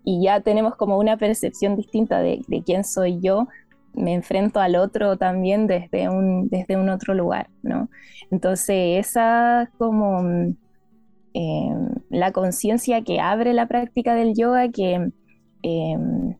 ya 0.08 0.40
tenemos 0.40 0.76
como 0.76 0.98
una 0.98 1.16
percepción 1.16 1.74
distinta 1.74 2.20
de, 2.20 2.40
quién 2.64 2.84
soy 2.84 3.18
yo, 3.20 3.48
me 3.92 4.14
enfrento 4.14 4.60
al 4.60 4.76
otro 4.76 5.16
también 5.16 5.66
desde 5.66 6.08
un, 6.08 6.48
desde 6.48 6.76
un 6.76 6.90
otro 6.90 7.12
lugar, 7.12 7.50
¿no? 7.64 7.88
Entonces 8.30 9.04
esa 9.04 9.68
como 9.78 10.20
em, 11.34 11.88
la 12.08 12.30
conciencia 12.30 13.02
que 13.02 13.18
abre 13.18 13.52
la 13.52 13.66
práctica 13.66 14.14
del 14.14 14.34
yoga, 14.34 14.68
que 14.68 15.10
em, 15.62 16.36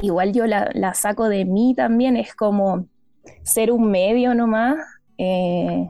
igual 0.00 0.32
yo 0.32 0.46
la 0.46 0.94
saco 0.94 1.28
de 1.28 1.44
mí 1.46 1.74
también, 1.74 2.16
es 2.16 2.32
como 2.36 2.86
ser 3.42 3.72
un 3.72 3.90
medio 3.90 4.34
nomás 4.34 4.76
eh, 5.18 5.88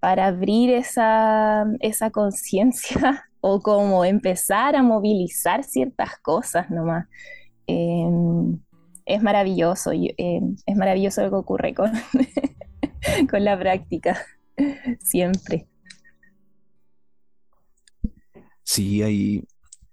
para 0.00 0.26
abrir 0.26 0.70
esa, 0.70 1.64
esa 1.80 2.10
conciencia 2.10 3.24
o 3.40 3.60
como 3.60 4.04
empezar 4.04 4.76
a 4.76 4.82
movilizar 4.82 5.64
ciertas 5.64 6.18
cosas 6.22 6.70
nomás. 6.70 7.06
Em, 7.66 8.58
es 9.04 9.22
maravilloso, 9.22 9.90
em, 9.92 10.56
es 10.66 10.76
maravilloso 10.76 11.22
lo 11.22 11.30
que 11.30 11.36
ocurre 11.36 11.74
con, 11.74 11.92
con 13.30 13.44
la 13.44 13.58
práctica, 13.58 14.16
siempre. 15.00 15.66
Sí, 18.64 19.02
hay, 19.02 19.44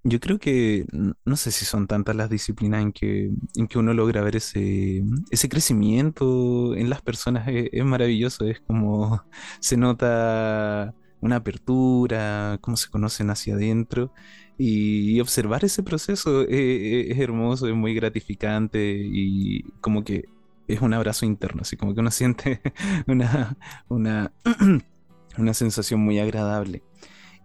yo 0.03 0.19
creo 0.19 0.39
que 0.39 0.85
no 1.25 1.35
sé 1.35 1.51
si 1.51 1.65
son 1.65 1.88
tantas 1.88 2.15
las 2.15 2.29
disciplinas 2.29 2.81
en 2.81 2.91
que, 2.93 3.31
en 3.55 3.67
que 3.67 3.79
uno 3.79 3.93
logra 3.93 4.21
ver 4.21 4.38
ese, 4.38 5.03
ese 5.29 5.49
crecimiento 5.49 6.75
en 6.75 6.89
las 6.89 7.01
personas. 7.01 7.47
Es, 7.47 7.69
es 7.71 7.85
maravilloso, 7.85 8.45
es 8.45 8.62
como 8.62 9.23
se 9.59 9.77
nota 9.77 10.95
una 11.21 11.38
apertura, 11.38 12.57
cómo 12.62 12.77
se 12.77 12.89
conocen 12.89 13.29
hacia 13.29 13.55
adentro. 13.55 14.13
Y, 14.57 15.19
observar 15.21 15.63
ese 15.65 15.83
proceso 15.83 16.41
es, 16.41 17.12
es, 17.12 17.19
hermoso, 17.19 17.67
es 17.67 17.75
muy 17.75 17.93
gratificante 17.93 18.97
y 19.01 19.63
como 19.81 20.03
que 20.03 20.25
es 20.67 20.81
un 20.81 20.93
abrazo 20.93 21.25
interno, 21.25 21.62
así 21.62 21.77
como 21.77 21.93
que 21.93 22.01
uno 22.01 22.12
siente 22.12 22.62
una, 23.07 23.57
una, 23.88 24.33
una 25.38 25.53
sensación 25.53 26.01
muy 26.01 26.19
agradable. 26.19 26.83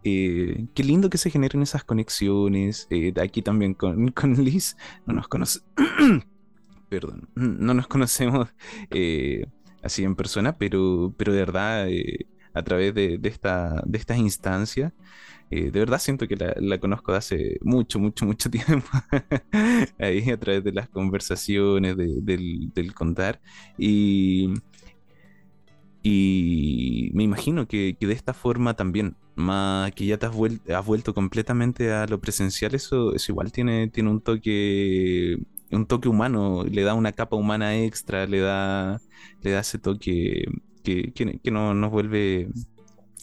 Eh, 0.05 0.67
qué 0.75 0.85
lindo 0.85 1.09
que 1.09 1.17
se 1.17 1.31
generen 1.31 1.63
esas 1.63 1.83
conexiones. 1.83 2.87
Eh, 2.91 3.13
aquí 3.21 3.41
también 3.43 3.75
con, 3.75 4.09
con, 4.13 4.35
Liz, 4.45 4.77
no 5.07 5.15
nos 5.15 5.29
conoce. 5.29 5.61
Perdón, 6.91 7.29
no 7.35 7.75
nos 7.75 7.89
conocemos 7.89 8.49
eh, 8.91 9.47
así 9.83 10.05
en 10.05 10.15
persona, 10.15 10.57
pero, 10.59 11.13
pero 11.17 11.33
de 11.33 11.39
verdad 11.41 11.89
a 12.53 12.63
través 12.63 12.95
de, 12.95 13.19
esta, 13.25 13.83
de 13.85 13.99
estas 13.99 14.19
instancias. 14.19 14.93
De 15.51 15.71
verdad 15.71 15.99
siento 15.99 16.27
que 16.27 16.37
la, 16.37 16.79
conozco 16.79 17.13
de 17.13 17.19
hace 17.19 17.59
mucho, 17.63 17.99
mucho, 18.01 18.27
mucho 18.27 18.51
tiempo, 18.51 18.89
ahí 19.99 20.29
a 20.31 20.39
través 20.39 20.65
de 20.65 20.73
las 20.73 20.89
conversaciones, 20.89 21.97
del, 21.97 22.95
contar. 22.95 23.41
Y, 23.79 24.53
y 26.07 27.11
me 27.15 27.23
imagino 27.23 27.67
que, 27.67 27.97
de 27.99 28.13
esta 28.13 28.35
forma 28.35 28.75
también, 28.75 29.17
más 29.37 29.91
que 29.93 30.05
ya 30.05 30.19
te 30.19 30.27
has, 30.27 30.35
has, 30.69 30.87
vuelto 30.87 31.15
completamente 31.15 31.93
a 31.93 32.07
lo 32.07 32.21
presencial, 32.21 32.75
eso, 32.75 33.15
eso 33.15 33.33
igual 33.33 33.51
tiene, 33.53 33.89
tiene 33.89 34.11
un 34.11 34.21
toque 34.21 35.39
un 35.71 35.87
toque 35.87 36.11
humano, 36.11 36.63
le 36.65 36.83
da 36.83 36.93
una 36.93 37.13
capa 37.13 37.37
humana 37.37 37.77
extra, 37.79 38.27
le 38.27 38.41
da, 38.41 39.01
le 39.41 39.51
da 39.51 39.61
ese 39.61 39.79
toque 39.79 40.45
que, 40.83 41.13
que, 41.15 41.51
no, 41.51 41.73
nos 41.73 41.91
vuelve 41.91 42.49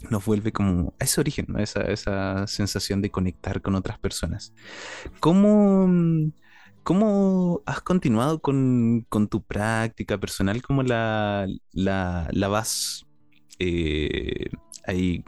nos 0.09 0.25
vuelve 0.25 0.51
como 0.51 0.95
a 0.99 1.03
ese 1.03 1.21
origen, 1.21 1.55
a 1.55 1.61
esa, 1.61 1.81
esa, 1.83 2.47
sensación 2.47 3.03
de 3.03 3.11
conectar 3.11 3.61
con 3.61 3.75
otras 3.75 3.99
personas. 3.99 4.53
¿Cómo, 5.19 5.87
cómo 6.83 7.61
has 7.65 7.81
continuado 7.81 8.41
con, 8.41 9.05
tu 9.29 9.43
práctica 9.43 10.17
personal? 10.19 10.61
¿Cómo 10.61 10.83
la, 10.83 11.47
la, 11.73 12.47
vas 12.47 13.05
eh, 13.59 14.49
ahí 14.85 15.23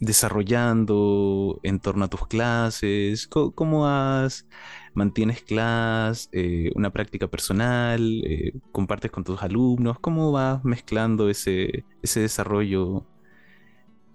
desarrollando 0.00 1.60
en 1.62 1.80
torno 1.80 2.04
a 2.04 2.08
tus 2.08 2.26
clases? 2.26 3.28
¿Cómo, 3.28 3.86
has, 3.86 4.46
mantienes 4.94 5.42
clases, 5.42 6.28
eh, 6.32 6.70
una 6.74 6.90
práctica 6.92 7.28
personal, 7.28 8.22
eh, 8.24 8.52
compartes 8.72 9.10
con 9.10 9.24
tus 9.24 9.42
alumnos? 9.42 9.98
¿Cómo 10.00 10.32
vas 10.32 10.64
mezclando 10.64 11.28
ese, 11.30 11.84
ese 12.02 12.20
desarrollo 12.20 13.06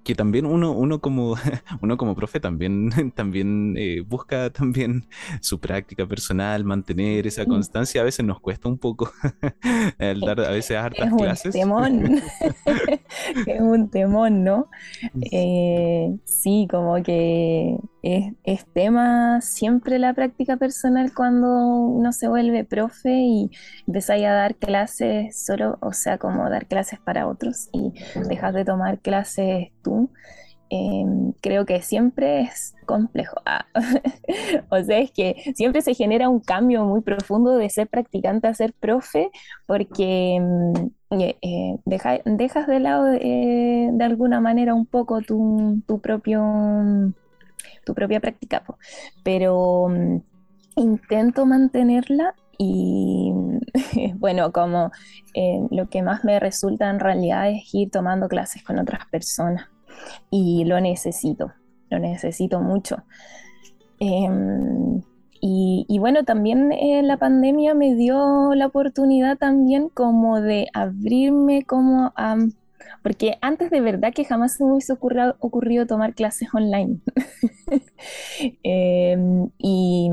que 0.06 0.14
también 0.14 0.46
uno, 0.46 0.72
uno 0.72 1.02
como 1.02 1.36
uno 1.82 1.98
como 1.98 2.16
profe 2.16 2.40
también, 2.40 2.92
también 3.16 3.74
eh, 3.76 4.02
busca 4.08 4.52
también 4.52 5.08
su 5.42 5.60
práctica 5.60 6.08
personal, 6.08 6.64
mantener 6.64 7.28
esa 7.28 7.46
constancia. 7.46 8.02
A 8.02 8.04
veces 8.06 8.24
nos 8.24 8.40
cuesta 8.40 8.70
un 8.70 8.78
poco 8.78 9.12
el 9.98 10.22
dar 10.22 10.40
a 10.40 10.52
veces 10.52 10.78
hartas 10.78 11.08
es 11.08 11.14
clases. 11.14 11.56
Un 11.56 11.62
temón. 11.62 12.22
es 13.48 13.62
un 13.62 13.90
temón, 13.90 14.44
¿no? 14.44 14.70
Eh, 15.32 16.16
sí, 16.24 16.68
como 16.70 17.02
que 17.02 17.78
es, 18.44 18.66
tema 18.74 19.42
siempre 19.42 19.98
la 19.98 20.14
práctica 20.14 20.58
personal 20.58 21.12
cuando 21.14 21.48
uno 21.48 22.12
se 22.12 22.28
vuelve 22.28 22.64
profe 22.64 23.12
y 23.12 23.50
empezáis 23.88 24.26
a 24.26 24.34
dar 24.34 24.56
clases 24.56 25.44
solo, 25.44 25.78
o 25.82 25.92
sea, 25.92 26.20
como 26.20 26.48
dar 26.50 26.68
clases 26.68 27.00
para 27.00 27.28
otros 27.28 27.70
y 27.74 27.94
dejas 28.30 28.54
de 28.54 28.64
tomar 28.66 29.00
clases 29.00 29.70
tú. 29.84 30.12
Em, 30.70 31.32
creo 31.42 31.66
que 31.66 31.82
siempre 31.82 32.42
es 32.42 32.76
complejo. 32.86 33.38
Ah, 33.46 33.66
o 34.70 34.84
sea, 34.84 35.00
es 35.00 35.12
que 35.12 35.36
siempre 35.56 35.82
se 35.82 35.94
genera 35.94 36.30
un 36.30 36.40
cambio 36.40 36.86
muy 36.86 37.02
profundo 37.02 37.56
de 37.58 37.70
ser 37.70 37.88
practicante 37.88 38.48
a 38.48 38.54
ser 38.54 38.74
profe, 38.74 39.32
porque 39.68 40.36
em, 40.36 40.74
eh, 41.12 41.38
eh, 41.42 41.80
dejas 41.86 42.68
de 42.68 42.80
lado 42.80 43.08
eh, 43.14 43.90
de 43.92 44.04
alguna 44.04 44.42
manera 44.42 44.74
un 44.76 44.86
poco 44.86 45.22
tu, 45.22 45.82
tu 45.88 46.02
propio 46.02 47.14
tu 47.86 47.94
propia 47.94 48.20
práctica, 48.20 48.64
pero 49.24 49.88
mm, 49.90 50.18
intento 50.78 51.46
mantenerla 51.46 52.36
y 52.58 53.32
bueno, 54.16 54.52
como 54.52 54.92
eh, 55.34 55.62
lo 55.72 55.90
que 55.90 56.02
más 56.02 56.24
me 56.24 56.40
resulta 56.40 56.90
en 56.90 57.00
realidad 57.00 57.50
es 57.50 57.74
ir 57.74 57.92
tomando 57.92 58.28
clases 58.28 58.64
con 58.64 58.80
otras 58.80 59.06
personas 59.08 59.70
y 60.30 60.66
lo 60.66 60.80
necesito, 60.80 61.54
lo 61.90 62.00
necesito 62.00 62.60
mucho. 62.60 63.04
Em, 64.00 65.02
y, 65.48 66.00
bueno, 66.00 66.24
también 66.24 66.72
eh, 66.72 67.04
la 67.04 67.18
pandemia 67.18 67.76
me 67.76 67.94
dio 67.94 68.56
la 68.56 68.66
oportunidad 68.66 69.38
también 69.38 69.90
como 69.90 70.42
de 70.42 70.68
abrirme 70.74 71.66
como 71.66 72.12
a 72.16 72.36
porque 73.04 73.38
antes 73.42 73.70
de 73.70 73.82
verdad 73.82 74.14
que 74.14 74.26
jamás 74.26 74.56
se 74.56 74.64
me 74.64 74.72
hubiese 74.72 74.94
ocurrido, 74.94 75.86
tomar 75.88 76.14
clases 76.14 76.50
online. 76.54 77.00
Em, 78.64 79.50
y, 79.58 80.10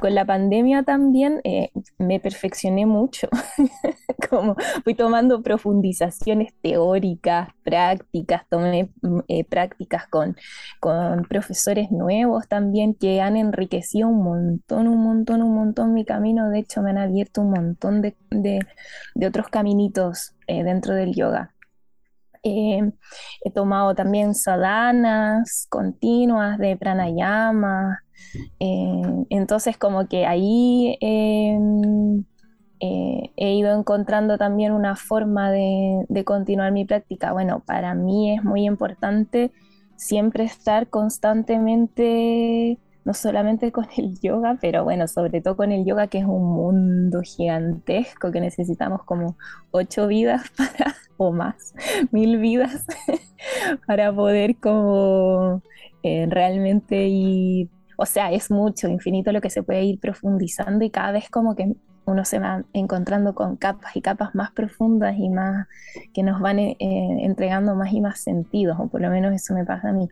con 0.00 0.14
la 0.14 0.26
pandemia 0.26 0.82
también 0.82 1.40
eh, 1.44 1.70
me 1.98 2.20
perfeccioné 2.20 2.84
mucho, 2.84 3.28
como 4.30 4.56
fui 4.82 4.94
tomando 4.94 5.42
profundizaciones 5.42 6.52
teóricas, 6.60 7.48
prácticas, 7.62 8.42
tomé 8.50 8.90
mm, 9.00 9.20
eh, 9.28 9.44
prácticas 9.44 10.06
con, 10.08 10.36
con 10.80 11.22
profesores 11.24 11.90
nuevos 11.90 12.46
también 12.48 12.94
que 12.94 13.20
han 13.20 13.36
enriquecido 13.36 14.08
un 14.08 14.22
montón, 14.22 14.88
un 14.88 15.02
montón, 15.02 15.42
un 15.42 15.54
montón 15.54 15.94
mi 15.94 16.04
camino. 16.04 16.50
De 16.50 16.58
hecho, 16.60 16.82
me 16.82 16.90
han 16.90 16.98
abierto 16.98 17.40
un 17.40 17.50
montón 17.50 18.02
de, 18.02 18.16
otros 19.26 19.48
caminitos 19.48 20.34
eh, 20.46 20.64
dentro 20.64 20.94
del 20.94 21.14
yoga. 21.14 21.53
Eh, 22.44 22.92
he 23.42 23.50
tomado 23.50 23.94
también 23.94 24.34
sadanas 24.34 25.66
continuas 25.70 26.58
de 26.58 26.76
pranayama. 26.76 28.00
Eh, 28.60 29.02
entonces 29.30 29.78
como 29.78 30.08
que 30.08 30.26
ahí 30.26 30.98
em, 31.00 32.24
eh, 32.80 33.30
he 33.36 33.54
ido 33.54 33.76
encontrando 33.78 34.38
también 34.38 34.72
una 34.72 34.96
forma 34.96 35.50
de, 35.50 36.04
de, 36.08 36.24
continuar 36.24 36.72
mi 36.72 36.84
práctica. 36.84 37.32
Bueno, 37.32 37.62
para 37.66 37.94
mí 37.94 38.34
es 38.34 38.44
muy 38.44 38.66
importante 38.66 39.52
siempre 39.96 40.44
estar 40.44 40.88
constantemente 40.88 42.78
no 43.04 43.12
solamente 43.14 43.70
con 43.70 43.86
el 43.96 44.18
yoga, 44.20 44.58
pero 44.60 44.84
bueno, 44.84 45.06
sobre 45.08 45.40
todo 45.40 45.56
con 45.56 45.72
el 45.72 45.84
yoga, 45.84 46.06
que 46.08 46.18
es 46.18 46.24
un 46.24 46.54
mundo 46.54 47.20
gigantesco, 47.22 48.32
que 48.32 48.40
necesitamos 48.40 49.02
como 49.04 49.36
ocho 49.70 50.06
vidas 50.06 50.42
para, 50.56 50.94
o 51.16 51.32
más, 51.32 51.74
mil 52.12 52.38
vidas, 52.38 52.84
para 53.86 54.12
poder 54.12 54.56
como 54.56 55.62
eh, 56.02 56.26
realmente 56.28 57.06
ir, 57.08 57.68
o 57.96 58.06
sea, 58.06 58.32
es 58.32 58.50
mucho, 58.50 58.88
infinito 58.88 59.32
lo 59.32 59.40
que 59.40 59.50
se 59.50 59.62
puede 59.62 59.84
ir 59.84 60.00
profundizando 60.00 60.84
y 60.84 60.90
cada 60.90 61.12
vez 61.12 61.30
como 61.30 61.54
que 61.54 61.74
uno 62.06 62.24
se 62.24 62.38
va 62.38 62.64
encontrando 62.72 63.34
con 63.34 63.56
capas 63.56 63.96
y 63.96 64.02
capas 64.02 64.34
más 64.34 64.52
profundas 64.52 65.16
y 65.18 65.30
más 65.30 65.66
que 66.12 66.22
nos 66.22 66.40
van 66.40 66.58
eh, 66.58 66.76
entregando 66.78 67.74
más 67.74 67.92
y 67.92 68.00
más 68.00 68.20
sentidos, 68.20 68.76
o 68.78 68.88
por 68.88 69.00
lo 69.00 69.10
menos 69.10 69.34
eso 69.34 69.54
me 69.54 69.64
pasa 69.64 69.88
a 69.88 69.92
mí. 69.92 70.08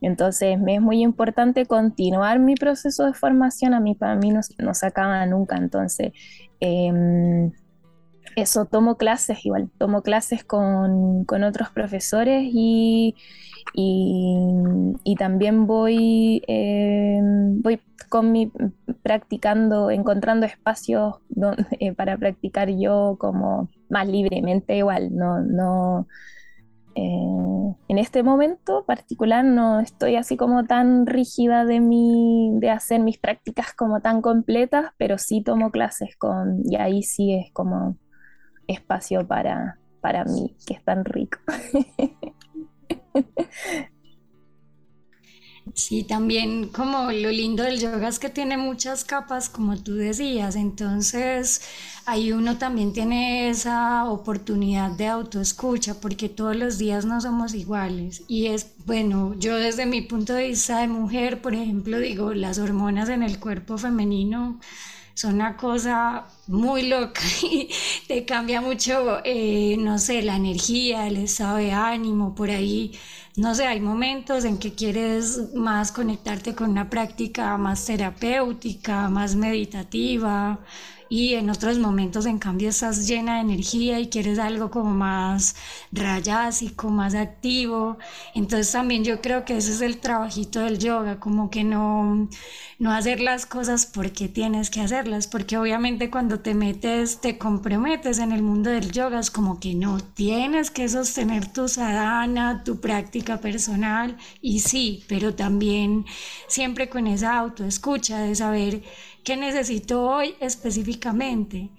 Entonces 0.00 0.58
me 0.60 0.76
es 0.76 0.80
muy 0.80 1.02
importante 1.02 1.66
continuar 1.66 2.38
mi 2.38 2.54
proceso 2.54 3.06
de 3.06 3.14
formación, 3.14 3.74
a 3.74 3.80
mí 3.80 3.94
para 3.94 4.14
mí 4.14 4.30
no, 4.30 4.74
se 4.74 4.86
acaba 4.86 5.24
nunca, 5.26 5.56
entonces 5.56 6.12
em, 6.60 7.52
eso, 8.40 8.66
tomo 8.66 8.96
clases 8.96 9.44
igual, 9.44 9.70
tomo 9.78 10.02
clases 10.02 10.44
con, 10.44 11.26
otros 11.44 11.70
profesores 11.70 12.42
y, 12.52 13.14
y, 13.74 15.16
también 15.18 15.66
voy, 15.66 16.42
em, 16.46 17.60
voy 17.62 17.80
con 18.08 18.32
mi, 18.32 18.50
practicando, 19.02 19.90
encontrando 19.90 20.46
espacios 20.46 21.16
donde, 21.28 21.64
para 21.96 22.16
practicar 22.16 22.70
yo 22.70 23.16
como 23.18 23.68
más 23.88 24.08
libremente 24.08 24.76
igual, 24.76 25.14
no, 25.14 25.40
no 25.40 26.06
eh, 26.94 27.74
en 27.88 27.98
este 27.98 28.22
momento 28.22 28.84
particular 28.84 29.44
no 29.44 29.78
estoy 29.80 30.16
así 30.16 30.36
como 30.36 30.64
tan 30.64 31.06
rígida 31.06 31.64
de, 31.64 31.80
mi, 31.80 32.50
de 32.54 32.70
hacer 32.70 33.00
mis 33.00 33.18
prácticas 33.18 33.72
como 33.72 34.00
tan 34.00 34.20
completas, 34.20 34.86
pero 34.98 35.16
sí 35.18 35.42
tomo 35.42 35.70
clases 35.70 36.16
con, 36.16 36.62
y 36.64 36.76
ahí 36.76 37.02
sí 37.02 37.34
es 37.34 37.52
como 37.52 37.96
espacio 38.68 39.26
para, 39.26 39.78
para 40.00 40.24
mí, 40.24 40.56
que 40.66 40.74
es 40.74 40.84
tan 40.84 41.04
rico. 41.04 41.38
Sí, 45.74 46.02
también 46.02 46.68
como 46.68 47.12
lo 47.12 47.30
lindo 47.30 47.62
del 47.62 47.78
yoga 47.78 48.08
es 48.08 48.18
que 48.18 48.30
tiene 48.30 48.56
muchas 48.56 49.04
capas, 49.04 49.48
como 49.50 49.76
tú 49.76 49.94
decías, 49.96 50.56
entonces 50.56 51.60
ahí 52.06 52.32
uno 52.32 52.56
también 52.56 52.92
tiene 52.94 53.50
esa 53.50 54.06
oportunidad 54.10 54.90
de 54.92 55.06
autoescucha, 55.08 56.00
porque 56.00 56.28
todos 56.30 56.56
los 56.56 56.78
días 56.78 57.04
no 57.04 57.20
somos 57.20 57.54
iguales. 57.54 58.22
Y 58.28 58.46
es, 58.46 58.66
bueno, 58.86 59.34
yo 59.38 59.56
desde 59.56 59.84
mi 59.86 60.00
punto 60.00 60.32
de 60.32 60.48
vista 60.48 60.80
de 60.80 60.88
mujer, 60.88 61.42
por 61.42 61.54
ejemplo, 61.54 61.98
digo, 61.98 62.32
las 62.32 62.58
hormonas 62.58 63.08
en 63.10 63.22
el 63.22 63.38
cuerpo 63.38 63.76
femenino 63.78 64.58
son 65.18 65.34
una 65.34 65.56
cosa 65.56 66.26
muy 66.46 66.82
loca 66.86 67.22
y 67.42 67.68
te 68.06 68.24
cambia 68.24 68.60
mucho, 68.60 69.18
eh, 69.24 69.76
no 69.76 69.98
sé, 69.98 70.22
la 70.22 70.36
energía, 70.36 71.08
el 71.08 71.16
estado 71.16 71.56
de 71.56 71.72
ánimo, 71.72 72.36
por 72.36 72.50
ahí, 72.50 72.92
no 73.34 73.52
sé, 73.52 73.66
hay 73.66 73.80
momentos 73.80 74.44
en 74.44 74.58
que 74.58 74.74
quieres 74.74 75.52
más 75.54 75.90
conectarte 75.90 76.54
con 76.54 76.70
una 76.70 76.88
práctica 76.88 77.56
más 77.58 77.84
terapéutica, 77.84 79.08
más 79.08 79.34
meditativa, 79.34 80.60
y 81.08 81.34
en 81.34 81.50
otros 81.50 81.78
momentos 81.78 82.26
en 82.26 82.38
cambio 82.38 82.68
estás 82.68 83.06
llena 83.06 83.36
de 83.36 83.40
energía 83.40 83.98
y 84.00 84.08
quieres 84.08 84.38
algo 84.38 84.70
como 84.70 84.90
más 84.92 85.56
rayásico, 85.92 86.88
más 86.90 87.14
activo. 87.14 87.98
Entonces 88.34 88.72
también 88.72 89.04
yo 89.04 89.20
creo 89.20 89.44
que 89.44 89.56
ese 89.56 89.72
es 89.72 89.80
el 89.80 89.98
trabajito 89.98 90.60
del 90.60 90.78
yoga, 90.78 91.20
como 91.20 91.50
que 91.50 91.64
no, 91.64 92.28
no 92.78 92.92
hacer 92.92 93.20
las 93.20 93.46
cosas 93.46 93.86
porque 93.86 94.28
tienes 94.28 94.70
que 94.70 94.80
hacerlas, 94.80 95.26
porque 95.26 95.56
obviamente 95.56 96.10
cuando 96.10 96.40
te 96.40 96.54
metes, 96.54 97.20
te 97.20 97.38
comprometes 97.38 98.18
en 98.18 98.32
el 98.32 98.42
mundo 98.42 98.70
del 98.70 98.92
yoga, 98.92 99.20
es 99.20 99.30
como 99.30 99.58
que 99.60 99.74
no 99.74 99.98
tienes 100.00 100.70
que 100.70 100.88
sostener 100.88 101.52
tu 101.52 101.68
sadhana, 101.68 102.62
tu 102.64 102.80
práctica 102.80 103.38
personal, 103.40 104.16
y 104.40 104.60
sí, 104.60 105.04
pero 105.08 105.34
también 105.34 106.04
siempre 106.46 106.88
con 106.88 107.06
esa 107.06 107.38
autoescucha 107.38 108.20
de 108.20 108.34
saber 108.34 108.82
qué 109.28 109.36
necesito 109.36 110.02
hoy 110.08 110.34
específicamente. 110.40 111.70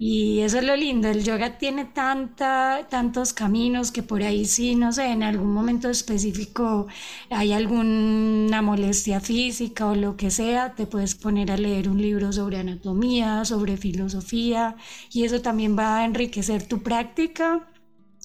Y 0.00 0.40
eso 0.40 0.58
es 0.58 0.64
lo 0.64 0.74
lindo, 0.76 1.08
el 1.08 1.22
yoga 1.24 1.56
tiene 1.58 1.84
tanta, 1.84 2.86
tantos 2.90 3.32
caminos 3.32 3.92
que 3.92 4.02
por 4.02 4.22
ahí 4.22 4.44
sí, 4.46 4.74
no 4.74 4.92
sé, 4.92 5.06
en 5.12 5.22
algún 5.22 5.52
momento 5.52 5.88
específico 5.90 6.88
hay 7.30 7.52
alguna 7.52 8.62
molestia 8.62 9.20
física 9.20 9.86
o 9.86 9.94
lo 9.94 10.16
que 10.16 10.30
sea, 10.32 10.74
te 10.74 10.86
puedes 10.86 11.14
poner 11.14 11.50
a 11.52 11.56
leer 11.56 11.88
un 11.88 12.02
libro 12.02 12.32
sobre 12.32 12.58
anatomía, 12.58 13.44
sobre 13.44 13.76
filosofía 13.76 14.76
y 15.12 15.24
eso 15.24 15.40
también 15.40 15.76
va 15.78 15.98
a 15.98 16.04
enriquecer 16.04 16.66
tu 16.66 16.82
práctica 16.82 17.68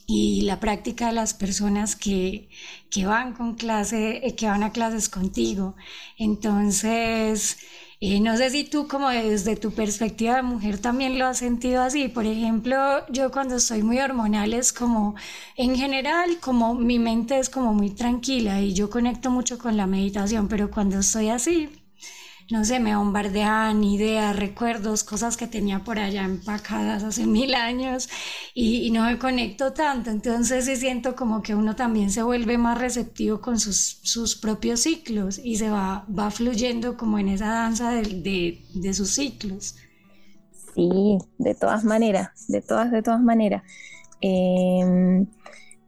y 0.08 0.42
la 0.42 0.60
práctica 0.60 1.08
de 1.08 1.14
las 1.14 1.34
personas 1.34 1.96
que, 1.96 2.50
que 2.90 3.06
van 3.06 3.34
con 3.34 3.56
clase, 3.56 4.26
eh, 4.28 4.36
que 4.36 4.48
van 4.48 4.64
a 4.64 4.72
clases 4.72 5.10
contigo. 5.10 5.76
Entonces, 6.18 7.58
eh, 8.06 8.20
no 8.20 8.36
sé 8.36 8.50
si 8.50 8.66
tú 8.66 8.88
como 8.88 9.10
desde 9.10 9.56
tu 9.56 9.72
perspectiva 9.72 10.36
de 10.36 10.42
mujer 10.44 10.78
también 10.78 11.18
lo 11.18 11.26
has 11.26 11.38
sentido 11.38 11.82
así. 11.82 12.10
Por 12.10 12.26
ejemplo, 12.26 12.76
yo 13.10 13.32
cuando 13.32 13.56
estoy 13.56 13.82
muy 13.82 14.00
hormonal 14.00 14.54
es 14.54 14.74
como, 14.74 15.16
en 15.56 15.76
general, 15.78 16.40
como 16.42 16.76
mi 16.76 17.00
mente 17.00 17.40
es 17.40 17.50
como 17.50 17.74
muy 17.74 17.92
tranquila 17.92 18.60
y 18.62 18.74
yo 18.74 18.90
conecto 18.90 19.30
mucho 19.32 19.58
con 19.58 19.78
la 19.78 19.88
meditación, 19.88 20.50
pero 20.50 20.70
cuando 20.70 21.00
estoy 21.00 21.30
así, 21.30 21.70
no 22.52 22.66
sé, 22.66 22.80
me 22.80 22.96
bombardean 22.96 23.84
ideas, 23.84 24.36
recuerdos, 24.36 25.04
cosas 25.04 25.38
que 25.38 25.48
tenía 25.48 25.80
por 25.84 26.00
allá 26.00 26.24
empacadas 26.24 27.04
hace 27.04 27.26
mil 27.26 27.56
años 27.56 28.10
y, 28.54 28.92
no 28.92 29.06
me 29.06 29.18
conecto 29.18 29.74
tanto. 29.74 30.10
Entonces 30.10 30.66
sí 30.66 30.76
siento 30.76 31.16
como 31.16 31.42
que 31.42 31.56
uno 31.56 31.76
también 31.76 32.12
se 32.12 32.24
vuelve 32.24 32.58
más 32.58 32.78
receptivo 32.78 33.42
con 33.42 33.60
sus, 33.60 34.00
sus 34.04 34.36
propios 34.36 34.82
ciclos 34.82 35.40
y 35.44 35.58
se 35.58 35.70
va, 35.70 36.06
va 36.08 36.32
fluyendo 36.32 36.98
como 36.98 37.20
en 37.20 37.30
esa 37.30 37.48
danza 37.48 37.92
de, 37.92 38.62
de, 38.74 38.94
sus 38.94 39.10
ciclos. 39.12 39.76
Sí, 40.76 41.18
de 41.38 41.56
todas 41.56 41.84
maneras, 41.84 42.48
de 42.48 42.62
todas, 42.62 42.92
de 42.92 43.02
todas 43.02 43.22
maneras. 43.22 43.64
Em, 44.22 45.28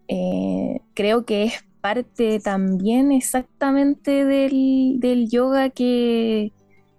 eh, 0.07 0.81
creo 0.93 1.25
que 1.25 1.45
es 1.45 1.64
parte 1.85 2.39
también 2.39 3.11
exactamente 3.11 4.25
del, 4.25 4.95
del 4.99 5.29
yoga 5.29 5.69
que, 5.69 6.51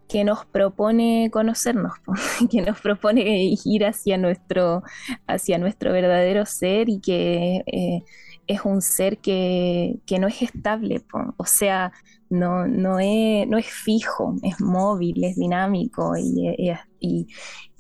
que, 0.08 0.22
nos 0.22 0.46
propone 0.46 1.28
conocernos, 1.32 1.94
que 2.52 2.62
nos 2.62 2.80
propone 2.80 3.52
ir 3.64 3.84
hacia 3.84 4.16
nuestro, 4.16 4.84
hacia 5.26 5.58
nuestro 5.58 5.92
verdadero 5.92 6.46
ser 6.46 6.88
y 6.88 7.00
que 7.00 7.64
eh, 7.66 8.04
es 8.46 8.60
un 8.64 8.80
ser 8.80 9.18
que, 9.18 9.98
que, 10.06 10.20
no 10.20 10.28
es 10.28 10.40
estable, 10.42 11.02
o 11.36 11.44
sea, 11.44 11.90
no, 12.30 12.68
no, 12.68 13.00
es, 13.00 13.48
no 13.48 13.58
es 13.58 13.66
fijo, 13.66 14.36
es 14.44 14.60
móvil, 14.60 15.24
es 15.24 15.34
dinámico 15.34 16.16
y, 16.16 16.54
y, 17.00 17.26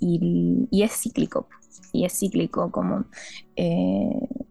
y, 0.00 0.82
es 0.82 0.90
cíclico, 0.90 1.48
y 1.92 2.04
es 2.04 2.18
cíclico 2.18 2.72
como... 2.72 3.04
Eh, 3.54 4.45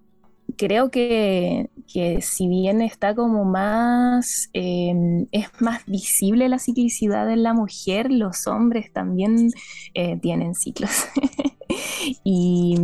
creo 0.58 0.90
que, 0.92 1.70
si 2.22 2.48
bien 2.48 2.82
está 2.82 3.16
como 3.16 3.46
más, 3.46 4.50
em, 4.54 5.28
es 5.32 5.48
más 5.60 5.86
visible 5.86 6.50
la 6.50 6.60
ciclicidad 6.60 7.32
en 7.32 7.44
la 7.44 7.54
mujer, 7.54 8.12
los 8.12 8.48
hombres 8.48 8.92
también 8.94 9.52
eh, 9.94 10.18
tienen 10.22 10.56
ciclos. 10.56 11.06
y, 12.24 12.76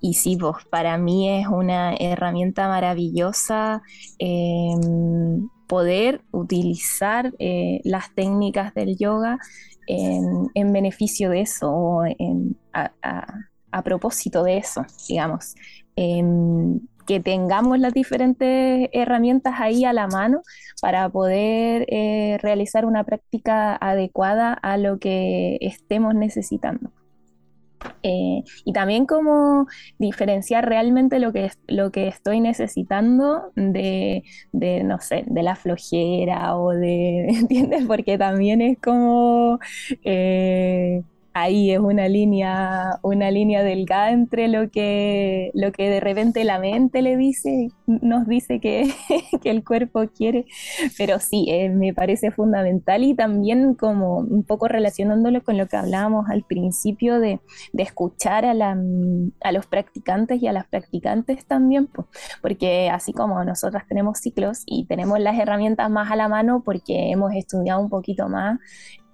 y 0.00 0.14
sí, 0.14 0.36
pues 0.36 0.64
para 0.70 0.98
mí 0.98 1.30
es 1.30 1.46
una 1.48 1.94
herramienta 1.94 2.68
maravillosa 2.68 3.82
em, 4.18 5.48
poder 5.66 6.22
utilizar 6.30 7.32
eh, 7.38 7.80
las 7.84 8.14
técnicas 8.14 8.74
del 8.74 8.96
yoga 8.96 9.38
en, 9.86 10.72
beneficio 10.72 11.30
de 11.30 11.40
eso 11.42 11.70
o 11.72 12.02
a 13.74 13.82
propósito 13.82 14.44
de 14.44 14.58
eso, 14.58 14.86
digamos. 15.08 15.56
Em, 15.96 16.80
que 17.06 17.20
tengamos 17.20 17.78
las 17.78 17.92
diferentes 17.92 18.88
herramientas 18.92 19.54
ahí 19.58 19.84
a 19.84 19.92
la 19.92 20.06
mano 20.06 20.42
para 20.80 21.08
poder 21.08 21.86
eh, 21.88 22.38
realizar 22.40 22.86
una 22.86 23.04
práctica 23.04 23.76
adecuada 23.76 24.54
a 24.54 24.76
lo 24.78 24.98
que 24.98 25.58
estemos 25.60 26.14
necesitando. 26.14 26.90
Eh, 28.02 28.42
y 28.64 28.72
también 28.72 29.04
como 29.04 29.66
diferenciar 29.98 30.66
realmente 30.66 31.18
lo 31.18 31.34
que, 31.34 31.50
lo 31.68 31.90
que 31.90 32.08
estoy 32.08 32.40
necesitando 32.40 33.52
de, 33.56 34.24
de, 34.52 34.82
no 34.84 35.00
sé, 35.00 35.24
de 35.26 35.42
la 35.42 35.54
flojera 35.54 36.56
o 36.56 36.70
de, 36.70 37.26
¿entiendes? 37.28 37.84
Porque 37.86 38.16
también 38.18 38.62
es 38.62 38.78
como... 38.78 39.58
Eh, 40.02 41.02
ahí 41.34 41.72
es 41.72 41.80
una 41.80 42.08
línea, 42.08 43.00
una 43.02 43.30
línea 43.32 43.64
delgada 43.64 44.12
entre 44.12 44.46
lo 44.46 44.70
que, 44.70 45.50
lo 45.52 45.72
que 45.72 45.90
de 45.90 45.98
repente 45.98 46.44
la 46.44 46.60
mente 46.60 47.02
le 47.02 47.16
dice, 47.16 47.70
nos 47.86 48.28
dice 48.28 48.60
que, 48.60 48.88
que 49.42 49.50
el 49.50 49.64
cuerpo 49.64 50.04
quiere, 50.16 50.46
pero 50.96 51.18
sí, 51.18 51.46
eh, 51.48 51.70
me 51.70 51.92
parece 51.92 52.30
fundamental 52.30 53.02
y 53.02 53.14
también 53.14 53.74
como 53.74 54.18
un 54.18 54.44
poco 54.44 54.68
relacionándolo 54.68 55.42
con 55.42 55.58
lo 55.58 55.66
que 55.66 55.76
hablábamos 55.76 56.30
al 56.30 56.44
principio 56.44 57.18
de, 57.18 57.40
de 57.72 57.82
escuchar 57.82 58.44
a, 58.44 58.54
la, 58.54 58.78
a, 59.42 59.52
los 59.52 59.66
practicantes 59.66 60.40
y 60.40 60.46
a 60.46 60.52
las 60.52 60.66
practicantes 60.66 61.44
también, 61.46 61.88
pues, 61.88 62.06
porque 62.42 62.90
así 62.90 63.12
como 63.12 63.42
nosotras 63.42 63.84
tenemos 63.88 64.18
ciclos 64.18 64.62
y 64.66 64.86
tenemos 64.86 65.18
las 65.18 65.36
herramientas 65.36 65.90
más 65.90 66.12
a 66.12 66.16
la 66.16 66.28
mano 66.28 66.62
porque 66.64 67.10
hemos 67.10 67.34
estudiado 67.34 67.80
un 67.80 67.90
poquito 67.90 68.28
más 68.28 68.60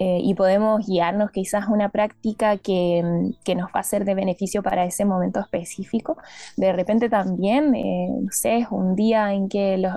eh, 0.02 0.18
y 0.22 0.32
podemos 0.34 0.86
guiarnos 0.86 1.30
quizás 1.30 1.68
una 1.68 1.90
práctica 1.90 2.56
que, 2.56 3.02
mm, 3.04 3.42
que, 3.44 3.54
nos 3.54 3.68
va 3.68 3.80
a 3.80 3.82
ser 3.82 4.06
de 4.06 4.14
beneficio 4.14 4.62
para 4.62 4.86
ese 4.86 5.04
momento 5.04 5.40
específico. 5.40 6.16
De 6.56 6.72
repente 6.72 7.10
también, 7.10 7.74
eh, 7.74 8.08
no 8.10 8.32
sé, 8.32 8.58
es 8.60 8.68
un 8.70 8.96
día 8.96 9.34
en 9.34 9.50
que 9.50 9.76
los, 9.76 9.92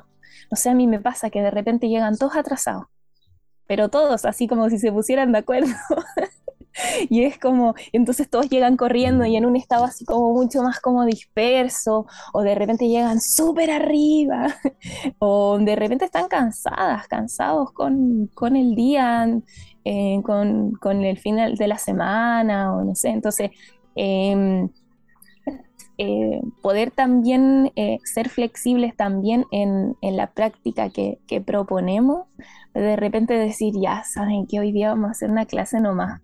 no 0.52 0.58
sé, 0.58 0.70
a 0.72 0.74
mí 0.74 0.88
me 0.88 1.00
pasa 1.00 1.30
que 1.30 1.42
de 1.42 1.52
repente 1.52 1.88
llegan 1.88 2.18
todos 2.18 2.36
atrasados, 2.36 2.88
pero 3.66 3.90
todos 3.90 4.26
así 4.26 4.46
como 4.48 4.70
si 4.70 4.78
se 4.78 4.92
pusieran 4.92 5.32
de 5.32 5.40
acuerdo. 5.40 5.70
y 7.10 7.24
es 7.24 7.40
como, 7.40 7.76
entonces 7.94 8.30
todos 8.30 8.50
llegan 8.50 8.78
corriendo 8.78 9.26
y 9.26 9.38
en 9.38 9.46
un 9.46 9.56
estado 9.56 9.86
así 9.86 10.06
como 10.06 10.34
mucho 10.34 10.64
más 10.64 10.80
como 10.82 11.06
disperso, 11.06 12.08
o 12.34 12.42
de 12.42 12.56
repente 12.56 12.90
llegan 12.90 13.22
súper 13.22 13.72
arriba, 13.72 14.48
o 15.20 15.58
de 15.60 15.76
repente 15.78 16.06
están 16.06 16.28
cansadas, 16.28 17.08
cansados 17.08 17.72
con, 17.72 18.28
con 18.34 18.56
el 18.58 18.76
día, 18.76 19.28
eh, 19.86 20.22
con, 20.24 20.72
con, 20.76 21.04
el 21.04 21.18
final 21.18 21.56
de 21.56 21.68
la 21.68 21.78
semana 21.78 22.74
o 22.74 22.86
no 22.86 22.96
sé. 22.96 23.10
Entonces, 23.10 23.52
em, 23.96 24.70
eh, 25.98 26.42
poder 26.62 26.92
también 26.92 27.72
eh, 27.76 28.00
ser 28.06 28.30
flexibles 28.30 28.96
también 28.96 29.46
en, 29.52 29.98
en 30.02 30.18
la 30.18 30.32
práctica 30.32 30.90
que, 30.90 31.20
que, 31.28 31.42
proponemos, 31.42 32.28
de 32.74 32.96
repente 32.96 33.34
decir, 33.34 33.74
ya 33.80 34.04
saben 34.06 34.48
que 34.48 34.60
hoy 34.60 34.72
día 34.72 34.90
vamos 34.90 35.10
a 35.10 35.12
hacer 35.12 35.30
una 35.30 35.46
clase 35.46 35.82
nomás, 35.82 36.22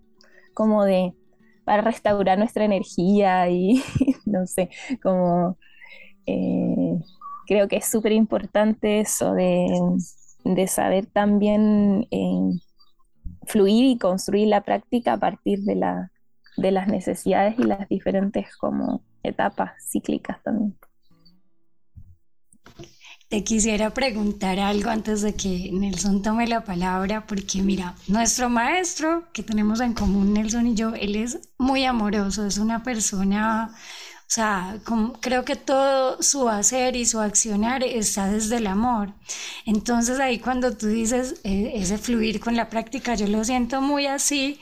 como 0.54 0.84
de 0.84 1.14
para 1.64 1.82
restaurar 1.82 2.38
nuestra 2.38 2.64
energía 2.64 3.48
y 3.50 3.82
no 4.24 4.46
sé, 4.46 4.70
como 5.02 5.58
creo 7.46 7.68
que 7.68 7.76
es 7.76 7.86
súper 7.90 8.12
importante 8.12 9.00
eso 9.00 9.34
de, 9.34 9.66
de 10.44 10.66
saber 10.68 11.06
también 11.06 12.06
fluir 13.50 13.84
y 13.84 13.98
construir 13.98 14.48
la 14.48 14.62
práctica 14.62 15.14
a 15.14 15.16
partir 15.18 15.60
de, 15.60 15.74
la, 15.74 16.12
de 16.56 16.70
las 16.70 16.88
necesidades 16.88 17.58
y 17.58 17.64
las 17.64 17.88
diferentes 17.88 18.54
como 18.56 19.02
etapas 19.22 19.72
cíclicas 19.90 20.42
también. 20.42 20.76
Te 23.28 23.44
quisiera 23.44 23.90
preguntar 23.90 24.58
algo 24.58 24.90
antes 24.90 25.22
de 25.22 25.34
que 25.36 25.70
Nelson 25.72 26.20
tome 26.20 26.48
la 26.48 26.64
palabra, 26.64 27.26
porque 27.28 27.62
mira, 27.62 27.94
nuestro 28.08 28.48
maestro 28.48 29.28
que 29.32 29.44
tenemos 29.44 29.80
en 29.80 29.94
común, 29.94 30.32
Nelson 30.32 30.66
y 30.66 30.74
yo, 30.74 30.94
él 30.94 31.14
es 31.14 31.38
muy 31.56 31.84
amoroso, 31.84 32.44
es 32.44 32.58
una 32.58 32.82
persona 32.82 33.72
O 34.30 34.32
sea, 34.32 34.78
creo 35.20 35.44
que 35.44 35.56
todo 35.56 36.22
su 36.22 36.48
hacer 36.48 36.94
y 36.94 37.04
su 37.04 37.18
accionar 37.18 37.82
está 37.82 38.28
desde 38.28 38.58
el 38.58 38.68
amor. 38.68 39.12
Entonces 39.66 40.20
ahí 40.20 40.38
cuando 40.38 40.76
tú 40.76 40.86
dices 40.86 41.40
eh, 41.42 41.72
ese 41.74 41.98
fluir 41.98 42.38
con 42.38 42.54
la 42.54 42.70
práctica, 42.70 43.16
yo 43.16 43.26
lo 43.26 43.42
siento 43.42 43.80
muy 43.80 44.06
así, 44.06 44.60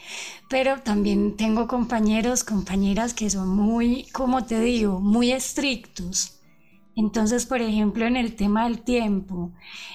pero 0.49 0.81
también 0.81 1.37
tengo 1.37 1.67
compañeros, 1.67 2.45
compañeras 2.45 3.13
que 3.13 3.29
son 3.29 3.51
muy, 3.51 4.05
como 4.13 4.47
te 4.47 4.59
digo, 4.59 5.01
muy 5.01 5.33
estrictos 5.33 6.38
entonces, 6.99 7.47
por 7.47 7.63
ejemplo, 7.63 8.07
en 8.07 8.17
el 8.17 8.35
tema 8.35 8.65
del 8.65 8.81
tiempo, 8.81 9.53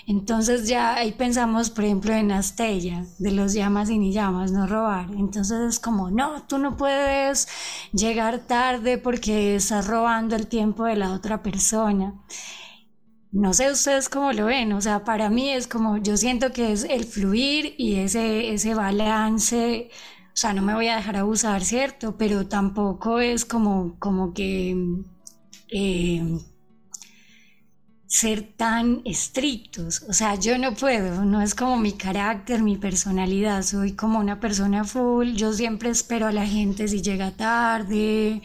entonces 0.07 0.69
ya 0.69 0.95
ahí 0.95 1.11
pensamos, 1.11 1.69
por 1.69 1.83
ejemplo, 1.83 2.13
en 2.13 2.31
Astella, 2.31 3.05
de 3.19 3.31
los 3.31 3.51
llamas 3.51 3.89
y 3.89 3.99
ni 3.99 4.13
llamas, 4.13 4.53
no 4.53 4.67
robar. 4.67 5.09
Entonces 5.11 5.59
es 5.67 5.79
como, 5.81 6.11
no, 6.11 6.43
tú 6.43 6.59
no 6.59 6.77
puedes 6.77 7.49
llegar 7.91 8.47
tarde 8.47 8.97
porque 8.97 9.55
estás 9.57 9.85
robando 9.87 10.37
el 10.37 10.47
tiempo 10.47 10.85
de 10.85 10.95
la 10.95 11.11
otra 11.11 11.43
persona. 11.43 12.13
No 13.33 13.53
sé 13.53 13.69
ustedes 13.69 14.07
cómo 14.07 14.31
lo 14.31 14.45
ven, 14.45 14.71
o 14.71 14.79
sea, 14.79 15.03
para 15.03 15.29
mí 15.29 15.49
es 15.49 15.67
como, 15.67 15.97
yo 15.97 16.15
siento 16.15 16.53
que 16.53 16.71
es 16.71 16.85
el 16.85 17.03
fluir 17.03 17.75
y 17.77 17.95
ese, 17.95 18.53
ese 18.53 18.75
balance, 18.75 19.89
o 20.27 20.35
sea, 20.35 20.53
no 20.53 20.61
me 20.61 20.73
voy 20.73 20.87
a 20.87 20.95
dejar 20.95 21.17
abusar, 21.17 21.65
¿cierto? 21.65 22.15
Pero 22.17 22.47
tampoco 22.47 23.19
es 23.19 23.43
como, 23.43 23.97
como 23.99 24.33
que... 24.33 24.77
Eh, 25.69 26.39
ser 28.13 28.43
tan 28.55 29.01
estrictos. 29.05 30.03
O 30.07 30.13
sea, 30.13 30.35
yo 30.35 30.57
no 30.59 30.75
puedo, 30.75 31.25
no 31.25 31.41
es 31.41 31.55
como 31.55 31.77
mi 31.77 31.93
carácter, 31.93 32.61
mi 32.61 32.77
personalidad, 32.77 33.63
soy 33.63 33.93
como 33.93 34.19
una 34.19 34.39
persona 34.39 34.83
full, 34.83 35.33
yo 35.33 35.51
siempre 35.53 35.89
espero 35.89 36.27
a 36.27 36.31
la 36.31 36.45
gente 36.45 36.87
si 36.87 37.01
llega 37.01 37.31
tarde, 37.31 38.43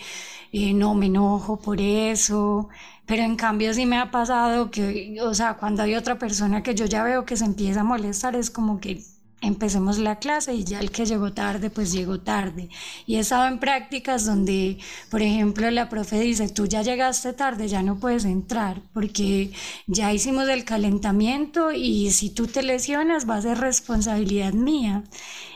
eh, 0.53 0.73
no 0.75 0.95
me 0.95 1.07
enojo 1.07 1.61
por 1.61 1.81
eso, 1.83 2.71
pero 3.07 3.23
en 3.25 3.37
cambio 3.37 3.75
sí 3.75 3.85
me 3.85 3.99
ha 3.99 4.11
pasado 4.11 4.71
que, 4.71 5.19
o 5.21 5.35
sea, 5.35 5.55
cuando 5.59 5.83
hay 5.83 5.95
otra 5.97 6.19
persona 6.19 6.63
que 6.63 6.75
yo 6.75 6.87
ya 6.87 7.03
veo 7.03 7.27
que 7.27 7.37
se 7.37 7.45
empieza 7.45 7.81
a 7.81 7.85
molestar, 7.85 8.37
es 8.37 8.51
como 8.51 8.81
que 8.81 9.05
empecemos 9.41 9.99
la 9.99 10.19
clase 10.19 10.55
y 10.55 10.65
ya 10.65 10.81
el 10.81 10.91
que 10.91 11.07
llegó 11.07 11.33
tarde, 11.33 11.71
pues 11.71 11.93
llegó 11.93 12.21
tarde. 12.21 12.69
Y 13.07 13.17
he 13.17 13.21
estado 13.21 13.47
en 13.49 13.59
prácticas 13.59 14.25
donde, 14.25 14.79
por 15.11 15.23
ejemplo, 15.23 15.71
la 15.71 15.89
profe 15.89 16.21
dice, 16.21 16.49
tú 16.49 16.67
ya 16.67 16.83
llegaste 16.83 17.33
tarde, 17.33 17.69
ya 17.69 17.83
no 17.83 17.99
puedes 17.99 18.25
entrar, 18.25 18.83
porque 18.93 19.53
ya 19.87 20.13
hicimos 20.13 20.49
el 20.49 20.65
calentamiento 20.65 21.73
y 21.73 22.11
si 22.11 22.31
tú 22.31 22.47
te 22.47 22.63
lesionas 22.63 23.29
va 23.29 23.37
a 23.37 23.43
ser 23.43 23.59
responsabilidad 23.59 24.53
mía. 24.53 25.05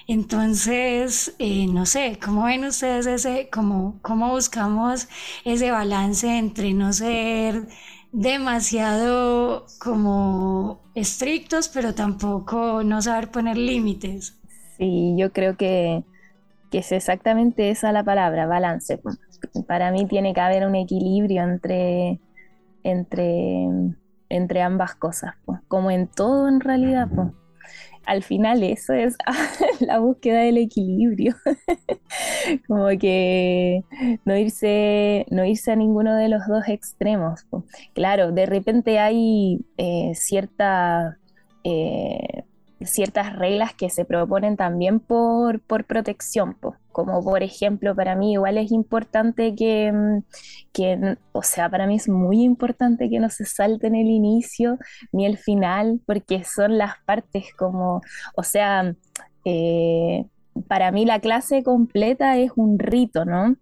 Entonces, 0.07 1.35
eh, 1.39 1.67
no 1.69 1.87
sé, 1.87 2.19
¿cómo 2.23 2.45
ven 2.45 2.65
ustedes 2.65 3.07
ese, 3.07 3.49
cómo, 3.53 3.99
cómo 4.03 4.31
buscamos 4.31 5.09
ese 5.45 5.71
balance 5.71 6.39
entre 6.39 6.73
no 6.73 6.93
ser 6.93 7.67
demasiado 8.13 9.67
como 9.79 10.81
estrictos, 10.95 11.69
pero 11.69 11.95
tampoco 11.95 12.83
no 12.85 13.03
saber 13.03 13.31
poner 13.31 13.57
límites. 13.57 14.39
Sí, 14.77 15.15
yo 15.17 15.33
creo 15.33 15.57
que, 15.57 16.05
es 16.71 16.93
exactamente 16.93 17.71
esa 17.71 17.93
la 17.93 18.05
palabra, 18.05 18.47
balance. 18.47 19.01
Para 19.67 19.91
mí 19.91 20.07
tiene 20.07 20.33
que 20.33 20.41
haber 20.41 20.67
un 20.67 20.75
equilibrio 20.75 21.43
entre, 21.43 22.21
entre, 22.83 23.67
entre 24.29 24.63
ambas 24.63 24.95
cosas, 24.95 25.35
como 25.69 25.91
en 25.91 26.07
todo 26.09 26.49
en 26.49 26.61
realidad. 26.61 27.09
Pues 27.15 27.29
al 28.05 28.23
final 28.23 28.63
eso 28.63 28.93
es 28.93 29.17
la 29.81 29.99
búsqueda 29.99 30.41
del 30.41 30.59
equilibrio. 30.59 31.35
Como 32.67 32.89
que 32.99 33.83
no 34.25 34.37
irse, 34.37 35.27
no 35.31 35.45
irse 35.45 35.73
a 35.73 35.77
ninguno 35.77 36.17
de 36.17 36.29
los 36.29 36.47
dos 36.47 36.65
extremos. 36.69 37.47
Claro, 37.95 38.33
de 38.33 38.47
repente 38.47 38.99
hay 38.99 39.65
eh, 39.77 40.13
cierta 40.15 41.19
eh, 41.65 42.45
ciertas 42.87 43.37
reglas 43.37 43.75
que 43.75 43.91
se 43.91 44.05
proponen 44.05 44.57
también 44.57 45.01
por, 45.01 45.61
por 45.61 45.85
protección, 45.85 46.57
como 46.93 47.23
por 47.23 47.43
ejemplo 47.43 47.95
para 47.95 48.15
mí 48.15 48.33
igual 48.33 48.59
es 48.59 48.71
importante 48.73 49.55
que, 49.55 49.93
mm, 49.93 50.23
que, 50.73 51.17
o 51.33 51.43
sea, 51.43 51.69
para 51.69 51.87
mí 51.87 51.97
es 51.97 52.09
muy 52.09 52.43
importante 52.43 53.09
que 53.11 53.21
no 53.21 53.31
se 53.31 53.45
salte 53.45 53.87
en 53.87 53.95
el 53.95 54.09
inicio 54.09 54.79
ni 55.13 55.27
el 55.27 55.39
final, 55.39 56.01
porque 56.07 56.45
son 56.45 56.79
las 56.79 56.95
partes 57.05 57.47
como, 57.57 58.01
o 58.37 58.43
sea, 58.43 58.95
eh, 59.45 60.27
para 60.69 60.93
mí 60.93 61.05
la 61.05 61.21
clase 61.21 61.63
completa 61.63 62.37
es 62.39 62.53
un 62.57 62.79
rito, 62.79 63.25
¿no? 63.25 63.57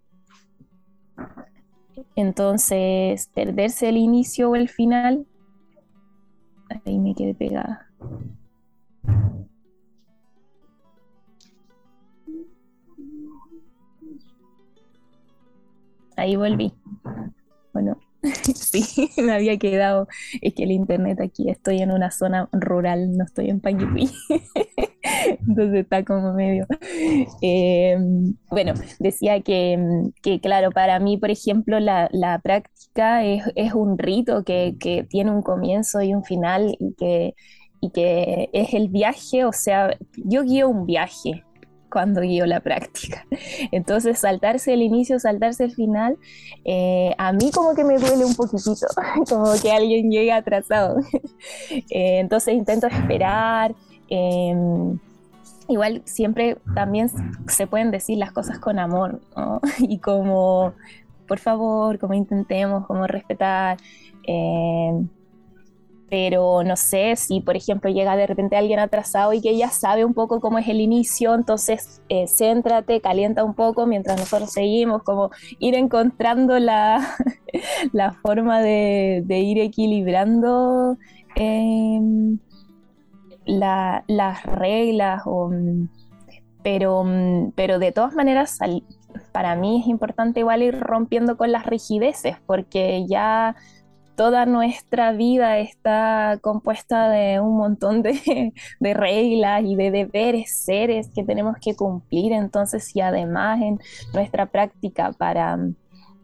Entonces, 2.15 3.29
perderse 3.33 3.89
el 3.89 3.97
inicio 3.97 4.49
o 4.51 4.55
el 4.55 4.69
final, 4.69 5.25
ahí 6.85 6.99
me 6.99 7.15
quedé 7.15 7.33
pegada. 7.33 7.87
Ahí 16.17 16.35
volví. 16.35 16.71
Bueno, 17.73 17.97
sí, 18.55 19.09
me 19.17 19.33
había 19.33 19.57
quedado. 19.57 20.07
Es 20.41 20.53
que 20.53 20.63
el 20.63 20.71
internet 20.71 21.19
aquí, 21.21 21.49
estoy 21.49 21.81
en 21.81 21.91
una 21.91 22.11
zona 22.11 22.49
rural, 22.51 23.17
no 23.17 23.23
estoy 23.23 23.49
en 23.49 23.59
Panguipulli. 23.59 24.09
Entonces 25.47 25.81
está 25.81 26.03
como 26.03 26.33
medio. 26.33 26.67
Eh, 27.41 27.97
bueno, 28.49 28.73
decía 28.99 29.41
que, 29.41 30.11
claro, 30.41 30.71
para 30.71 30.99
mí, 30.99 31.17
por 31.17 31.31
ejemplo, 31.31 31.79
la, 31.79 32.39
práctica 32.43 33.23
es, 33.23 33.73
un 33.73 33.97
rito 33.97 34.43
que, 34.43 34.75
que, 34.79 35.03
tiene 35.03 35.31
un 35.31 35.41
comienzo 35.41 36.01
y 36.01 36.13
un 36.13 36.23
final 36.23 36.75
y 36.79 36.93
que, 36.93 37.33
y 37.81 37.89
que 37.89 38.49
es 38.53 38.73
el 38.73 38.87
viaje, 38.87 39.43
o 39.43 39.51
sea, 39.51 39.97
yo 40.15 40.43
guío 40.43 40.69
un 40.69 40.85
viaje 40.85 41.43
cuando 41.91 42.21
guío 42.21 42.45
la 42.45 42.61
práctica. 42.61 43.25
Entonces, 43.71 44.19
saltarse 44.19 44.73
el 44.73 44.83
inicio, 44.83 45.19
saltarse 45.19 45.65
el 45.65 45.71
final, 45.73 46.17
eh, 46.63 47.13
a 47.17 47.33
mí 47.33 47.51
como 47.51 47.75
que 47.75 47.83
me 47.83 47.97
duele 47.97 48.23
un 48.23 48.35
poquitito, 48.35 48.87
como 49.29 49.51
que 49.61 49.71
alguien 49.71 50.09
llegue 50.09 50.31
atrasado. 50.31 50.97
Eh, 51.89 52.19
entonces, 52.19 52.53
intento 52.53 52.87
esperar. 52.87 53.73
Em, 54.09 54.99
igual 55.67 56.01
siempre 56.05 56.57
también 56.75 57.09
se 57.47 57.65
pueden 57.65 57.91
decir 57.91 58.17
las 58.17 58.31
cosas 58.31 58.59
con 58.59 58.77
amor, 58.77 59.21
¿no? 59.35 59.59
Y 59.79 59.99
como, 59.99 60.73
por 61.27 61.39
favor, 61.39 61.97
como 61.97 62.13
intentemos, 62.13 62.85
como 62.85 63.07
respetar. 63.07 63.77
Pero 66.11 66.61
no 66.65 66.75
sé 66.75 67.15
si, 67.15 67.39
por 67.39 67.55
ejemplo, 67.55 67.89
llega 67.89 68.17
de 68.17 68.27
repente 68.27 68.57
alguien 68.57 68.79
atrasado 68.79 69.31
y 69.31 69.39
que 69.39 69.55
ya 69.57 69.69
sabe 69.69 70.03
un 70.03 70.13
poco 70.13 70.41
cómo 70.41 70.59
es 70.59 70.67
el 70.67 70.81
inicio, 70.81 71.33
entonces 71.33 72.01
eh, 72.09 72.25
céntrate, 72.27 72.99
calienta 72.99 73.45
un 73.45 73.53
poco 73.53 73.87
mientras 73.87 74.19
nosotros 74.19 74.51
seguimos, 74.51 75.03
como 75.03 75.31
ir 75.59 75.73
encontrando 75.73 76.59
la, 76.59 77.15
la 77.93 78.11
forma 78.11 78.61
de, 78.61 79.23
ir 79.29 79.59
equilibrando 79.59 80.97
em, 81.35 82.39
las 83.45 84.43
reglas, 84.43 85.23
pero, 86.61 87.05
pero 87.55 87.79
de 87.79 87.93
todas 87.93 88.15
maneras, 88.15 88.59
para 89.31 89.55
mí 89.55 89.79
es 89.79 89.87
importante 89.87 90.41
igual 90.41 90.61
ir 90.61 90.77
rompiendo 90.77 91.37
con 91.37 91.53
las 91.53 91.65
rigideces, 91.65 92.35
porque 92.45 93.05
ya 93.07 93.55
toda 94.15 94.45
nuestra 94.45 95.11
vida 95.11 95.59
está 95.59 96.37
compuesta 96.41 97.09
de 97.09 97.39
un 97.39 97.57
montón 97.57 98.01
de, 98.03 98.53
reglas 98.93 99.63
y 99.65 99.75
de 99.75 99.91
deberes, 99.91 100.55
seres 100.55 101.09
que 101.13 101.23
tenemos 101.23 101.57
que 101.61 101.75
cumplir. 101.75 102.33
Entonces, 102.33 102.85
si 102.85 103.01
además 103.01 103.61
en 103.61 103.79
nuestra 104.13 104.47
práctica 104.47 105.11
para, 105.13 105.57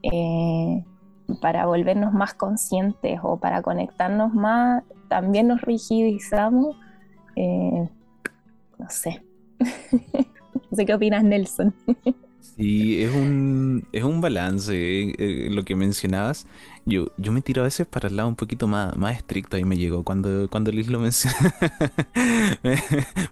eh, 0.04 0.84
volvernos 1.28 2.14
más 2.14 2.34
conscientes 2.34 3.20
o 3.24 3.40
para 3.40 3.62
conectarnos 3.62 4.34
más, 4.34 4.84
también 5.10 5.48
nos 5.48 5.62
rigidizamos, 5.62 6.76
eh, 7.36 7.90
no 8.78 8.90
sé. 8.90 9.24
no 9.60 10.76
sé 10.76 10.86
qué 10.86 10.94
opinas, 10.94 11.24
Nelson. 11.24 11.74
Sí, 12.56 13.04
es 13.04 13.14
un, 13.14 13.88
es 13.92 14.04
un 14.04 14.20
balance, 14.20 14.74
eh, 14.76 15.48
lo 15.52 15.64
que 15.64 15.76
mencionabas. 15.76 16.48
Yo, 16.88 17.08
yo 17.18 17.34
me 17.34 17.42
tiro 17.42 17.64
a 17.64 17.66
veces 17.66 17.86
para 17.86 18.08
el 18.08 18.16
lado 18.16 18.30
un 18.30 18.38
poquito 18.38 18.66
más, 18.66 18.96
más 18.96 19.18
estricto, 19.18 19.58
ahí 19.58 19.66
me 19.66 19.76
llegó 19.76 20.06
cuando, 20.06 20.50
cuando 20.50 20.72
Liz 20.72 20.88
lo 20.88 21.02
mencionó. 21.02 21.36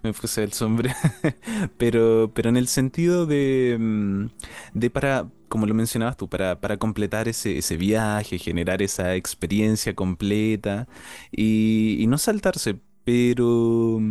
me, 0.03 0.12
puse 0.12 0.43
el 0.43 0.51
sombrero. 0.51 0.93
pero, 1.78 2.30
pero 2.36 2.49
en 2.49 2.58
el 2.58 2.68
sentido 2.68 3.26
de, 3.26 3.78
mm, 3.80 4.26
de 4.74 4.89
para, 4.89 5.30
como 5.47 5.68
lo 5.68 5.74
mencionabas 5.74 6.18
tú, 6.18 6.28
para, 6.28 6.60
para 6.60 6.76
completar 6.76 7.30
ese, 7.30 7.58
ese 7.60 7.78
viaje, 7.78 8.39
generar 8.39 8.82
esa 8.82 9.16
experiencia 9.16 9.95
completa 9.95 10.89
y, 11.32 11.95
y 12.01 12.08
no 12.08 12.18
saltarse, 12.18 12.78
pero 13.06 14.01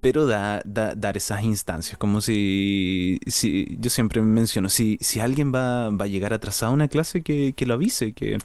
pero 0.00 0.26
da, 0.26 0.62
dar 0.64 1.16
esas 1.16 1.42
instancias, 1.42 1.98
como 1.98 2.20
si, 2.20 3.18
si 3.26 3.76
yo 3.80 3.90
siempre 3.90 4.22
menciono, 4.22 4.68
si, 4.68 4.98
si 5.00 5.20
alguien 5.20 5.52
va, 5.54 5.90
va 5.90 6.04
a 6.06 6.08
llegar 6.08 6.32
atrasado 6.32 6.72
a 6.72 6.74
una 6.74 6.88
clase, 6.88 7.22
que, 7.22 7.52
que 7.54 7.66
lo 7.66 7.74
avise, 7.74 8.12
que, 8.12 8.38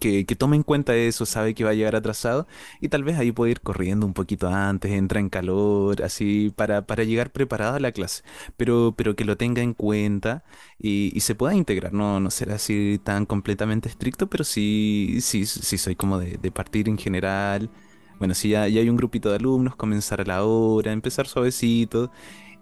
que, 0.00 0.24
tome 0.36 0.56
en 0.56 0.62
cuenta 0.62 0.94
eso, 0.96 1.26
sabe 1.26 1.54
que 1.54 1.64
va 1.64 1.70
a 1.70 1.74
llegar 1.74 1.94
atrasado 1.96 2.46
y 2.80 2.88
tal 2.88 3.04
vez 3.04 3.18
ahí 3.18 3.32
puede 3.32 3.52
ir 3.52 3.60
corriendo 3.60 4.06
un 4.06 4.14
poquito 4.14 4.48
antes, 4.48 4.90
entra 4.92 5.20
en 5.20 5.28
calor, 5.30 6.02
así 6.02 6.52
para, 6.56 6.82
para 6.86 7.04
llegar 7.04 7.30
preparado 7.30 7.76
a 7.76 7.80
la 7.80 7.92
clase, 7.92 8.22
pero, 8.56 8.94
pero 8.96 9.14
que 9.16 9.24
lo 9.24 9.36
tenga 9.36 9.62
en 9.62 9.74
cuenta 9.74 10.44
y, 10.78 11.20
se 11.20 11.34
pueda 11.34 11.54
integrar, 11.54 11.92
no, 11.92 12.20
no 12.20 12.30
será 12.30 12.56
así 12.56 13.00
tan 13.02 13.26
completamente 13.26 13.88
estricto, 13.88 14.28
pero 14.28 14.44
sí, 14.44 15.18
sí, 15.20 15.46
sí 15.46 15.78
soy 15.78 15.96
como 15.96 16.18
de, 16.18 16.50
partir 16.52 16.88
en 16.88 16.98
general. 16.98 17.70
Bueno, 18.18 18.34
si 18.34 18.50
ya, 18.50 18.68
ya, 18.68 18.80
hay 18.80 18.88
un 18.88 18.96
grupito 18.96 19.30
de 19.30 19.36
alumnos, 19.36 19.76
comenzar 19.76 20.20
a 20.20 20.24
la 20.24 20.44
hora, 20.44 20.92
empezar 20.92 21.26
suavecito 21.26 22.10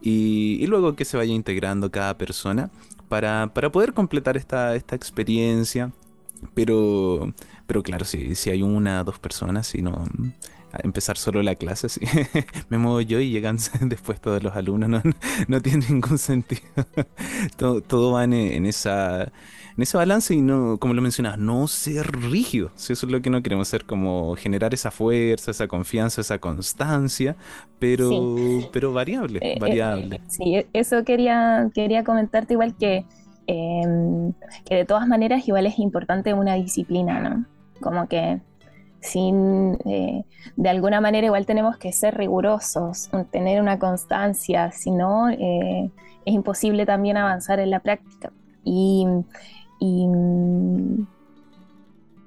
y, 0.03 0.59
y 0.61 0.67
luego 0.67 0.97
que 0.97 1.05
se 1.05 1.17
vaya 1.17 1.33
integrando 1.33 1.91
cada 1.91 2.19
persona 2.19 2.71
para, 3.09 3.53
para 3.55 3.71
poder 3.71 3.93
completar 3.93 4.37
esta, 4.37 4.75
esta 4.75 4.97
experiencia. 4.97 5.93
Pero, 6.55 7.33
pero 7.67 7.83
claro, 7.83 8.05
si, 8.05 8.35
si 8.35 8.51
hay 8.51 8.63
una 8.63 9.03
dos 9.05 9.19
personas, 9.19 9.67
si 9.67 9.83
no 9.83 10.05
empezar 10.83 11.17
solo 11.17 11.43
la 11.43 11.55
clase, 11.55 11.89
sí. 11.89 12.01
me 12.69 12.79
muevo 12.79 13.01
yo 13.01 13.21
y 13.21 13.31
llegan 13.31 13.59
después 13.83 14.21
todos 14.21 14.43
los 14.43 14.55
alumnos, 14.57 14.89
no, 14.89 15.03
no 15.49 15.61
tiene 15.61 15.87
ningún 15.89 16.19
sentido. 16.19 16.63
todo, 17.57 17.81
todo 17.81 18.13
va 18.13 18.25
en, 18.25 18.67
esa, 18.67 19.25
en 19.25 19.83
ese 19.83 19.97
balance 19.97 20.35
y 20.35 20.41
no, 20.41 20.79
como 20.79 20.95
lo 20.95 21.03
mencionas, 21.03 21.39
no 21.39 21.69
ser 21.69 22.11
rígido. 22.11 22.71
Si 22.75 22.93
eso 22.93 23.07
es 23.07 23.13
lo 23.13 23.23
que 23.23 23.31
no 23.31 23.43
queremos 23.43 23.69
hacer, 23.69 23.85
como 23.85 24.35
generar 24.37 24.75
esa 24.75 24.91
fuerza, 24.91 25.51
esa 25.51 25.69
confianza, 25.69 26.21
esa 26.21 26.39
constancia, 26.39 27.37
pero, 27.79 28.11
pero 28.73 28.93
variable, 28.93 29.41
eh, 29.43 29.59
eh, 29.61 30.21
sí, 30.29 30.65
eso 30.73 31.05
quería, 31.05 31.71
quería 31.75 32.05
comentarte 32.05 32.55
igual 32.55 32.77
que 32.77 33.05
Em, 33.47 34.33
que 34.65 34.75
de 34.77 34.85
todas 34.85 35.07
maneras 35.07 35.47
igual 35.47 35.67
es 35.67 35.79
importante 35.79 36.33
una 36.33 36.55
disciplina, 36.55 37.21
¿no? 37.21 37.45
Como 37.81 38.09
que 38.09 38.41
sin, 39.05 39.79
eh, 39.85 40.25
de 40.57 40.69
alguna 40.69 41.01
manera 41.01 41.27
igual 41.27 41.47
tenemos 41.47 41.77
que 41.77 41.93
ser 41.93 42.17
rigurosos, 42.17 43.11
tener 43.31 43.61
una 43.61 43.79
constancia, 43.79 44.73
si 44.73 44.91
no 44.91 45.29
es 45.29 45.91
imposible 46.25 46.87
también 46.87 47.17
avanzar 47.17 47.61
en 47.61 47.71
la 47.71 47.81
práctica. 47.81 48.33
Y, 48.65 49.07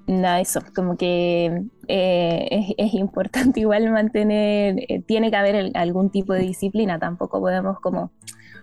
nada, 0.06 0.40
eso, 0.40 0.60
como 0.74 0.96
que 0.96 1.64
eh, 1.88 2.74
es, 2.78 2.94
importante 2.94 3.60
igual 3.60 3.90
mantener, 3.90 4.76
eh, 4.88 5.02
tiene 5.06 5.30
que 5.30 5.36
haber 5.36 5.72
algún 5.74 6.10
tipo 6.10 6.32
de 6.32 6.40
disciplina, 6.40 6.98
tampoco 6.98 7.40
podemos 7.40 7.80
como 7.80 8.10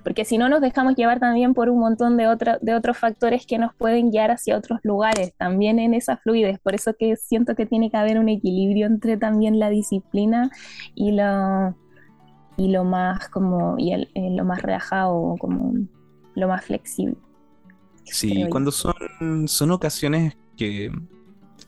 porque 0.05 0.23
si 0.23 0.37
no 0.37 0.49
nos 0.49 0.61
dejamos 0.61 0.95
llevar 0.95 1.19
también 1.19 1.55
por 1.55 1.67
un 1.67 1.79
montón 1.79 2.15
de, 2.15 2.27
de 2.61 2.75
otros 2.75 2.95
factores 2.95 3.47
que 3.47 3.57
nos 3.57 3.73
pueden 3.73 4.11
guiar 4.11 4.29
hacia 4.29 4.55
otros 4.55 4.79
lugares, 4.83 5.33
también 5.35 5.79
en 5.79 5.95
esa 5.95 6.15
fluidez. 6.15 6.59
Por 6.59 6.75
eso 6.75 6.93
que 6.93 7.15
siento 7.15 7.55
que 7.55 7.65
tiene 7.65 7.89
que 7.89 7.97
haber 7.97 8.19
un 8.19 8.29
equilibrio 8.29 8.85
entre 8.85 9.17
también 9.17 9.57
la 9.57 9.71
disciplina 9.71 10.51
y 10.93 11.13
lo, 11.13 11.75
y 12.55 12.67
lo 12.67 12.83
más 12.83 13.29
como 13.29 13.79
y 13.79 13.93
el, 13.93 14.11
eh, 14.13 14.29
lo 14.29 14.45
más 14.45 14.61
relajado, 14.61 15.37
como 15.39 15.73
lo 16.35 16.47
más 16.47 16.63
flexible. 16.63 17.17
Sí, 18.03 18.45
cuando 18.51 18.71
son, 18.71 19.47
son 19.47 19.71
ocasiones 19.71 20.37
que 20.55 20.91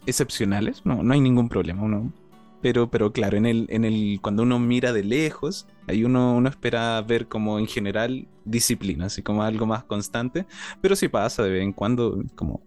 excepcionales, 0.06 0.86
no, 0.86 1.02
no 1.02 1.12
hay 1.12 1.22
ningún 1.22 1.50
problema. 1.50 1.82
Uno 1.82 2.14
pero, 2.62 2.90
pero 2.90 3.12
claro, 3.12 3.38
en 3.38 3.46
el, 3.46 3.68
en 3.70 3.86
el, 3.86 4.20
cuando 4.22 4.44
uno 4.44 4.60
mira 4.60 4.94
de 4.94 5.04
lejos, 5.04 5.68
ahí 5.88 6.04
uno, 6.04 6.36
uno 6.36 6.50
espera 6.50 7.02
ver 7.02 7.28
como 7.28 7.60
en 7.60 7.68
general 7.68 8.28
disciplina, 8.46 9.06
así 9.06 9.22
como 9.22 9.44
algo 9.44 9.66
más 9.66 9.84
constante, 9.84 10.46
pero 10.82 10.96
sí 10.96 11.08
pasa 11.08 11.44
de 11.44 11.50
vez 11.52 11.64
en 11.64 11.74
cuando, 11.74 12.24
como 12.36 12.62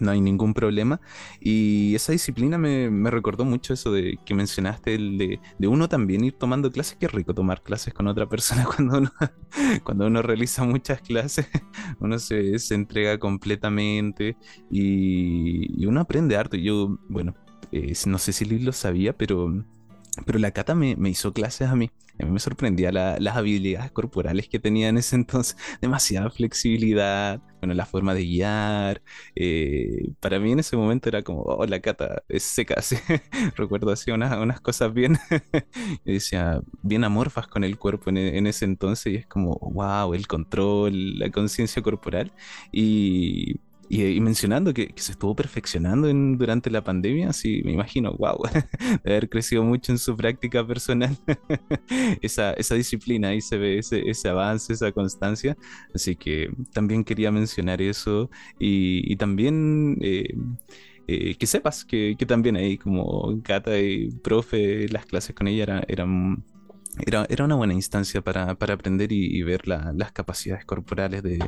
no 0.00 0.10
hay 0.10 0.20
ningún 0.20 0.54
problema. 0.54 1.00
Y 1.40 1.94
esa 1.94 2.12
disciplina 2.12 2.58
me, 2.58 2.90
me 2.90 3.10
recordó 3.10 3.44
mucho 3.44 3.74
eso 3.74 3.92
de 3.92 4.18
que 4.24 4.34
mencionaste, 4.34 4.94
el 4.94 5.18
de, 5.18 5.40
de, 5.58 5.68
uno 5.68 5.88
también 5.88 6.24
ir 6.24 6.34
tomando 6.34 6.70
clases. 6.70 6.96
Qué 6.98 7.08
rico 7.08 7.34
tomar 7.34 7.62
clases 7.62 7.94
con 7.94 8.06
otra 8.08 8.28
persona 8.28 8.64
cuando 8.76 8.98
uno, 8.98 9.12
cuando 9.84 10.06
uno 10.06 10.22
realiza 10.22 10.64
muchas 10.64 11.00
clases. 11.00 11.48
Uno 12.00 12.18
se, 12.18 12.58
se 12.58 12.74
entrega 12.74 13.18
completamente 13.18 14.36
y, 14.70 15.82
y, 15.82 15.86
uno 15.86 16.00
aprende 16.00 16.36
harto. 16.36 16.56
Yo, 16.56 16.98
bueno, 17.08 17.34
eh, 17.72 17.92
no 18.06 18.18
sé 18.18 18.32
si 18.32 18.44
Liz 18.44 18.62
lo 18.62 18.72
sabía, 18.72 19.16
pero, 19.16 19.64
pero 20.24 20.38
la 20.38 20.50
Cata 20.50 20.74
me, 20.74 20.96
hizo 21.08 21.32
clases 21.32 21.68
a 21.68 21.76
mí. 21.76 21.90
A 22.18 22.24
mí 22.24 22.30
me 22.30 22.38
sorprendía 22.38 22.90
las 22.92 23.36
habilidades 23.36 23.90
corporales 23.92 24.48
que 24.48 24.58
tenía 24.58 24.88
en 24.88 24.96
ese 24.96 25.16
entonces. 25.16 25.56
Demasiada 25.82 26.30
flexibilidad, 26.30 27.42
bueno, 27.60 27.74
la 27.74 27.84
forma 27.84 28.14
de 28.14 28.24
guiar. 28.24 29.02
Eh, 29.34 30.12
para 30.20 30.38
mí 30.40 30.52
en 30.52 30.60
ese 30.60 30.76
momento 30.76 31.08
era 31.08 31.22
como, 31.22 31.42
oh, 31.42 31.66
la 31.66 31.80
Cata 31.80 32.22
es 32.28 32.42
seca. 32.44 32.76
Recuerdo 33.56 33.90
así 33.90 34.10
unas, 34.10 34.36
unas 34.38 34.60
cosas 34.60 34.94
bien, 34.94 35.18
decía, 36.04 36.60
bien 36.82 37.04
amorfas 37.04 37.48
con 37.48 37.64
el 37.64 37.78
cuerpo 37.78 38.10
en, 38.10 38.16
en, 38.18 38.46
ese 38.46 38.64
entonces. 38.64 39.12
Y 39.12 39.16
es 39.16 39.26
como, 39.26 39.58
wow, 39.60 40.14
el 40.14 40.26
control, 40.26 41.18
la 41.18 41.30
conciencia 41.30 41.82
corporal. 41.82 42.32
Y 42.72 43.60
y, 43.88 44.20
mencionando 44.20 44.74
que, 44.74 44.92
se 44.96 45.12
estuvo 45.12 45.34
perfeccionando 45.34 46.08
en, 46.08 46.38
durante 46.38 46.70
la 46.70 46.82
pandemia, 46.82 47.32
sí, 47.32 47.62
me 47.64 47.72
imagino, 47.72 48.14
wow, 48.16 48.38
de 49.04 49.10
haber 49.10 49.28
crecido 49.28 49.62
mucho 49.62 49.92
en 49.92 49.98
su 49.98 50.16
práctica 50.16 50.66
personal, 50.66 51.16
esa, 52.22 52.52
esa, 52.54 52.74
disciplina, 52.74 53.28
ahí 53.28 53.40
se 53.40 53.58
ve 53.58 53.78
ese, 53.78 54.08
ese, 54.08 54.28
avance, 54.28 54.72
esa 54.72 54.92
constancia. 54.92 55.56
Así 55.94 56.16
que 56.16 56.50
también 56.72 57.04
quería 57.04 57.30
mencionar 57.30 57.80
eso 57.82 58.30
y, 58.58 59.12
y 59.12 59.16
también... 59.16 59.98
Eh, 60.00 60.34
eh, 61.08 61.36
que 61.36 61.46
sepas 61.46 61.84
que, 61.84 62.16
que, 62.18 62.26
también 62.26 62.56
ahí 62.56 62.78
como 62.78 63.32
Gata 63.36 63.78
y 63.78 64.10
profe, 64.24 64.88
las 64.88 65.06
clases 65.06 65.36
con 65.36 65.46
ella 65.46 65.62
eran, 65.62 65.84
eran 65.86 66.44
era, 67.04 67.26
era, 67.28 67.44
una 67.44 67.56
buena 67.56 67.74
instancia 67.74 68.22
para, 68.22 68.54
para 68.54 68.74
aprender 68.74 69.12
y, 69.12 69.42
ver 69.42 69.66
las 69.68 70.12
capacidades 70.12 70.64
corporales 70.64 71.22
de, 71.22 71.38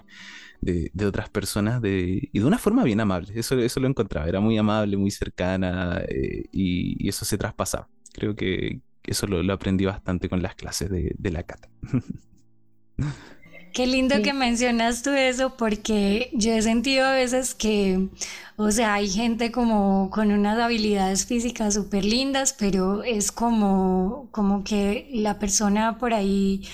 de, 0.61 1.07
otras 1.07 1.31
personas 1.31 1.81
de, 1.81 2.29
y 2.33 2.39
de 2.39 2.45
una 2.45 2.59
forma 2.59 2.85
bien 2.85 3.01
amable. 3.01 3.33
Eso, 3.35 3.59
eso 3.59 3.81
lo 3.81 3.89
encontraba, 3.89 4.29
era 4.29 4.41
muy 4.41 4.59
amable, 4.59 4.97
muy 4.97 5.11
cercana 5.11 6.03
eh, 6.09 6.45
y, 6.53 7.09
eso 7.09 7.25
se 7.25 7.39
traspasaba. 7.39 7.89
Creo 8.13 8.35
que 8.37 8.81
eso 9.05 9.27
lo, 9.27 9.43
lo 9.43 9.53
aprendí 9.53 9.85
bastante 9.85 10.29
con 10.29 10.43
las 10.43 10.55
clases 10.55 10.91
de, 10.91 11.15
de 11.17 11.31
la 11.31 11.43
cata. 11.45 11.69
Qué 13.79 13.87
lindo 13.87 14.21
que 14.23 14.33
mencionas 14.33 15.03
tú 15.03 15.11
eso 15.11 15.51
porque 15.57 16.31
yo 16.33 16.51
he 16.51 16.63
sentido 16.63 17.07
a 17.07 17.13
veces 17.13 17.55
que, 17.55 18.09
o 18.57 18.73
sea, 18.73 18.95
hay 18.95 19.09
gente 19.09 19.53
como 19.53 20.11
con 20.11 20.33
unas 20.33 20.59
habilidades 20.59 21.27
físicas 21.27 21.75
súper 21.75 22.05
lindas, 22.05 22.53
pero 22.59 23.05
es 23.05 23.31
como, 23.31 24.31
como 24.33 24.65
que 24.65 25.09
la 25.13 25.39
persona 25.39 25.97
por 25.97 26.13
ahí 26.13 26.67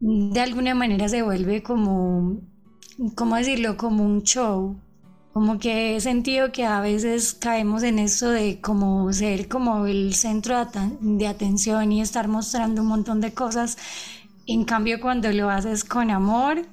de 0.00 0.40
alguna 0.40 0.74
manera 0.74 1.08
se 1.08 1.22
vuelve 1.22 1.62
como, 1.62 2.40
¿cómo 3.14 3.36
decirlo? 3.36 3.76
Como 3.76 4.04
un 4.04 4.24
show. 4.24 4.80
Como 5.32 5.60
que 5.60 5.94
he 5.94 6.00
sentido 6.00 6.50
que 6.50 6.64
a 6.64 6.80
veces 6.80 7.34
caemos 7.34 7.84
en 7.84 8.00
eso 8.00 8.30
de 8.30 8.60
como 8.60 9.12
ser 9.12 9.46
como 9.46 9.86
el 9.86 10.14
centro 10.14 10.56
de 11.00 11.26
atención 11.28 11.92
y 11.92 12.00
estar 12.00 12.26
mostrando 12.26 12.82
un 12.82 12.88
montón 12.88 13.20
de 13.20 13.32
cosas 13.32 13.78
en 14.46 14.64
cambio, 14.64 15.00
cuando 15.00 15.32
lo 15.32 15.50
haces 15.50 15.84
con 15.84 16.10
amor 16.10 16.66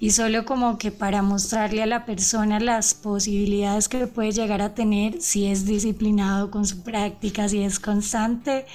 y 0.00 0.10
solo 0.10 0.44
como 0.44 0.78
que 0.78 0.90
para 0.90 1.22
mostrarle 1.22 1.82
a 1.82 1.86
la 1.86 2.04
persona 2.04 2.60
las 2.60 2.94
posibilidades 2.94 3.88
que 3.88 4.06
puede 4.06 4.32
llegar 4.32 4.62
a 4.62 4.74
tener 4.74 5.20
si 5.20 5.46
es 5.46 5.66
disciplinado 5.66 6.50
con 6.50 6.66
su 6.66 6.82
práctica, 6.82 7.48
si 7.48 7.62
es 7.62 7.80
constante, 7.80 8.66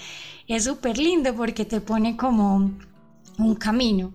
es 0.47 0.65
súper 0.65 0.97
lindo 0.97 1.33
porque 1.35 1.65
te 1.65 1.81
pone 1.81 2.17
como 2.17 2.71
un 3.37 3.55
camino 3.55 4.13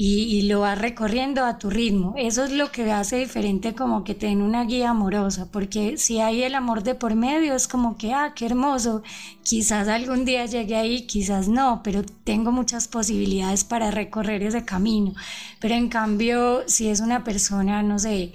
y, 0.00 0.42
lo 0.42 0.60
vas 0.60 0.78
recorriendo 0.78 1.44
a 1.44 1.58
tu 1.58 1.70
ritmo. 1.70 2.14
Eso 2.16 2.44
es 2.44 2.52
lo 2.52 2.70
que 2.70 2.92
hace 2.92 3.16
diferente 3.16 3.74
como 3.74 4.04
que 4.04 4.14
te 4.14 4.28
una 4.28 4.64
guía 4.64 4.90
amorosa, 4.90 5.50
porque 5.50 5.96
si 5.98 6.20
hay 6.20 6.44
el 6.44 6.54
amor 6.54 6.84
de 6.84 6.94
por 6.94 7.16
medio 7.16 7.52
es 7.56 7.66
como 7.66 7.96
que, 7.96 8.14
ah, 8.14 8.32
qué 8.36 8.46
hermoso, 8.46 9.02
quizás 9.42 9.88
algún 9.88 10.24
día 10.24 10.46
llegue 10.46 10.76
ahí, 10.76 11.06
quizás 11.08 11.48
no, 11.48 11.80
pero 11.82 12.04
tengo 12.22 12.52
muchas 12.52 12.86
posibilidades 12.86 13.64
para 13.64 13.90
recorrer 13.90 14.44
ese 14.44 14.64
camino. 14.64 15.14
Pero 15.58 15.74
en 15.74 15.88
cambio, 15.88 16.62
si 16.68 16.88
es 16.88 17.00
una 17.00 17.24
persona, 17.24 17.82
no 17.82 17.98
sé, 17.98 18.32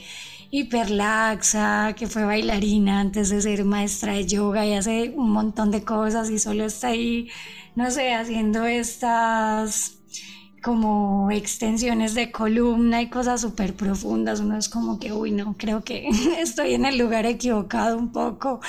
hiperlaxa, 0.52 1.94
que 1.96 2.08
fue 2.08 2.26
bailarina 2.26 3.00
antes 3.00 3.30
de 3.30 3.42
ser 3.42 3.64
maestra 3.64 4.14
de 4.16 4.28
yoga 4.28 4.66
y 4.66 4.74
hace 4.74 5.14
un 5.16 5.32
montón 5.32 5.72
de 5.72 5.84
cosas 5.86 6.30
y 6.30 6.40
solo 6.40 6.66
está 6.66 6.88
ahí, 6.90 7.30
no 7.76 7.90
sé, 7.90 8.14
haciendo 8.14 8.66
estas 8.66 10.03
como 10.64 11.30
extensiones 11.30 12.16
de 12.16 12.32
columna 12.32 13.02
y 13.02 13.10
cosas 13.10 13.42
súper 13.42 13.76
profundas. 13.76 14.40
Uno 14.40 14.58
es 14.58 14.70
como 14.70 14.98
que, 14.98 15.14
uy, 15.14 15.32
no, 15.32 15.56
creo 15.58 15.84
que 15.84 16.08
estoy 16.40 16.74
en 16.74 16.86
el 16.86 16.98
lugar 16.98 17.28
equivocado 17.28 17.98
un 17.98 18.12
poco. 18.12 18.62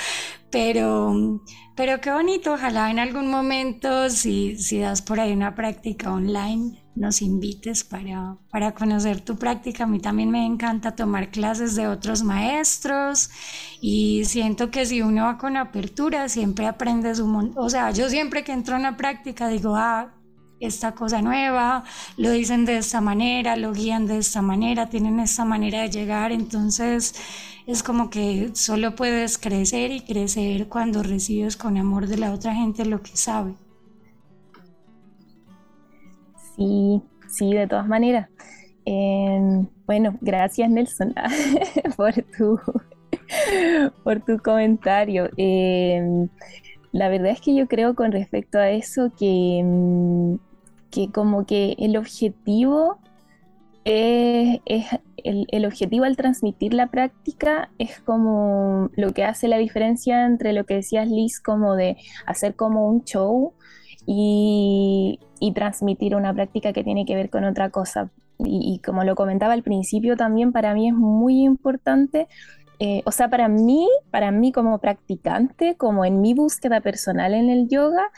Pero, 0.51 1.41
pero 1.75 1.99
qué 2.01 2.11
bonito, 2.11 2.53
ojalá 2.53 2.91
en 2.91 2.99
algún 2.99 3.29
momento, 3.29 4.09
si, 4.09 4.57
si 4.57 4.79
das 4.79 5.01
por 5.01 5.19
ahí 5.19 5.33
una 5.33 5.55
práctica 5.55 6.13
online, 6.13 6.85
nos 6.95 7.21
invites 7.21 7.83
para, 7.83 8.37
para 8.49 8.73
conocer 8.73 9.21
tu 9.21 9.37
práctica. 9.37 9.83
A 9.83 9.87
mí 9.87 9.99
también 9.99 10.31
me 10.31 10.45
encanta 10.45 10.95
tomar 10.95 11.29
clases 11.29 11.75
de 11.75 11.87
otros 11.87 12.23
maestros 12.23 13.29
y 13.81 14.23
siento 14.25 14.71
que 14.71 14.85
si 14.85 15.01
uno 15.01 15.25
va 15.25 15.37
con 15.37 15.57
apertura, 15.57 16.29
siempre 16.29 16.67
aprendes 16.67 17.19
un 17.19 17.31
montón. 17.31 17.63
O 17.63 17.69
sea, 17.69 17.91
yo 17.91 18.09
siempre 18.09 18.43
que 18.43 18.53
entro 18.53 18.75
a 18.75 18.79
una 18.79 18.97
práctica 18.97 19.47
digo, 19.49 19.75
ah, 19.75 20.14
esta 20.65 20.93
cosa 20.93 21.21
nueva, 21.21 21.83
lo 22.17 22.31
dicen 22.31 22.65
de 22.65 22.77
esta 22.77 23.01
manera, 23.01 23.55
lo 23.55 23.73
guían 23.73 24.07
de 24.07 24.17
esta 24.17 24.41
manera, 24.41 24.89
tienen 24.89 25.19
esta 25.19 25.45
manera 25.45 25.81
de 25.81 25.89
llegar, 25.89 26.31
entonces 26.31 27.15
es 27.67 27.81
como 27.81 28.09
que 28.09 28.51
solo 28.53 28.95
puedes 28.95 29.37
crecer 29.37 29.91
y 29.91 30.01
crecer 30.01 30.67
cuando 30.67 31.01
recibes 31.01 31.57
con 31.57 31.77
amor 31.77 32.07
de 32.07 32.17
la 32.17 32.31
otra 32.31 32.53
gente 32.53 32.85
lo 32.85 33.01
que 33.01 33.17
sabe. 33.17 33.55
Sí, 36.55 37.01
sí, 37.27 37.53
de 37.53 37.67
todas 37.67 37.87
maneras. 37.87 38.29
Em, 38.85 39.67
bueno, 39.87 40.15
gracias 40.21 40.69
Nelson 40.69 41.13
por 41.97 42.13
tu, 42.13 42.59
por 44.03 44.21
tu 44.21 44.37
comentario. 44.37 45.29
Em, 45.35 46.29
la 46.91 47.09
verdad 47.09 47.31
es 47.31 47.41
que 47.41 47.55
yo 47.55 47.67
creo 47.67 47.95
con 47.95 48.11
respecto 48.11 48.59
a 48.59 48.69
eso 48.69 49.11
que, 49.17 50.37
em, 50.95 51.07
que 51.07 51.11
como 51.11 51.45
que 51.45 51.75
el 51.79 51.97
objetivo 51.97 52.99
es, 53.85 54.59
el, 55.23 55.65
objetivo 55.65 56.05
al 56.05 56.17
transmitir 56.17 56.73
la 56.73 56.87
práctica 56.87 57.69
es 57.77 57.99
como 57.99 58.89
lo 58.95 59.13
que 59.13 59.23
hace 59.23 59.47
la 59.47 59.57
diferencia 59.57 60.25
entre 60.25 60.53
lo 60.53 60.65
que 60.65 60.75
decías 60.75 61.07
Liz, 61.07 61.39
como 61.39 61.75
de 61.75 61.97
hacer 62.25 62.55
como 62.55 62.87
un 62.87 63.03
show 63.03 63.53
y, 64.05 65.19
transmitir 65.53 66.15
una 66.15 66.33
práctica 66.33 66.73
que 66.73 66.83
tiene 66.83 67.05
que 67.05 67.15
ver 67.15 67.29
con 67.29 67.43
otra 67.43 67.69
cosa. 67.69 68.09
Y, 68.39 68.81
como 68.83 69.03
lo 69.03 69.15
comentaba 69.15 69.53
al 69.53 69.63
principio, 69.63 70.17
también 70.17 70.51
para 70.51 70.73
mí 70.73 70.89
es 70.89 70.93
muy 70.93 71.43
importante, 71.43 72.27
eh, 72.79 73.03
o 73.05 73.11
sea, 73.11 73.29
para 73.29 73.47
mí, 73.47 73.87
para 74.11 74.31
mí 74.31 74.51
como 74.51 74.79
practicante, 74.79 75.75
como 75.75 76.03
en 76.03 76.19
mi 76.21 76.33
búsqueda 76.33 76.81
personal 76.81 77.33
en 77.33 77.49
el 77.49 77.69
yoga, 77.69 78.11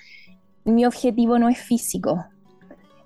mi 0.64 0.86
objetivo 0.86 1.38
no 1.38 1.50
es 1.50 1.60
físico, 1.60 2.26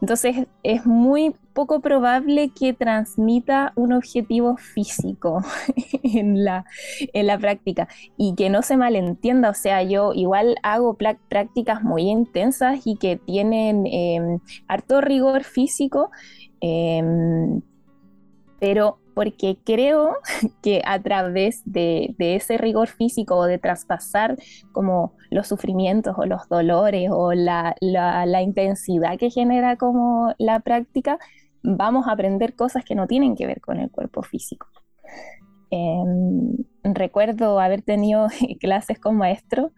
entonces 0.02 0.48
es 0.64 0.86
muy 0.88 1.36
poco 1.54 1.80
probable 1.80 2.50
que 2.50 2.74
transmita 2.74 3.72
un 3.76 3.94
objetivo 3.94 4.58
físico 4.58 5.44
en 6.04 6.44
la, 6.44 6.66
en 7.14 7.28
la 7.28 7.38
práctica 7.38 7.88
y 8.18 8.34
que 8.36 8.50
no 8.50 8.64
se 8.64 8.78
malentienda. 8.78 9.52
O 9.52 9.54
sea, 9.54 9.84
yo 9.84 10.14
igual 10.14 10.56
hago 10.64 10.98
prácticas 11.30 11.84
muy 11.84 12.10
intensas 12.10 12.82
y 12.86 12.96
que 12.96 13.18
tienen 13.18 13.86
em, 13.86 14.40
harto 14.68 15.02
rigor 15.02 15.44
físico, 15.44 16.10
em, 16.62 17.62
pero 18.60 19.01
porque 19.14 19.58
creo 19.64 20.16
que 20.62 20.82
a 20.86 21.02
través 21.02 21.62
de, 21.66 22.16
ese 22.18 22.58
rigor 22.58 22.88
físico 22.88 23.36
o 23.36 23.46
de 23.46 23.58
traspasar 23.58 24.38
como 24.72 25.14
los 25.30 25.48
sufrimientos 25.48 26.16
o 26.18 26.26
los 26.26 26.48
dolores 26.50 27.10
o 27.12 27.34
la, 27.34 27.76
intensidad 28.42 29.18
que 29.18 29.30
genera 29.30 29.78
como 29.78 30.34
la 30.38 30.60
práctica, 30.60 31.20
vamos 31.64 32.08
a 32.08 32.14
aprender 32.14 32.56
cosas 32.56 32.84
que 32.84 32.96
no 32.96 33.08
tienen 33.08 33.36
que 33.36 33.48
ver 33.48 33.62
con 33.62 33.80
el 33.80 33.90
cuerpo 33.92 34.24
físico. 34.24 34.68
Em, 35.70 36.58
recuerdo 36.84 37.60
haber 37.60 37.82
tenido 37.82 38.28
clases 38.60 39.00
con 39.00 39.16
maestros 39.16 39.72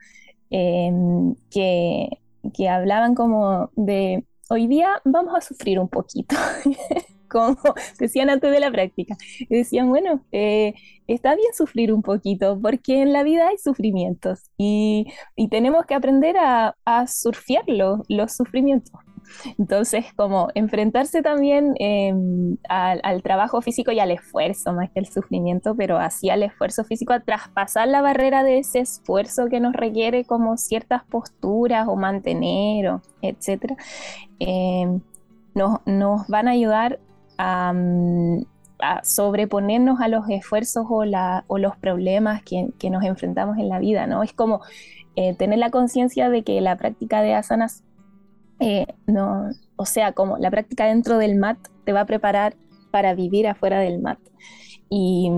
em, 0.50 1.36
que, 1.52 2.10
que 2.54 2.70
hablaban 2.70 3.14
como 3.14 3.70
de, 3.76 4.26
hoy 4.50 4.68
día 4.68 5.02
vamos 5.06 5.36
a 5.36 5.42
sufrir 5.42 5.80
un 5.80 5.90
poquito. 5.90 6.36
como 7.34 7.58
decían 8.00 8.30
antes 8.30 8.52
de 8.52 8.60
la 8.62 8.72
práctica. 8.72 9.18
Y 9.40 9.58
decían, 9.58 9.90
bueno, 9.90 10.24
eh, 10.32 10.74
está 11.08 11.36
bien 11.36 11.54
sufrir 11.54 11.92
un 11.92 12.02
poquito, 12.02 12.60
porque 12.62 13.02
en 13.02 13.12
la 13.12 13.24
vida 13.24 13.50
hay 13.50 13.58
sufrimientos 13.58 14.52
y, 14.58 15.08
tenemos 15.52 15.86
que 15.86 15.94
aprender 15.94 16.38
a, 16.38 16.76
a 16.86 17.08
surfear 17.08 17.66
los 17.68 18.32
sufrimientos. 18.34 18.94
Entonces, 19.58 20.06
como 20.16 20.50
enfrentarse 20.56 21.22
también 21.22 21.74
em, 21.80 22.58
al, 22.70 23.24
trabajo 23.24 23.62
físico 23.62 23.92
y 23.92 24.00
al 24.00 24.12
esfuerzo, 24.12 24.74
más 24.74 24.90
que 24.92 25.00
el 25.00 25.08
sufrimiento, 25.08 25.76
pero 25.76 25.98
así 25.98 26.30
al 26.30 26.44
esfuerzo 26.44 26.84
físico, 26.84 27.14
a 27.14 27.20
traspasar 27.20 27.88
la 27.88 28.02
barrera 28.02 28.44
de 28.44 28.60
ese 28.60 28.80
esfuerzo 28.80 29.48
que 29.50 29.60
nos 29.60 29.74
requiere 29.74 30.26
como 30.26 30.58
ciertas 30.58 31.04
posturas 31.06 31.88
o 31.88 31.96
mantener, 31.96 32.90
o 32.90 33.02
etcétera, 33.22 33.76
em, 34.40 35.02
nos, 35.56 35.80
nos, 35.86 36.28
van 36.28 36.48
a 36.48 36.52
ayudar 36.52 37.00
a, 37.38 37.74
sobreponernos 39.04 40.02
a 40.02 40.10
los 40.10 40.30
esfuerzos 40.30 40.86
o, 40.90 41.06
los 41.06 41.78
problemas 41.78 42.44
que, 42.44 42.90
nos 42.90 43.04
enfrentamos 43.04 43.58
en 43.58 43.70
la 43.70 43.80
vida, 43.80 44.08
¿no? 44.08 44.24
Es 44.24 44.34
como 44.34 44.62
eh, 45.16 45.36
tener 45.36 45.60
la 45.60 45.70
conciencia 45.70 46.30
de 46.30 46.44
que 46.44 46.60
la 46.60 46.76
práctica 46.76 47.22
de 47.22 47.34
asanas, 47.34 47.84
eh, 48.60 48.88
no, 49.08 49.50
o 49.76 49.86
sea, 49.86 50.12
como 50.12 50.38
la 50.38 50.52
práctica 50.52 50.86
dentro 50.86 51.18
del 51.18 51.36
mat 51.36 51.58
te 51.86 51.94
va 51.94 52.02
a 52.02 52.06
preparar 52.06 52.56
para 52.92 53.14
vivir 53.14 53.48
afuera 53.48 53.80
del 53.80 54.02
mat. 54.02 54.20
Y, 54.90 55.32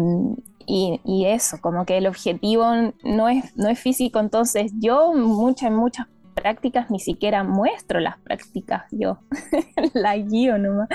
eso, 1.28 1.58
como 1.62 1.86
que 1.86 1.98
el 1.98 2.08
objetivo 2.08 2.66
no 3.04 3.30
es, 3.30 3.56
no 3.56 3.70
es 3.70 3.80
físico, 3.80 4.20
entonces 4.20 4.72
yo 4.80 5.14
muchas, 5.14 5.72
muchas 5.72 6.08
prácticas 6.36 6.92
ni 6.92 7.00
siquiera 7.00 7.44
muestro 7.44 8.00
las 8.00 8.20
prácticas 8.20 8.84
yo, 8.92 9.20
la 9.94 10.16
guío 10.18 10.58
nomás, 10.58 10.90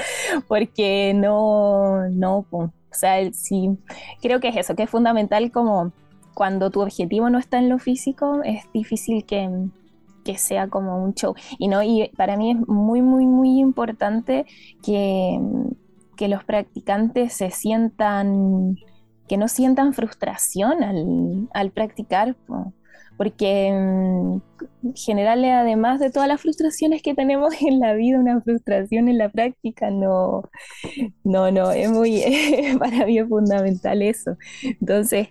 porque 0.47 1.13
no, 1.15 2.09
no, 2.11 2.47
o 2.51 2.71
sea, 2.91 3.33
sí, 3.33 3.79
creo 4.21 4.39
que 4.41 4.49
es 4.49 4.57
eso, 4.57 4.77
que 4.77 4.85
es 4.85 4.91
fundamental 4.91 5.51
como 5.51 5.93
cuando 6.35 6.71
tu 6.71 6.81
objetivo 6.81 7.31
no 7.31 7.39
está 7.39 7.59
en 7.59 7.69
lo 7.69 7.79
físico, 7.79 8.43
es 8.45 8.65
difícil 8.73 9.25
que, 9.25 9.49
que 10.25 10.39
sea 10.39 10.69
como 10.69 11.03
un 11.03 11.15
show. 11.15 11.35
Y, 11.59 11.69
no, 11.69 11.83
y 11.83 12.11
para 12.17 12.37
mí 12.37 12.53
es 12.53 12.69
muy, 12.69 13.03
muy, 13.03 13.27
muy 13.27 13.59
importante 13.59 14.47
que, 14.83 15.39
que 16.17 16.29
los 16.29 16.45
practicantes 16.45 17.33
se 17.33 17.51
sientan, 17.51 18.77
que 19.29 19.37
no 19.37 19.49
sientan 19.49 19.93
frustración 19.93 20.83
al, 20.83 21.49
al 21.53 21.71
practicar 21.73 22.37
porque 23.21 23.71
mm, 23.71 24.93
generarle 24.95 25.53
además 25.53 26.01
de 26.01 26.09
todas 26.11 26.27
las 26.27 26.41
frustraciones 26.41 27.03
que 27.03 27.13
tenemos 27.13 27.53
en 27.61 27.79
la 27.79 27.93
vida, 27.93 28.19
una 28.19 28.41
frustración 28.41 29.09
en 29.09 29.19
la 29.19 29.29
práctica, 29.29 29.91
no, 29.91 30.49
no, 31.23 31.51
no, 31.51 31.71
es 31.71 31.91
muy, 31.91 32.25
para 32.79 33.05
mí 33.05 33.23
fundamental 33.23 34.01
eso. 34.01 34.39
Entonces, 34.63 35.29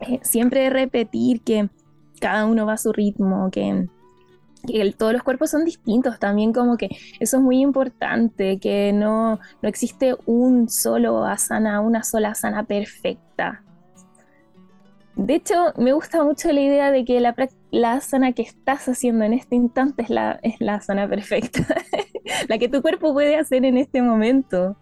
eh, 0.00 0.20
siempre 0.20 0.68
repetir 0.68 1.40
que 1.40 1.70
cada 2.20 2.44
uno 2.44 2.66
va 2.66 2.74
a 2.74 2.76
su 2.76 2.92
ritmo, 2.92 3.50
que, 3.50 3.88
todos 4.98 5.14
los 5.14 5.22
cuerpos 5.22 5.52
son 5.52 5.64
distintos, 5.64 6.18
también 6.18 6.52
como 6.52 6.76
que 6.76 6.90
eso 7.18 7.38
es 7.38 7.42
muy 7.42 7.62
importante, 7.62 8.58
que 8.58 8.92
no, 8.92 9.40
no 9.62 9.68
existe 9.70 10.16
un 10.26 10.68
solo 10.68 11.24
asana, 11.24 11.80
una 11.80 12.02
sola 12.02 12.32
asana 12.32 12.64
perfecta 12.64 13.62
de 15.14 15.34
hecho, 15.34 15.74
me 15.76 15.92
gusta 15.92 16.24
mucho 16.24 16.50
la 16.52 16.60
idea 16.60 16.90
de 16.90 17.04
que 17.04 17.20
la, 17.20 17.34
la 17.70 17.94
asana 17.94 18.32
que 18.32 18.42
estás 18.42 18.88
haciendo 18.88 19.24
en 19.24 19.34
este 19.34 19.56
instante 19.56 20.02
es 20.02 20.10
la, 20.10 20.40
es 20.42 20.60
la 20.60 20.80
perfecta, 21.08 21.66
la 22.48 22.58
que 22.58 22.68
tu 22.68 22.80
cuerpo 22.80 23.12
puede 23.12 23.36
hacer 23.36 23.64
en 23.64 23.76
este 23.76 24.00
momento. 24.00 24.76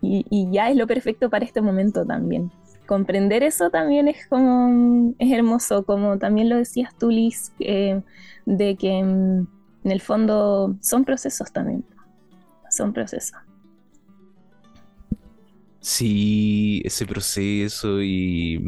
Y, 0.00 0.48
ya 0.52 0.70
es 0.70 0.76
lo 0.76 0.86
perfecto 0.86 1.28
para 1.30 1.44
este 1.44 1.60
momento 1.60 2.06
también. 2.06 2.52
Comprender 2.86 3.42
eso 3.42 3.70
también 3.70 4.06
es 4.06 4.26
como 4.28 5.14
es 5.18 5.32
hermoso, 5.32 5.84
como 5.84 6.18
también 6.18 6.48
lo 6.48 6.56
decías 6.56 6.96
tú, 6.96 7.10
Liz, 7.10 7.52
de 7.58 8.76
que 8.76 9.02
mm, 9.02 9.46
en 9.84 9.90
el 9.90 10.00
fondo 10.00 10.76
son 10.80 11.04
procesos 11.04 11.52
también. 11.52 11.84
Son 12.70 12.92
procesos. 12.92 13.38
Sí, 15.80 16.82
ese 16.84 17.06
proceso 17.06 18.02
y 18.02 18.64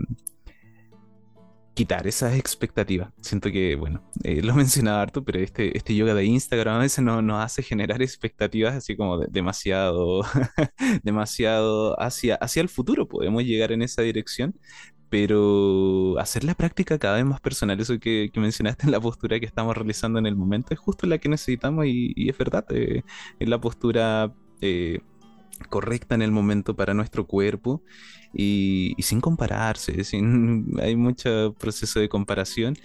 quitar 1.79 2.09
esas 2.09 2.35
expectativas. 2.35 3.12
Siento 3.20 3.53
que, 3.53 3.76
bueno, 3.76 4.03
eh, 4.24 4.43
lo 4.43 4.53
mencionaba 4.57 5.01
harto, 5.01 5.24
pero 5.24 5.39
este, 5.39 5.76
este 5.79 5.95
yoga 5.95 6.12
de 6.12 6.24
Instagram 6.24 6.74
a 6.74 6.81
veces 6.81 7.05
no, 7.05 7.22
nos 7.22 7.41
hace 7.45 7.62
generar 7.62 8.03
expectativas 8.03 8.74
así 8.74 8.97
como 8.97 9.18
demasiado, 9.18 10.22
demasiado 11.05 11.95
hacia, 12.01 12.35
hacia 12.35 12.62
el 12.62 12.68
futuro. 12.68 13.07
Podemos 13.07 13.45
llegar 13.45 13.70
en 13.70 13.83
esa 13.83 14.03
dirección, 14.03 14.59
pero 15.09 16.18
hacer 16.18 16.43
la 16.43 16.55
práctica 16.55 16.99
cada 16.99 17.14
vez 17.14 17.24
más 17.24 17.41
personal, 17.41 17.79
eso 17.79 18.01
que, 18.01 18.29
mencionaste 18.35 18.87
en 18.87 18.91
la 18.91 19.01
postura 19.01 19.39
que 19.39 19.47
estamos 19.47 19.76
realizando 19.76 20.18
en 20.18 20.26
el 20.26 20.35
momento, 20.35 20.74
es 20.74 20.81
justo 20.81 21.07
la 21.07 21.18
que 21.18 21.29
necesitamos 21.29 21.87
y, 21.87 22.29
es 22.29 22.37
verdad, 22.37 22.66
eh, 22.70 23.03
es 23.39 23.49
la 23.49 23.61
postura... 23.61 24.35
Eh, 24.61 24.99
correcta 25.68 26.14
en 26.14 26.22
el 26.22 26.30
momento 26.30 26.76
para 26.76 26.94
nuestro 26.94 27.26
cuerpo 27.26 27.82
y, 28.32 28.94
sin 28.99 29.20
compararse, 29.20 30.05
sin, 30.05 30.74
hay 30.80 30.96
mucho 30.96 31.55
proceso 31.59 32.01
de 32.01 32.09
comparación 32.09 32.76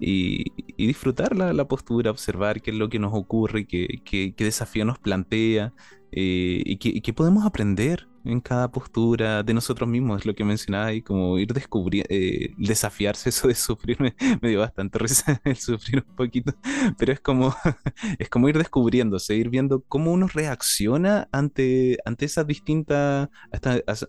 y, 0.00 0.52
disfrutar 0.76 1.36
la, 1.36 1.68
postura, 1.68 2.10
observar 2.10 2.60
qué 2.60 2.70
es 2.72 2.76
lo 2.76 2.88
que 2.88 2.98
nos 2.98 3.12
ocurre, 3.14 3.66
qué, 3.66 4.00
qué, 4.04 4.34
desafío 4.36 4.84
nos 4.84 4.98
plantea 4.98 5.72
eh, 6.10 6.62
y, 6.64 6.78
y 6.82 7.00
qué 7.00 7.12
podemos 7.12 7.46
aprender 7.46 8.08
en 8.24 8.40
cada 8.40 8.70
postura 8.70 9.42
de 9.42 9.54
nosotros 9.54 9.88
mismos, 9.88 10.20
es 10.20 10.26
lo 10.26 10.34
que 10.34 10.44
mencionaba 10.44 10.92
y 10.92 11.02
como 11.02 11.38
ir 11.38 11.52
descubriendo, 11.52 12.08
eh, 12.10 12.54
desafiarse 12.56 13.28
eso 13.30 13.48
de 13.48 13.54
sufrir, 13.54 13.98
me, 14.00 14.14
dio 14.48 14.60
bastante 14.60 14.98
risa 14.98 15.40
el 15.44 15.56
sufrir 15.56 16.04
un 16.06 16.16
poquito, 16.16 16.52
pero 16.98 17.12
es 17.12 17.20
como, 17.20 17.54
es 18.18 18.28
como 18.28 18.48
ir 18.48 18.58
descubriéndose, 18.58 19.34
ir 19.34 19.50
viendo 19.50 19.82
cómo 19.82 20.12
uno 20.12 20.28
reacciona 20.28 21.28
ante, 21.32 21.98
ante 22.04 22.24
esas 22.26 22.46
distintas, 22.46 23.28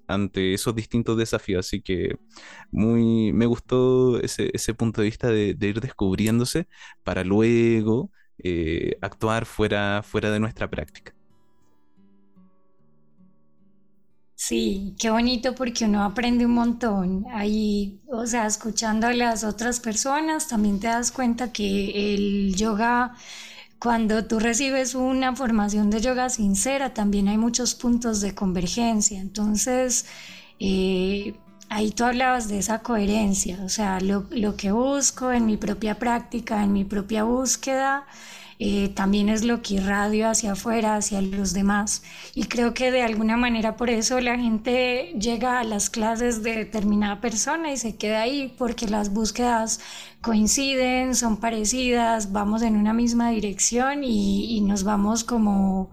ante 0.07 0.53
esos 0.53 0.75
distintos 0.75 1.17
desafíos, 1.17 1.65
así 1.67 1.81
que 1.81 2.17
muy, 2.71 3.33
me 3.33 3.45
gustó 3.45 4.19
ese, 4.19 4.49
ese 4.53 4.73
punto 4.73 5.01
de 5.01 5.05
vista 5.07 5.29
de, 5.29 5.55
ir 5.59 5.79
descubriéndose 5.79 6.67
para 7.03 7.23
luego 7.23 8.11
eh, 8.37 8.97
actuar 9.01 9.45
fuera, 9.45 10.01
fuera 10.03 10.31
de 10.31 10.39
nuestra 10.39 10.69
práctica. 10.69 11.13
Sí, 14.45 14.93
qué 14.99 15.09
bonito 15.09 15.55
porque 15.55 15.85
uno 15.85 16.03
aprende 16.03 16.45
un 16.45 16.53
montón. 16.53 17.25
Ahí, 17.31 18.01
o 18.11 18.25
sea, 18.25 18.45
escuchando 18.45 19.07
a 19.07 19.13
las 19.13 19.45
otras 19.45 19.79
personas, 19.79 20.49
también 20.49 20.81
te 20.81 20.87
das 20.87 21.13
cuenta 21.13 21.53
que 21.53 22.13
el 22.13 22.53
yoga, 22.53 23.15
cuando 23.79 24.25
tú 24.25 24.39
recibes 24.39 24.95
una 24.95 25.33
formación 25.33 25.89
de 25.89 26.01
yoga 26.01 26.29
sincera, 26.29 26.93
también 26.93 27.29
hay 27.29 27.37
muchos 27.37 27.73
puntos 27.73 28.19
de 28.19 28.35
convergencia. 28.35 29.21
Entonces, 29.21 30.07
eh, 30.59 31.35
ahí 31.69 31.91
tú 31.91 32.03
hablabas 32.03 32.49
de 32.49 32.59
esa 32.59 32.79
coherencia, 32.79 33.59
o 33.63 33.69
sea, 33.69 34.01
lo, 34.01 34.25
lo 34.31 34.57
que 34.57 34.73
busco 34.73 35.31
en 35.31 35.45
mi 35.45 35.55
propia 35.55 35.99
práctica, 35.99 36.61
en 36.63 36.73
mi 36.73 36.83
propia 36.83 37.23
búsqueda 37.23 38.05
eh, 38.59 38.89
también 38.89 39.29
es 39.29 39.43
lo 39.43 39.61
que 39.61 39.75
irradio 39.75 40.29
hacia 40.29 40.53
afuera, 40.53 40.95
hacia 40.95 41.21
los 41.21 41.53
demás. 41.53 42.03
Y 42.35 42.45
creo 42.45 42.73
que 42.73 42.91
de 42.91 43.01
alguna 43.03 43.37
manera 43.37 43.75
por 43.75 43.89
eso 43.89 44.19
la 44.19 44.37
gente 44.37 45.13
llega 45.19 45.59
a 45.59 45.63
las 45.63 45.89
clases 45.89 46.43
de 46.43 46.55
determinada 46.57 47.21
persona 47.21 47.71
y 47.71 47.77
se 47.77 47.95
queda 47.95 48.21
ahí, 48.21 48.53
porque 48.57 48.87
las 48.87 49.13
búsquedas 49.13 49.79
coinciden, 50.21 51.15
son 51.15 51.37
parecidas, 51.37 52.31
vamos 52.31 52.61
en 52.61 52.77
una 52.77 52.93
misma 52.93 53.29
dirección 53.31 54.03
y, 54.03 54.57
y 54.57 54.61
nos 54.61 54.83
vamos 54.83 55.23
como 55.23 55.89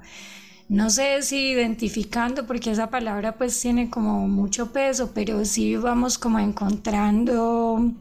no 0.71 0.89
sé 0.89 1.23
si 1.23 1.51
identificando, 1.51 2.47
porque 2.47 2.71
esa 2.71 2.91
palabra 2.91 3.37
pues 3.37 3.61
tiene 3.61 3.91
como 3.91 4.29
mucho 4.29 4.73
peso, 4.73 5.11
pero 5.13 5.45
sí 5.45 5.75
vamos 5.77 6.17
como 6.17 6.39
encontrando 6.39 7.93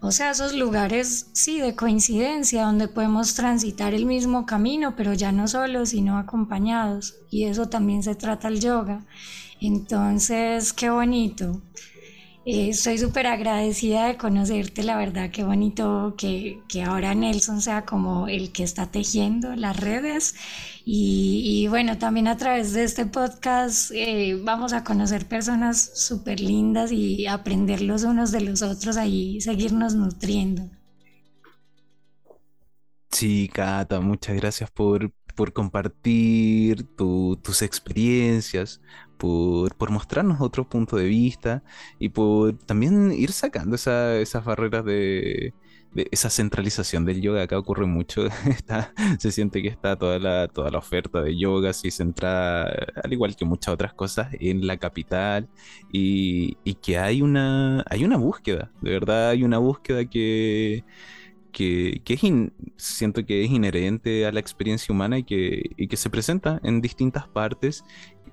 o 0.00 0.12
sea, 0.12 0.30
esos 0.30 0.54
lugares, 0.54 1.26
sí, 1.32 1.60
de 1.60 1.74
coincidencia, 1.74 2.64
donde 2.64 2.88
podemos 2.88 3.34
transitar 3.34 3.94
el 3.94 4.06
mismo 4.06 4.46
camino, 4.46 4.94
pero 4.96 5.14
ya 5.14 5.32
no 5.32 5.48
solos, 5.48 5.90
sino 5.90 6.18
acompañados. 6.18 7.14
Y 7.30 7.44
eso 7.44 7.68
también 7.68 8.02
se 8.02 8.14
trata 8.14 8.48
el 8.48 8.60
yoga. 8.60 9.04
Entonces, 9.60 10.72
qué 10.72 10.90
bonito. 10.90 11.62
Eh, 12.48 12.68
estoy 12.68 12.96
súper 12.96 13.26
agradecida 13.26 14.06
de 14.06 14.16
conocerte, 14.16 14.84
la 14.84 14.96
verdad, 14.96 15.32
qué 15.32 15.42
bonito 15.42 16.14
que, 16.16 16.62
que, 16.68 16.84
ahora 16.84 17.12
Nelson 17.12 17.60
sea 17.60 17.84
como 17.84 18.28
el 18.28 18.52
que 18.52 18.62
está 18.62 18.88
tejiendo 18.88 19.56
las 19.56 19.76
redes. 19.76 20.36
Y, 20.84 21.66
bueno, 21.68 21.98
también 21.98 22.28
a 22.28 22.36
través 22.36 22.72
de 22.72 22.84
este 22.84 23.04
podcast 23.04 23.90
eh, 23.92 24.40
vamos 24.44 24.72
a 24.74 24.84
conocer 24.84 25.26
personas 25.26 25.90
súper 25.96 26.38
lindas 26.38 26.92
y 26.92 27.26
aprender 27.26 27.80
los 27.82 28.04
unos 28.04 28.30
de 28.30 28.42
los 28.42 28.62
otros 28.62 28.96
ahí, 28.96 29.40
seguirnos 29.40 29.96
nutriendo. 29.96 30.70
Sí, 33.10 33.50
Cata, 33.52 33.98
muchas 33.98 34.36
gracias 34.36 34.70
por, 34.70 35.10
por 35.34 35.52
compartir 35.52 36.86
tus 36.94 37.62
experiencias, 37.62 38.80
por, 39.16 39.90
mostrarnos 39.90 40.40
otro 40.40 40.68
punto 40.68 40.96
de 40.96 41.06
vista 41.06 41.62
y 41.98 42.10
por 42.10 42.56
también 42.58 43.12
ir 43.12 43.32
sacando 43.32 43.76
esas 43.76 44.44
barreras 44.44 44.84
de, 44.84 45.54
esa 46.10 46.30
centralización 46.30 47.04
del 47.04 47.20
yoga. 47.20 47.42
Acá 47.42 47.58
ocurre 47.58 47.86
mucho, 47.86 48.26
está, 48.48 48.92
se 49.18 49.32
siente 49.32 49.62
que 49.62 49.68
está 49.68 49.96
toda 49.96 50.18
la, 50.18 50.78
oferta 50.78 51.22
de 51.22 51.36
yoga 51.36 51.70
así 51.70 51.90
centrada, 51.90 52.64
al 53.02 53.12
igual 53.12 53.36
que 53.36 53.44
muchas 53.44 53.74
otras 53.74 53.94
cosas, 53.94 54.28
en 54.40 54.66
la 54.66 54.76
capital 54.76 55.48
y, 55.92 56.56
que 56.82 56.98
hay 56.98 57.22
una, 57.22 57.84
hay 57.88 58.04
una 58.04 58.16
búsqueda, 58.16 58.70
de 58.82 58.90
verdad 58.90 59.30
hay 59.30 59.42
una 59.44 59.58
búsqueda 59.58 60.04
que 60.04 60.84
que, 61.56 62.02
es 62.06 62.20
siento 62.76 63.24
que 63.24 63.42
es 63.42 63.50
inherente 63.50 64.26
a 64.26 64.32
la 64.32 64.40
experiencia 64.40 64.92
humana 64.92 65.16
y 65.18 65.24
que 65.24 65.96
se 65.96 66.10
presenta 66.10 66.60
en 66.62 66.82
distintas 66.82 67.28
partes 67.28 67.82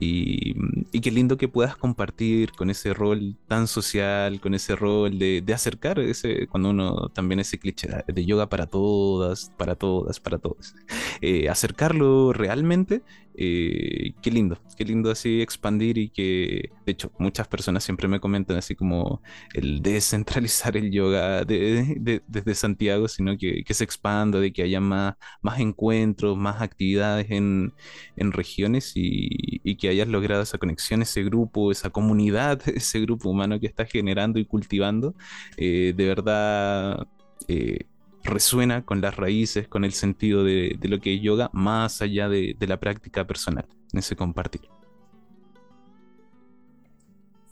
y, 0.04 1.02
qué 1.02 1.12
lindo 1.12 1.38
que 1.38 1.48
puedas 1.48 1.76
compartir 1.76 2.52
con 2.54 2.70
ese 2.70 2.94
rol 2.94 3.38
tan 3.48 3.68
social, 3.68 4.40
con 4.40 4.54
ese 4.54 4.76
rol 4.76 5.20
de, 5.20 5.42
de, 5.42 5.54
acercar 5.54 6.00
ese, 6.00 6.48
cuando 6.48 6.70
uno 6.70 7.10
también 7.10 7.40
ese 7.40 7.60
cliché 7.60 7.90
de 8.08 8.26
yoga 8.26 8.48
para 8.50 8.68
todas, 8.68 9.52
para 9.58 9.76
todas, 9.76 10.20
para 10.20 10.38
todos. 10.38 10.76
Eh, 11.22 11.50
acercarlo 11.50 12.34
realmente 12.34 13.02
eh, 13.36 14.14
qué 14.22 14.30
lindo, 14.30 14.60
qué 14.78 14.86
lindo 14.86 15.10
así 15.10 15.42
expandir 15.42 15.98
y 15.98 16.10
que, 16.10 16.70
de 16.86 16.92
hecho, 16.92 17.12
muchas 17.18 17.48
personas 17.48 17.84
siempre 17.84 18.08
me 18.08 18.20
comentan 18.20 18.58
así 18.58 18.76
como 18.76 19.22
el 19.54 19.82
descentralizar 19.82 20.78
el 20.78 20.92
yoga 20.92 21.44
desde 21.44 22.56
Santiago, 22.56 23.08
sino 23.08 23.38
que, 23.38 23.64
se 23.74 23.84
expanda, 23.84 24.40
de 24.40 24.54
que 24.54 24.62
haya 24.64 24.80
más, 24.80 25.16
más 25.42 25.60
encuentros, 25.60 26.38
más 26.38 26.62
actividades 26.62 27.32
en, 27.32 27.74
regiones 28.18 28.94
y, 28.96 29.76
que 29.78 29.90
hayas 29.94 30.08
logrado 30.08 30.44
esa 30.44 30.58
conexión, 30.58 31.02
ese 31.02 31.24
grupo, 31.24 31.72
esa 31.72 31.90
comunidad, 31.90 32.62
ese 32.68 33.00
grupo 33.02 33.30
humano 33.30 33.60
que 33.60 33.68
estás 33.68 33.90
generando 33.90 34.40
y 34.40 34.46
cultivando, 34.46 35.16
eh, 35.58 35.94
de 35.96 36.06
verdad... 36.06 37.08
Eh, 37.48 37.86
resuena 38.26 38.86
con 38.86 39.02
las 39.02 39.18
raíces, 39.18 39.68
con 39.68 39.84
el 39.84 39.92
sentido 39.92 40.46
de, 40.46 40.80
lo 40.84 41.02
que 41.02 41.14
es 41.14 41.22
yoga, 41.22 41.50
más 41.52 42.02
allá 42.02 42.30
de, 42.30 42.56
la 42.62 42.80
práctica 42.80 43.28
personal, 43.28 43.66
en 43.92 44.00
ese 44.00 44.16
compartir. 44.16 44.62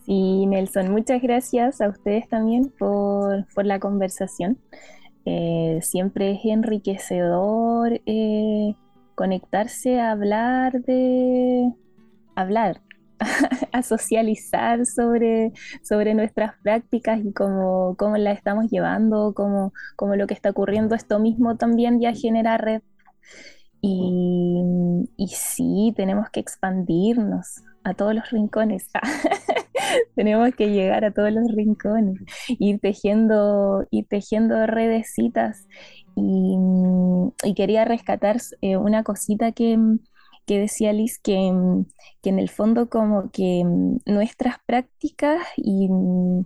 Sí, 0.06 0.46
Nelson, 0.46 0.92
muchas 0.92 1.22
gracias 1.22 1.82
a 1.82 1.90
ustedes 1.90 2.30
también 2.30 2.72
por, 2.80 3.46
la 3.66 3.82
conversación. 3.82 4.60
Eh, 5.26 5.80
siempre 5.82 6.32
es 6.32 6.46
enriquecedor 6.46 8.00
conectarse 9.16 10.00
a 10.00 10.12
hablar 10.12 10.82
de 10.82 11.72
hablar 12.36 12.82
a 13.72 13.84
socializar 13.84 14.86
sobre, 14.86 15.52
sobre 15.84 16.14
nuestras 16.14 16.54
prácticas 16.64 17.20
y 17.24 17.34
cómo, 17.34 17.96
cómo 17.98 18.18
las 18.18 18.38
estamos 18.38 18.70
llevando, 18.70 19.34
cómo, 19.36 19.74
cómo, 19.96 20.16
lo 20.16 20.28
que 20.28 20.34
está 20.34 20.50
ocurriendo, 20.50 20.96
esto 20.96 21.20
mismo 21.20 21.58
también 21.58 22.00
ya 22.00 22.14
genera 22.14 22.58
red. 22.58 22.82
Y, 23.82 24.62
y 25.18 25.28
sí, 25.30 25.94
tenemos 25.96 26.30
que 26.30 26.40
expandirnos 26.40 27.64
a 27.84 27.94
todos 27.94 28.14
los 28.14 28.30
rincones. 28.30 28.88
tenemos 30.16 30.54
que 30.56 30.70
llegar 30.70 31.06
a 31.06 31.12
todos 31.12 31.32
los 31.32 31.48
rincones, 31.52 32.20
ir 32.48 32.80
tejiendo, 32.80 33.86
ir 33.92 34.08
tejiendo 34.08 34.66
redecitas. 34.68 35.68
Y, 36.16 36.58
quería 37.56 37.86
rescatar 37.86 38.38
eh, 38.62 38.78
una 38.78 39.04
cosita 39.04 39.52
que, 39.52 39.78
que 40.46 40.60
decía 40.60 40.94
Liz 40.94 41.20
que, 41.20 41.52
mm, 41.52 41.86
que, 42.22 42.30
en 42.30 42.40
el 42.40 42.50
fondo 42.50 42.90
como 42.90 43.32
que 43.32 43.64
mm, 43.66 43.98
nuestras 44.06 44.58
prácticas 44.66 45.42
y, 45.58 45.90
mm, 45.90 46.46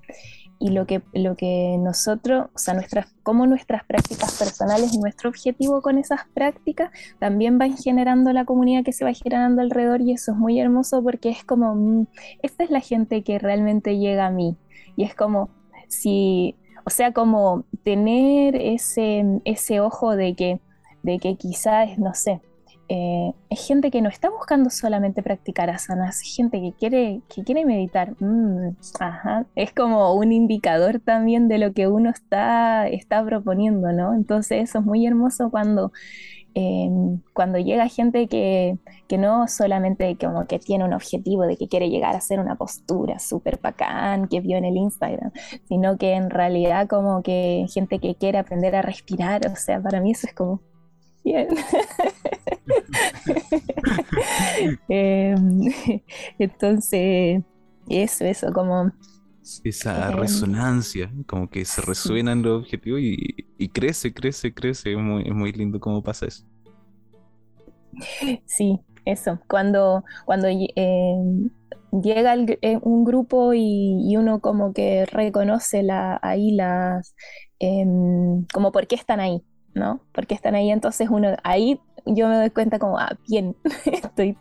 y, 0.59 0.69
lo, 0.69 0.85
que, 0.85 1.01
lo 1.13 1.35
que 1.35 1.77
nosotros, 1.79 2.47
o 2.53 2.57
sea, 2.57 2.73
nuestras, 2.73 3.13
como 3.23 3.45
nuestras 3.45 3.83
prácticas 3.85 4.37
personales 4.37 4.93
y 4.93 4.99
nuestro 4.99 5.29
objetivo 5.29 5.81
con 5.81 5.97
esas 5.97 6.21
prácticas 6.33 6.91
también 7.19 7.57
van 7.57 7.77
generando 7.77 8.31
la 8.33 8.45
comunidad 8.45 8.83
que 8.83 8.93
se 8.93 9.05
va 9.05 9.13
generando 9.13 9.61
alrededor 9.61 10.01
y 10.01 10.13
eso 10.13 10.31
es 10.31 10.37
muy 10.37 10.59
hermoso 10.59 11.03
porque 11.03 11.29
es 11.29 11.43
como, 11.43 12.07
esta 12.41 12.63
es 12.63 12.69
la 12.69 12.79
gente 12.79 13.23
que 13.23 13.39
realmente 13.39 13.97
llega 13.97 14.27
a 14.27 14.31
mí. 14.31 14.55
Y 14.95 15.03
es 15.03 15.13
como 15.13 15.49
si, 15.89 16.55
o 16.85 16.89
sea, 16.89 17.11
como 17.11 17.65
tener 17.83 18.55
ese, 18.55 19.23
ese 19.45 19.79
ojo 19.81 20.15
de 20.15 20.35
que, 20.35 20.61
de 21.03 21.19
que 21.19 21.35
quizás, 21.35 21.97
no 21.97 22.13
sé, 22.13 22.41
eh, 22.87 23.33
es 23.49 23.65
gente 23.65 23.89
que 23.89 24.01
no 24.01 24.09
está 24.09 24.29
buscando 24.29 24.69
solamente 24.69 25.23
practicar 25.23 25.69
asanas, 25.69 26.21
es 26.21 26.35
gente 26.35 26.61
que 26.61 26.73
quiere, 26.73 27.21
que 27.33 27.43
quiere 27.43 27.65
meditar. 27.65 28.15
Mm, 28.19 28.75
es 29.55 29.73
como 29.73 30.13
un 30.13 30.31
indicador 30.31 30.99
también 30.99 31.47
de 31.47 31.57
lo 31.57 31.73
que 31.73 31.87
uno 31.87 32.09
está, 32.11 32.87
está 32.87 33.25
proponiendo, 33.25 33.91
¿no? 33.91 34.13
Entonces 34.13 34.69
eso 34.69 34.79
es 34.79 34.85
muy 34.85 35.05
hermoso 35.07 35.49
cuando, 35.49 35.91
em, 36.53 37.21
cuando 37.33 37.57
llega 37.59 37.87
gente 37.87 38.27
que, 38.27 38.77
que, 39.07 39.17
no 39.17 39.47
solamente 39.47 40.15
como 40.17 40.45
que 40.47 40.59
tiene 40.59 40.85
un 40.85 40.93
objetivo 40.93 41.43
de 41.43 41.57
que 41.57 41.67
quiere 41.67 41.89
llegar 41.89 42.13
a 42.15 42.19
hacer 42.19 42.39
una 42.39 42.55
postura 42.55 43.19
súper 43.19 43.59
bacán 43.61 44.27
que 44.27 44.41
vio 44.41 44.57
en 44.57 44.65
el 44.65 44.77
Instagram, 44.77 45.31
sino 45.67 45.97
que 45.97 46.13
en 46.13 46.29
realidad 46.29 46.87
como 46.87 47.23
que 47.23 47.65
gente 47.73 47.99
que 47.99 48.15
quiere 48.15 48.37
aprender 48.37 48.75
a 48.75 48.81
respirar, 48.83 49.41
o 49.51 49.55
sea, 49.55 49.81
para 49.81 50.01
mí 50.01 50.11
eso 50.11 50.27
es 50.27 50.33
como 50.35 50.61
bien. 51.25 51.47
Em, 54.89 55.61
entonces, 56.39 57.43
eso, 57.89 58.25
eso, 58.25 58.53
como 58.53 58.91
esa 59.63 60.11
em, 60.11 60.17
resonancia, 60.17 61.11
como 61.27 61.49
que 61.49 61.65
se 61.65 61.81
resuenan 61.81 62.41
los 62.41 62.61
objetivos 62.61 62.99
y, 63.01 63.69
crece, 63.69 64.13
crece, 64.13 64.53
crece. 64.53 64.93
Es 64.93 64.97
muy, 64.97 65.23
muy 65.31 65.51
lindo 65.51 65.79
cómo 65.79 66.01
pasa 66.01 66.27
eso. 66.27 66.45
Sí, 68.45 68.79
eso. 69.05 69.39
Cuando, 69.47 70.03
cuando 70.25 70.47
em, 70.47 71.49
llega 71.91 72.35
eh, 72.61 72.79
un 72.81 73.03
grupo 73.03 73.53
y, 73.53 74.15
uno 74.17 74.39
como 74.39 74.73
que 74.73 75.05
reconoce 75.05 75.83
la, 75.83 76.19
ahí 76.21 76.51
las, 76.51 77.15
em, 77.59 78.45
como 78.53 78.71
por 78.71 78.87
qué 78.87 78.95
están 78.95 79.19
ahí, 79.19 79.43
¿no? 79.75 79.99
Porque 80.13 80.33
están 80.33 80.55
ahí, 80.55 80.71
entonces 80.71 81.09
uno 81.09 81.35
ahí 81.43 81.79
yo 82.05 82.27
me 82.27 82.35
doy 82.35 82.49
cuenta 82.51 82.79
como, 82.79 82.99
ah, 82.99 83.17
bien, 83.27 83.55
estoy 83.85 84.35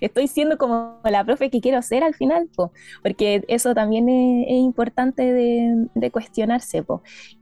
estoy 0.00 0.28
siendo 0.28 0.58
como 0.58 0.98
la 1.04 1.24
profe 1.24 1.50
que 1.50 1.60
quiero 1.60 1.80
ser 1.82 2.04
al 2.04 2.14
final, 2.14 2.48
porque 3.02 3.42
eso 3.48 3.74
también 3.74 4.08
es, 4.08 4.60
importante 4.60 5.32
de, 5.32 6.10
cuestionarse, 6.10 6.84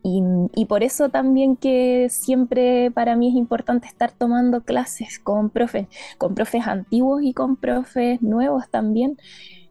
Y, 0.03 0.64
por 0.66 0.83
eso 0.83 1.09
también 1.09 1.57
que 1.57 2.09
siempre 2.11 2.91
para 2.91 3.16
mí 3.16 3.29
es 3.29 3.35
importante 3.35 3.89
estar 3.89 4.12
tomando 4.12 4.62
clases 4.62 5.18
con 5.18 5.51
profes, 5.51 5.89
con 6.18 6.35
profes 6.35 6.66
antiguos 6.66 7.22
y 7.22 7.33
con 7.33 7.57
profes 7.57 8.22
nuevos 8.22 8.68
también. 8.70 9.18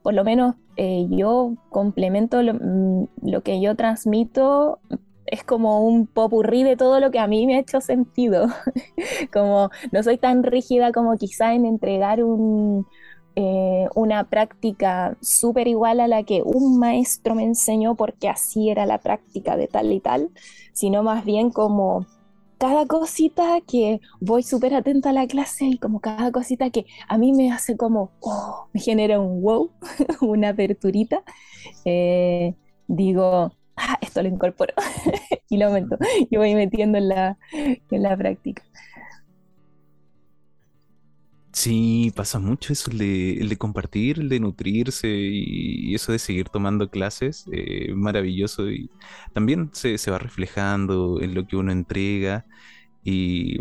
Por 0.03 0.13
lo 0.13 0.23
menos 0.23 0.55
eh, 0.77 1.07
yo 1.09 1.55
complemento 1.69 2.41
lo, 2.41 2.53
mm, 2.53 3.07
lo 3.23 3.41
que 3.41 3.61
yo 3.61 3.75
transmito 3.75 4.79
es 5.27 5.43
como 5.43 5.85
un 5.85 6.07
popurrí 6.07 6.63
de 6.63 6.77
todo 6.77 6.99
lo 6.99 7.11
que 7.11 7.19
a 7.19 7.27
mí 7.27 7.45
me 7.45 7.55
ha 7.55 7.59
hecho 7.59 7.81
sentido. 7.81 8.47
como 9.33 9.69
no 9.91 10.03
soy 10.03 10.17
tan 10.17 10.43
rígida 10.43 10.91
como 10.91 11.17
quizá 11.17 11.53
en 11.53 11.65
entregar 11.65 12.23
un, 12.23 12.87
eh, 13.35 13.87
una 13.95 14.23
práctica 14.29 15.17
súper 15.21 15.67
igual 15.67 15.99
a 15.99 16.07
la 16.07 16.23
que 16.23 16.41
un 16.43 16.79
maestro 16.79 17.35
me 17.35 17.43
enseñó 17.43 17.95
porque 17.95 18.29
así 18.29 18.69
era 18.69 18.85
la 18.85 18.99
práctica 18.99 19.55
de 19.57 19.67
tal 19.67 19.91
y 19.93 19.99
tal, 19.99 20.31
sino 20.73 21.03
más 21.03 21.23
bien 21.23 21.51
como 21.51 22.05
cada 22.57 22.87
cosita 22.87 23.59
que 23.67 23.99
voy 24.19 24.43
súper 24.43 24.73
atenta 24.73 25.11
a 25.11 25.13
la 25.13 25.27
clase 25.27 25.65
y 25.65 25.77
como 25.77 25.99
cada 25.99 26.31
cosita 26.31 26.71
que 26.71 26.85
a 27.07 27.17
mí 27.17 27.33
me 27.33 27.51
hace 27.51 27.77
como, 27.77 28.11
oh, 28.21 28.67
me 28.73 28.81
genera 28.81 29.19
un 29.19 29.41
wow, 29.41 29.71
una 30.21 30.49
aperturita, 30.49 31.21
eh, 31.85 32.55
digo, 32.87 33.51
ah, 33.77 33.97
esto 34.01 34.21
lo 34.21 34.29
incorporo 34.29 34.73
y 35.49 35.57
lo 35.57 35.67
aumento 35.67 35.97
y 36.29 36.35
voy 36.37 36.55
metiendo 36.55 36.97
en 36.97 37.09
la, 37.09 37.37
en 37.53 38.03
la 38.03 38.17
práctica. 38.17 38.63
Sí, 41.51 42.13
pasa 42.15 42.37
mucho 42.37 42.71
eso, 42.71 42.91
el 42.91 43.49
de, 43.49 43.57
compartir, 43.57 44.19
el 44.19 44.29
de 44.29 44.39
nutrirse 44.39 45.07
y, 45.09 45.95
eso 45.95 46.11
de 46.11 46.19
seguir 46.19 46.49
tomando 46.49 46.89
clases, 46.91 47.45
eh, 47.51 47.93
maravilloso. 47.95 48.69
Y 48.69 48.91
también 49.33 49.71
se, 49.73 49.97
se, 49.97 50.11
va 50.11 50.19
reflejando 50.19 51.19
en 51.19 51.33
lo 51.33 51.47
que 51.47 51.55
uno 51.55 51.71
entrega 51.71 52.45
y, 53.03 53.57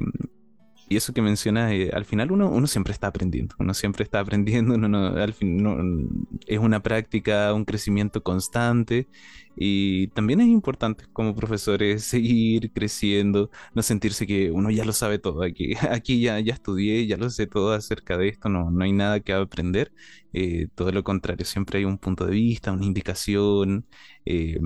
y 0.89 0.97
eso 0.97 1.13
que 1.13 1.23
menciona, 1.23 1.75
eh, 1.75 1.91
al 1.93 2.05
final 2.05 2.31
uno, 2.31 2.49
uno 2.49 2.67
siempre 2.67 2.93
está 2.93 3.09
aprendiendo, 3.09 3.57
uno 3.59 3.75
siempre 3.75 4.05
está 4.05 4.21
aprendiendo, 4.21 4.75
uno 4.75 5.09
al 5.17 5.33
fin, 5.35 6.29
es 6.47 6.59
una 6.59 6.81
práctica, 6.83 7.53
un 7.55 7.65
crecimiento 7.65 8.23
constante 8.23 9.09
y 9.57 10.09
también 10.09 10.41
es 10.41 10.49
importante 10.49 11.07
como 11.13 11.35
profesores 11.35 12.05
seguir 12.05 12.73
creciendo, 12.73 13.51
no 13.75 13.83
sentirse 13.83 14.27
que 14.27 14.51
uno 14.51 14.71
ya 14.71 14.85
lo 14.85 14.93
sabe 14.93 15.19
todo, 15.19 15.43
aquí, 15.43 15.75
aquí 15.91 16.21
ya, 16.21 16.39
ya 16.41 16.55
estudié, 16.55 17.07
ya 17.07 17.17
lo 17.17 17.31
sé 17.31 17.47
todo 17.47 17.73
acerca 17.73 18.17
de 18.17 18.29
esto, 18.29 18.49
no, 18.49 18.71
no 18.71 18.85
hay 18.85 18.93
nada 18.93 19.21
que 19.21 19.33
aprender, 19.33 19.93
eh, 20.33 20.69
todo 20.75 20.93
lo 20.93 21.03
contrario, 21.05 21.45
siempre 21.47 21.79
hay 21.79 21.85
un 21.85 21.99
punto 21.99 22.27
de 22.27 22.33
vista, 22.33 22.73
una 22.73 22.85
indicación 22.85 23.87
eh, 24.25 24.59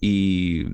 y 0.00 0.64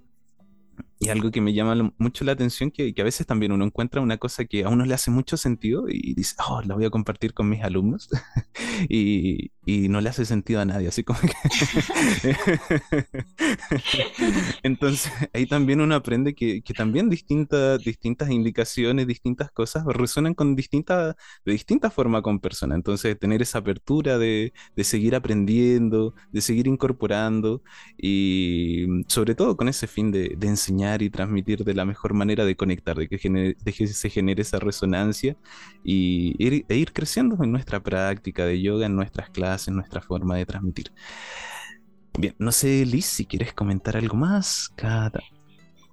y 1.02 1.08
algo 1.08 1.32
que 1.32 1.40
me 1.40 1.52
llama 1.52 1.92
mucho 1.98 2.24
la 2.24 2.30
atención, 2.30 2.70
que, 2.70 2.94
que, 2.94 3.02
a 3.02 3.04
veces 3.04 3.26
también 3.26 3.50
uno 3.50 3.64
encuentra 3.64 4.00
una 4.00 4.18
cosa 4.18 4.44
que 4.44 4.62
a 4.62 4.68
uno 4.68 4.84
le 4.84 4.94
hace 4.94 5.10
mucho 5.10 5.36
sentido 5.36 5.86
y 5.88 6.14
dice, 6.14 6.36
oh, 6.48 6.62
la 6.62 6.76
voy 6.76 6.84
a 6.84 6.90
compartir 6.90 7.34
con 7.34 7.48
mis 7.48 7.60
alumnos, 7.64 8.08
y, 8.88 9.50
y, 9.66 9.88
no 9.88 10.00
le 10.00 10.10
hace 10.10 10.24
sentido 10.24 10.60
a 10.60 10.64
nadie, 10.64 10.86
así 10.86 11.02
como 11.02 11.18
que... 11.18 11.32
Entonces, 14.62 15.10
ahí 15.34 15.46
también 15.46 15.80
uno 15.80 15.96
aprende 15.96 16.36
que, 16.36 16.62
que, 16.62 16.72
también 16.72 17.10
distintas, 17.10 17.82
distintas 17.82 18.30
indicaciones, 18.30 19.08
distintas 19.08 19.50
cosas 19.50 19.84
resuenan 19.84 20.34
con 20.34 20.54
distintas, 20.54 21.16
de 21.44 21.52
distinta 21.52 21.90
forma 21.90 22.22
con 22.22 22.38
personas. 22.38 22.76
Entonces, 22.76 23.18
tener 23.18 23.42
esa 23.42 23.58
apertura 23.58 24.18
de, 24.18 24.52
de 24.76 24.84
seguir 24.84 25.16
aprendiendo, 25.16 26.14
de 26.30 26.40
seguir 26.42 26.68
incorporando, 26.68 27.64
y 27.98 28.86
sobre 29.08 29.34
todo 29.34 29.56
con 29.56 29.68
ese 29.68 29.88
fin 29.88 30.12
de, 30.12 30.36
de 30.38 30.46
enseñar 30.46 30.91
y 31.00 31.08
transmitir 31.08 31.64
de 31.64 31.74
la 31.74 31.84
mejor 31.84 32.12
manera 32.12 32.44
de 32.44 32.56
conectar, 32.56 32.96
de 32.96 33.08
que, 33.08 33.86
se 33.86 34.10
genere 34.10 34.42
esa 34.42 34.58
resonancia 34.58 35.36
y 35.84 36.34
ir, 36.44 36.66
e 36.68 36.76
ir 36.76 36.92
creciendo 36.92 37.42
en 37.42 37.52
nuestra 37.52 37.80
práctica 37.80 38.44
de 38.44 38.60
yoga, 38.60 38.86
en 38.86 38.96
nuestras 38.96 39.30
clases, 39.30 39.68
en 39.68 39.76
nuestra 39.76 40.02
forma 40.02 40.36
de 40.36 40.44
transmitir. 40.44 40.92
Bien, 42.18 42.34
no 42.38 42.52
sé, 42.52 42.84
Liz, 42.84 43.06
si 43.06 43.24
quieres 43.24 43.54
comentar 43.54 43.96
algo 43.96 44.16
más. 44.16 44.70
Cada... 44.76 45.12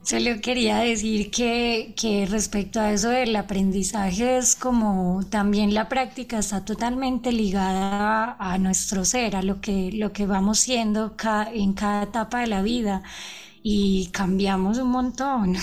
Solo 0.02 0.40
quería 0.42 0.78
decir 0.78 1.30
que, 1.30 1.94
que, 1.96 2.26
respecto 2.26 2.80
a 2.80 2.92
eso 2.94 3.10
del 3.10 3.36
aprendizaje 3.36 4.38
es 4.38 4.56
como 4.56 5.22
también 5.30 5.74
la 5.74 5.90
práctica 5.90 6.40
está 6.40 6.64
totalmente 6.64 7.34
ligada 7.34 8.36
a, 8.40 8.58
nuestro 8.58 9.04
ser, 9.04 9.36
a 9.36 9.42
lo 9.42 9.60
que, 9.60 9.92
lo 9.94 10.14
que 10.14 10.26
vamos 10.26 10.60
siendo 10.60 11.16
en 11.54 11.74
cada 11.74 12.04
etapa 12.04 12.40
de 12.40 12.48
la 12.48 12.62
vida 12.62 13.04
y 13.62 14.08
cambiamos 14.08 14.78
un 14.78 14.90
montón. 14.90 15.56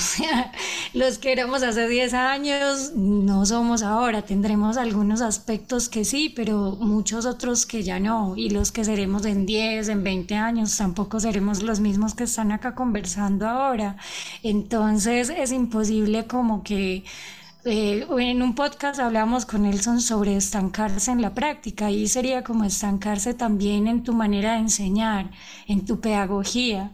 Los 0.94 1.18
que 1.18 1.32
éramos 1.32 1.62
hace 1.62 1.88
10 1.88 2.14
años 2.14 2.92
no 2.94 3.46
somos 3.46 3.82
ahora. 3.82 4.22
Tendremos 4.22 4.76
algunos 4.76 5.22
aspectos 5.22 5.88
que 5.88 6.04
sí, 6.04 6.32
pero 6.34 6.76
muchos 6.78 7.24
otros 7.24 7.64
que 7.64 7.82
ya 7.82 7.98
no. 7.98 8.34
Y 8.36 8.50
los 8.50 8.72
que 8.72 8.84
seremos 8.84 9.24
en 9.24 9.46
10, 9.46 9.88
en 9.88 10.04
20 10.04 10.34
años 10.34 10.76
tampoco 10.76 11.20
seremos 11.20 11.62
los 11.62 11.80
mismos 11.80 12.14
que 12.14 12.24
están 12.24 12.52
acá 12.52 12.74
conversando 12.74 13.46
ahora. 13.46 13.96
Entonces 14.42 15.30
es 15.30 15.52
imposible 15.52 16.26
como 16.26 16.62
que... 16.62 17.04
Eh, 17.68 18.06
en 18.20 18.42
un 18.42 18.54
podcast 18.54 19.00
hablamos 19.00 19.44
con 19.44 19.62
Nelson 19.62 20.00
sobre 20.00 20.36
estancarse 20.36 21.10
en 21.10 21.20
la 21.20 21.34
práctica 21.34 21.90
y 21.90 22.06
sería 22.06 22.44
como 22.44 22.62
estancarse 22.62 23.34
también 23.34 23.88
en 23.88 24.04
tu 24.04 24.12
manera 24.12 24.52
de 24.52 24.60
enseñar, 24.60 25.32
en 25.66 25.84
tu 25.84 25.98
pedagogía 25.98 26.92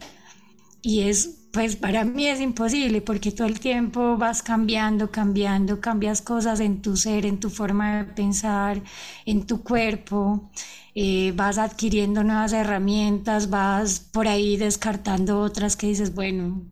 y 0.82 1.02
es, 1.02 1.46
pues 1.52 1.76
para 1.76 2.04
mí 2.04 2.26
es 2.26 2.40
imposible 2.40 3.00
porque 3.02 3.30
todo 3.32 3.46
el 3.46 3.60
tiempo 3.60 4.16
vas 4.16 4.42
cambiando, 4.42 5.10
cambiando, 5.10 5.80
cambias 5.80 6.22
cosas 6.22 6.60
en 6.60 6.82
tu 6.82 6.96
ser, 6.96 7.26
en 7.26 7.38
tu 7.40 7.50
forma 7.50 7.98
de 7.98 8.04
pensar, 8.04 8.82
en 9.26 9.46
tu 9.46 9.62
cuerpo. 9.62 10.50
Eh, 10.94 11.32
vas 11.34 11.56
adquiriendo 11.56 12.22
nuevas 12.22 12.52
herramientas, 12.52 13.48
vas 13.48 13.98
por 14.00 14.28
ahí 14.28 14.58
descartando 14.58 15.40
otras 15.40 15.74
que 15.74 15.86
dices, 15.86 16.14
bueno, 16.14 16.62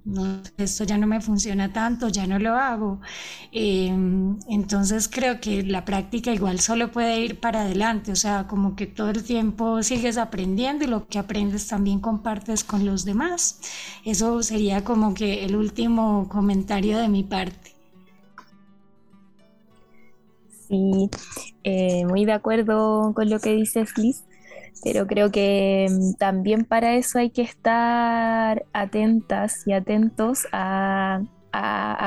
esto 0.58 0.84
ya 0.84 0.98
no 0.98 1.06
me 1.06 1.22
funciona 1.22 1.72
tanto, 1.72 2.08
ya 2.08 2.26
no 2.26 2.38
lo 2.38 2.54
hago. 2.54 3.00
Em, 3.52 4.38
entonces 4.48 5.08
creo 5.08 5.40
que 5.40 5.62
la 5.62 5.86
práctica 5.86 6.32
igual 6.32 6.60
solo 6.60 6.92
puede 6.92 7.20
ir 7.20 7.40
para 7.40 7.62
adelante, 7.62 8.12
o 8.12 8.16
sea, 8.16 8.46
como 8.46 8.76
que 8.76 8.86
todo 8.86 9.08
el 9.10 9.24
tiempo 9.24 9.82
sigues 9.82 10.18
aprendiendo 10.18 10.84
y 10.84 10.88
lo 10.88 11.06
que 11.06 11.18
aprendes 11.18 11.66
también 11.68 12.00
compartes 12.00 12.62
con 12.62 12.84
los 12.84 13.04
demás. 13.06 13.60
Eso 14.04 14.42
sería 14.42 14.84
como 14.84 15.14
que 15.14 15.44
el 15.46 15.56
último 15.56 16.28
comentario 16.28 16.98
de 16.98 17.08
mi 17.08 17.22
parte. 17.24 17.79
Sí, 20.70 21.10
eh, 21.64 22.04
muy 22.06 22.24
de 22.24 22.32
acuerdo 22.32 23.12
con 23.12 23.28
lo 23.28 23.40
que 23.40 23.52
dices, 23.54 23.90
Liz, 23.98 24.24
pero 24.84 25.06
creo 25.08 25.32
que 25.32 25.88
mm, 25.90 26.14
también 26.14 26.64
para 26.64 26.94
eso 26.94 27.18
hay 27.18 27.30
que 27.30 27.42
estar 27.42 28.64
atentas 28.72 29.66
y 29.66 29.72
atentos 29.72 30.46
a, 30.52 31.22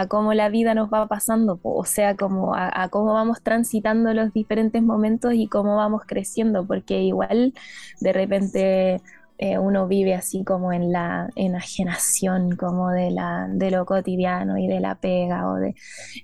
cómo 0.09 0.33
la 0.33 0.47
vida 0.49 0.73
nos 0.75 0.89
va 0.89 1.07
pasando, 1.07 1.59
o 1.63 1.83
sea, 1.83 2.15
como 2.15 2.55
a, 2.55 2.87
cómo 2.89 3.13
vamos 3.13 3.41
transitando 3.43 4.13
los 4.13 4.31
diferentes 4.31 4.81
momentos 4.81 5.33
y 5.33 5.47
cómo 5.47 5.75
vamos 5.75 6.03
creciendo, 6.07 6.65
porque 6.65 7.01
igual 7.01 7.53
de 7.99 8.13
repente 8.13 9.01
eh, 9.39 9.57
uno 9.59 9.87
vive 9.87 10.13
así 10.15 10.45
como 10.45 10.71
en 10.71 10.91
la 10.93 11.29
enajenación 11.35 12.55
como 12.55 12.91
de, 12.91 13.11
la, 13.11 13.47
de 13.49 13.71
lo 13.71 13.85
cotidiano 13.85 14.57
y 14.57 14.67
de 14.67 14.79
la 14.79 14.95
pega. 14.95 15.49
O 15.51 15.55
de, 15.55 15.75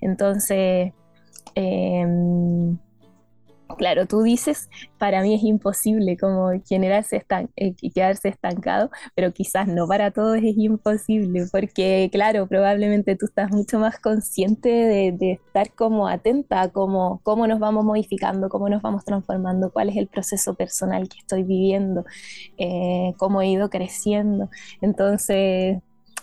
entonces, 0.02 0.94
em, 1.56 2.78
Claro, 3.78 4.08
tú 4.08 4.24
dices, 4.24 4.68
para 4.98 5.22
mí 5.22 5.36
es 5.36 5.44
imposible 5.44 6.18
como 6.18 6.50
generarse 6.68 7.24
eh, 7.56 7.76
quedarse 7.94 8.30
estancado, 8.30 8.90
pero 9.16 9.32
quizás 9.32 9.68
no 9.68 9.88
para 9.88 10.12
todos 10.12 10.38
es 10.38 10.58
imposible, 10.58 11.46
porque 11.52 12.10
claro, 12.12 12.48
probablemente 12.48 13.16
tú 13.16 13.28
estás 13.28 13.52
mucho 13.52 13.80
más 13.80 14.00
consciente 14.00 14.70
de, 14.70 15.32
estar 15.34 15.72
como 15.76 16.08
atenta 16.08 16.62
a 16.62 16.70
cómo, 16.70 17.22
cómo 17.24 17.48
nos 17.48 17.60
vamos 17.60 17.86
modificando, 17.86 18.50
cómo 18.50 18.70
nos 18.70 18.82
vamos 18.82 19.06
transformando, 19.06 19.72
cuál 19.72 19.90
es 19.90 19.98
el 19.98 20.08
proceso 20.08 20.56
personal 20.56 21.08
que 21.08 21.20
estoy 21.20 21.44
viviendo, 21.44 22.06
eh, 22.58 23.14
cómo 23.18 23.42
he 23.42 23.48
ido 23.50 23.70
creciendo. 23.70 24.50
Entonces, 24.82 25.78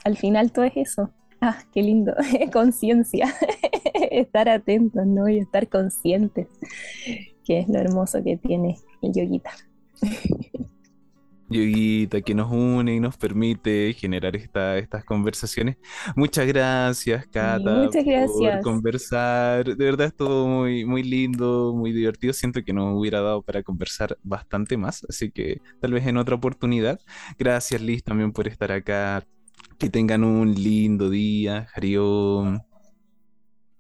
al 0.05 0.17
final 0.17 0.53
todo 0.53 0.65
es 0.65 0.77
eso. 0.77 1.11
Ah, 1.49 1.63
qué 1.73 1.81
lindo, 1.81 2.13
conciencia, 2.53 3.33
estar 4.11 4.49
atentos, 4.49 5.07
¿no? 5.07 5.29
Y 5.29 5.39
estar 5.39 5.69
conscientes 5.69 6.49
que 7.45 7.61
es 7.61 7.69
lo 7.69 7.79
hermoso 7.79 8.21
que 8.25 8.37
tiene 8.37 8.77
el 9.01 9.13
yoguita. 9.13 9.53
Yoguita, 11.49 12.21
que 12.23 12.35
nos 12.35 12.51
une 12.51 12.97
y 12.97 12.99
nos 12.99 13.17
permite 13.17 13.93
generar 13.93 14.35
esta, 14.35 14.77
estas 14.79 15.05
conversaciones. 15.05 15.77
Muchas 16.17 16.49
gracias, 16.49 17.25
Cata, 17.29 17.85
muchas 17.85 18.05
gracias. 18.05 18.55
por 18.57 18.61
conversar. 18.63 19.65
De 19.65 19.85
verdad, 19.85 20.09
es 20.09 20.17
todo 20.17 20.49
muy, 20.49 20.85
muy 20.85 21.05
lindo, 21.05 21.73
muy 21.77 21.93
divertido. 21.93 22.33
Siento 22.33 22.65
que 22.65 22.73
nos 22.73 22.99
hubiera 22.99 23.21
dado 23.21 23.43
para 23.43 23.63
conversar 23.63 24.19
bastante 24.25 24.77
más, 24.77 25.07
así 25.09 25.31
que 25.31 25.61
tal 25.81 25.93
vez 25.93 26.05
en 26.09 26.17
otra 26.17 26.35
oportunidad. 26.35 26.99
Gracias, 27.39 27.81
Liz, 27.81 28.03
también 28.03 28.33
por 28.33 28.49
estar 28.49 28.73
acá. 28.73 29.25
Que 29.79 29.91
tengan 29.91 30.25
un 30.25 30.55
lindo 30.55 31.11
día, 31.11 31.67
Jarión. 31.67 32.63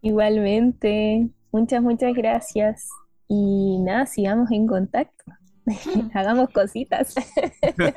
Igualmente, 0.02 1.28
muchas, 1.52 1.82
muchas 1.82 2.14
gracias. 2.14 2.88
Y 3.28 3.78
nada, 3.80 4.06
sigamos 4.06 4.50
en 4.50 4.66
contacto. 4.66 5.24
Hagamos 6.14 6.50
cositas. 6.50 7.14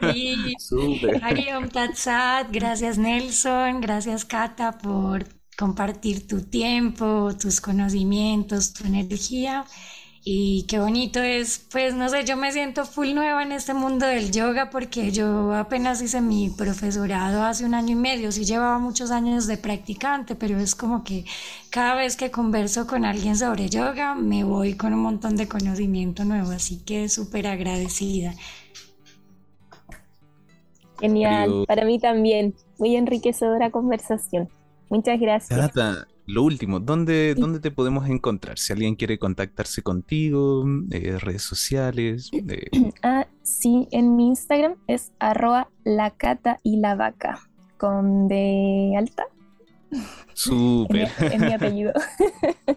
Sí, 0.01 0.55
gracias 2.51 2.97
Nelson, 2.97 3.81
gracias 3.81 4.25
Cata 4.25 4.77
por 4.77 5.25
compartir 5.57 6.25
tu 6.25 6.41
tiempo, 6.41 7.31
tus 7.39 7.61
conocimientos, 7.61 8.73
tu 8.73 8.87
energía. 8.87 9.65
Y 10.23 10.65
qué 10.67 10.79
bonito 10.79 11.21
es, 11.21 11.65
pues 11.71 11.93
no 11.93 12.09
sé, 12.09 12.25
yo 12.25 12.35
me 12.35 12.51
siento 12.51 12.85
full 12.85 13.13
nueva 13.13 13.41
en 13.41 13.53
este 13.53 13.73
mundo 13.73 14.05
del 14.05 14.31
yoga 14.31 14.69
porque 14.69 15.11
yo 15.11 15.53
apenas 15.53 16.01
hice 16.01 16.19
mi 16.19 16.49
profesorado 16.49 17.43
hace 17.43 17.65
un 17.65 17.73
año 17.73 17.93
y 17.93 17.95
medio, 17.95 18.31
sí 18.31 18.43
llevaba 18.43 18.79
muchos 18.79 19.11
años 19.11 19.47
de 19.47 19.57
practicante, 19.57 20.35
pero 20.35 20.59
es 20.59 20.75
como 20.75 21.03
que 21.05 21.23
cada 21.69 21.95
vez 21.95 22.17
que 22.17 22.31
converso 22.31 22.85
con 22.85 23.05
alguien 23.05 23.37
sobre 23.37 23.69
yoga 23.69 24.13
me 24.13 24.43
voy 24.43 24.73
con 24.75 24.93
un 24.93 24.99
montón 24.99 25.37
de 25.37 25.47
conocimiento 25.47 26.25
nuevo, 26.25 26.51
así 26.51 26.83
que 26.83 27.07
súper 27.07 27.47
agradecida. 27.47 28.33
Genial, 30.99 31.63
para 31.65 31.85
mí 31.85 31.97
también, 31.97 32.53
muy 32.77 32.97
enriquecedora 32.97 33.71
conversación. 33.71 34.49
Muchas 34.89 35.17
gracias 35.17 35.71
lo 36.29 36.43
último, 36.43 36.79
¿dónde, 36.79 37.33
¿dónde 37.35 37.59
te 37.59 37.71
podemos 37.71 38.07
encontrar? 38.07 38.59
Si 38.59 38.71
alguien 38.71 38.95
quiere 38.95 39.17
contactarse 39.17 39.81
contigo, 39.81 40.63
eh, 40.91 41.17
redes 41.19 41.41
sociales. 41.41 42.29
Ah, 43.01 43.27
sí, 43.43 43.87
en 43.91 44.15
mi 44.15 44.27
Instagram 44.27 44.75
es 44.87 45.13
arroba 45.19 45.69
la 45.83 46.11
cata 46.11 46.59
y 46.63 46.77
la 46.77 46.95
vaca, 46.95 47.39
con 47.77 48.27
de 48.27 48.93
alta. 48.97 49.23
Súper. 50.33 51.09
Es, 51.19 51.39
mi 51.39 51.53
apellido. 51.53 51.93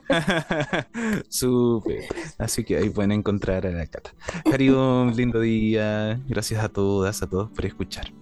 Súper. 1.28 2.05
Así 2.38 2.64
que 2.64 2.76
ahí 2.76 2.88
pueden 2.90 3.12
encontrar 3.12 3.66
a 3.66 3.70
la 3.70 3.86
cata. 3.86 4.14
Carión, 4.48 5.14
lindo 5.16 5.40
día. 5.40 6.20
Gracias 6.26 6.62
a 6.64 6.68
todas, 6.68 7.22
a 7.22 7.28
todos 7.28 7.50
por 7.50 7.66
escuchar. 7.66 8.12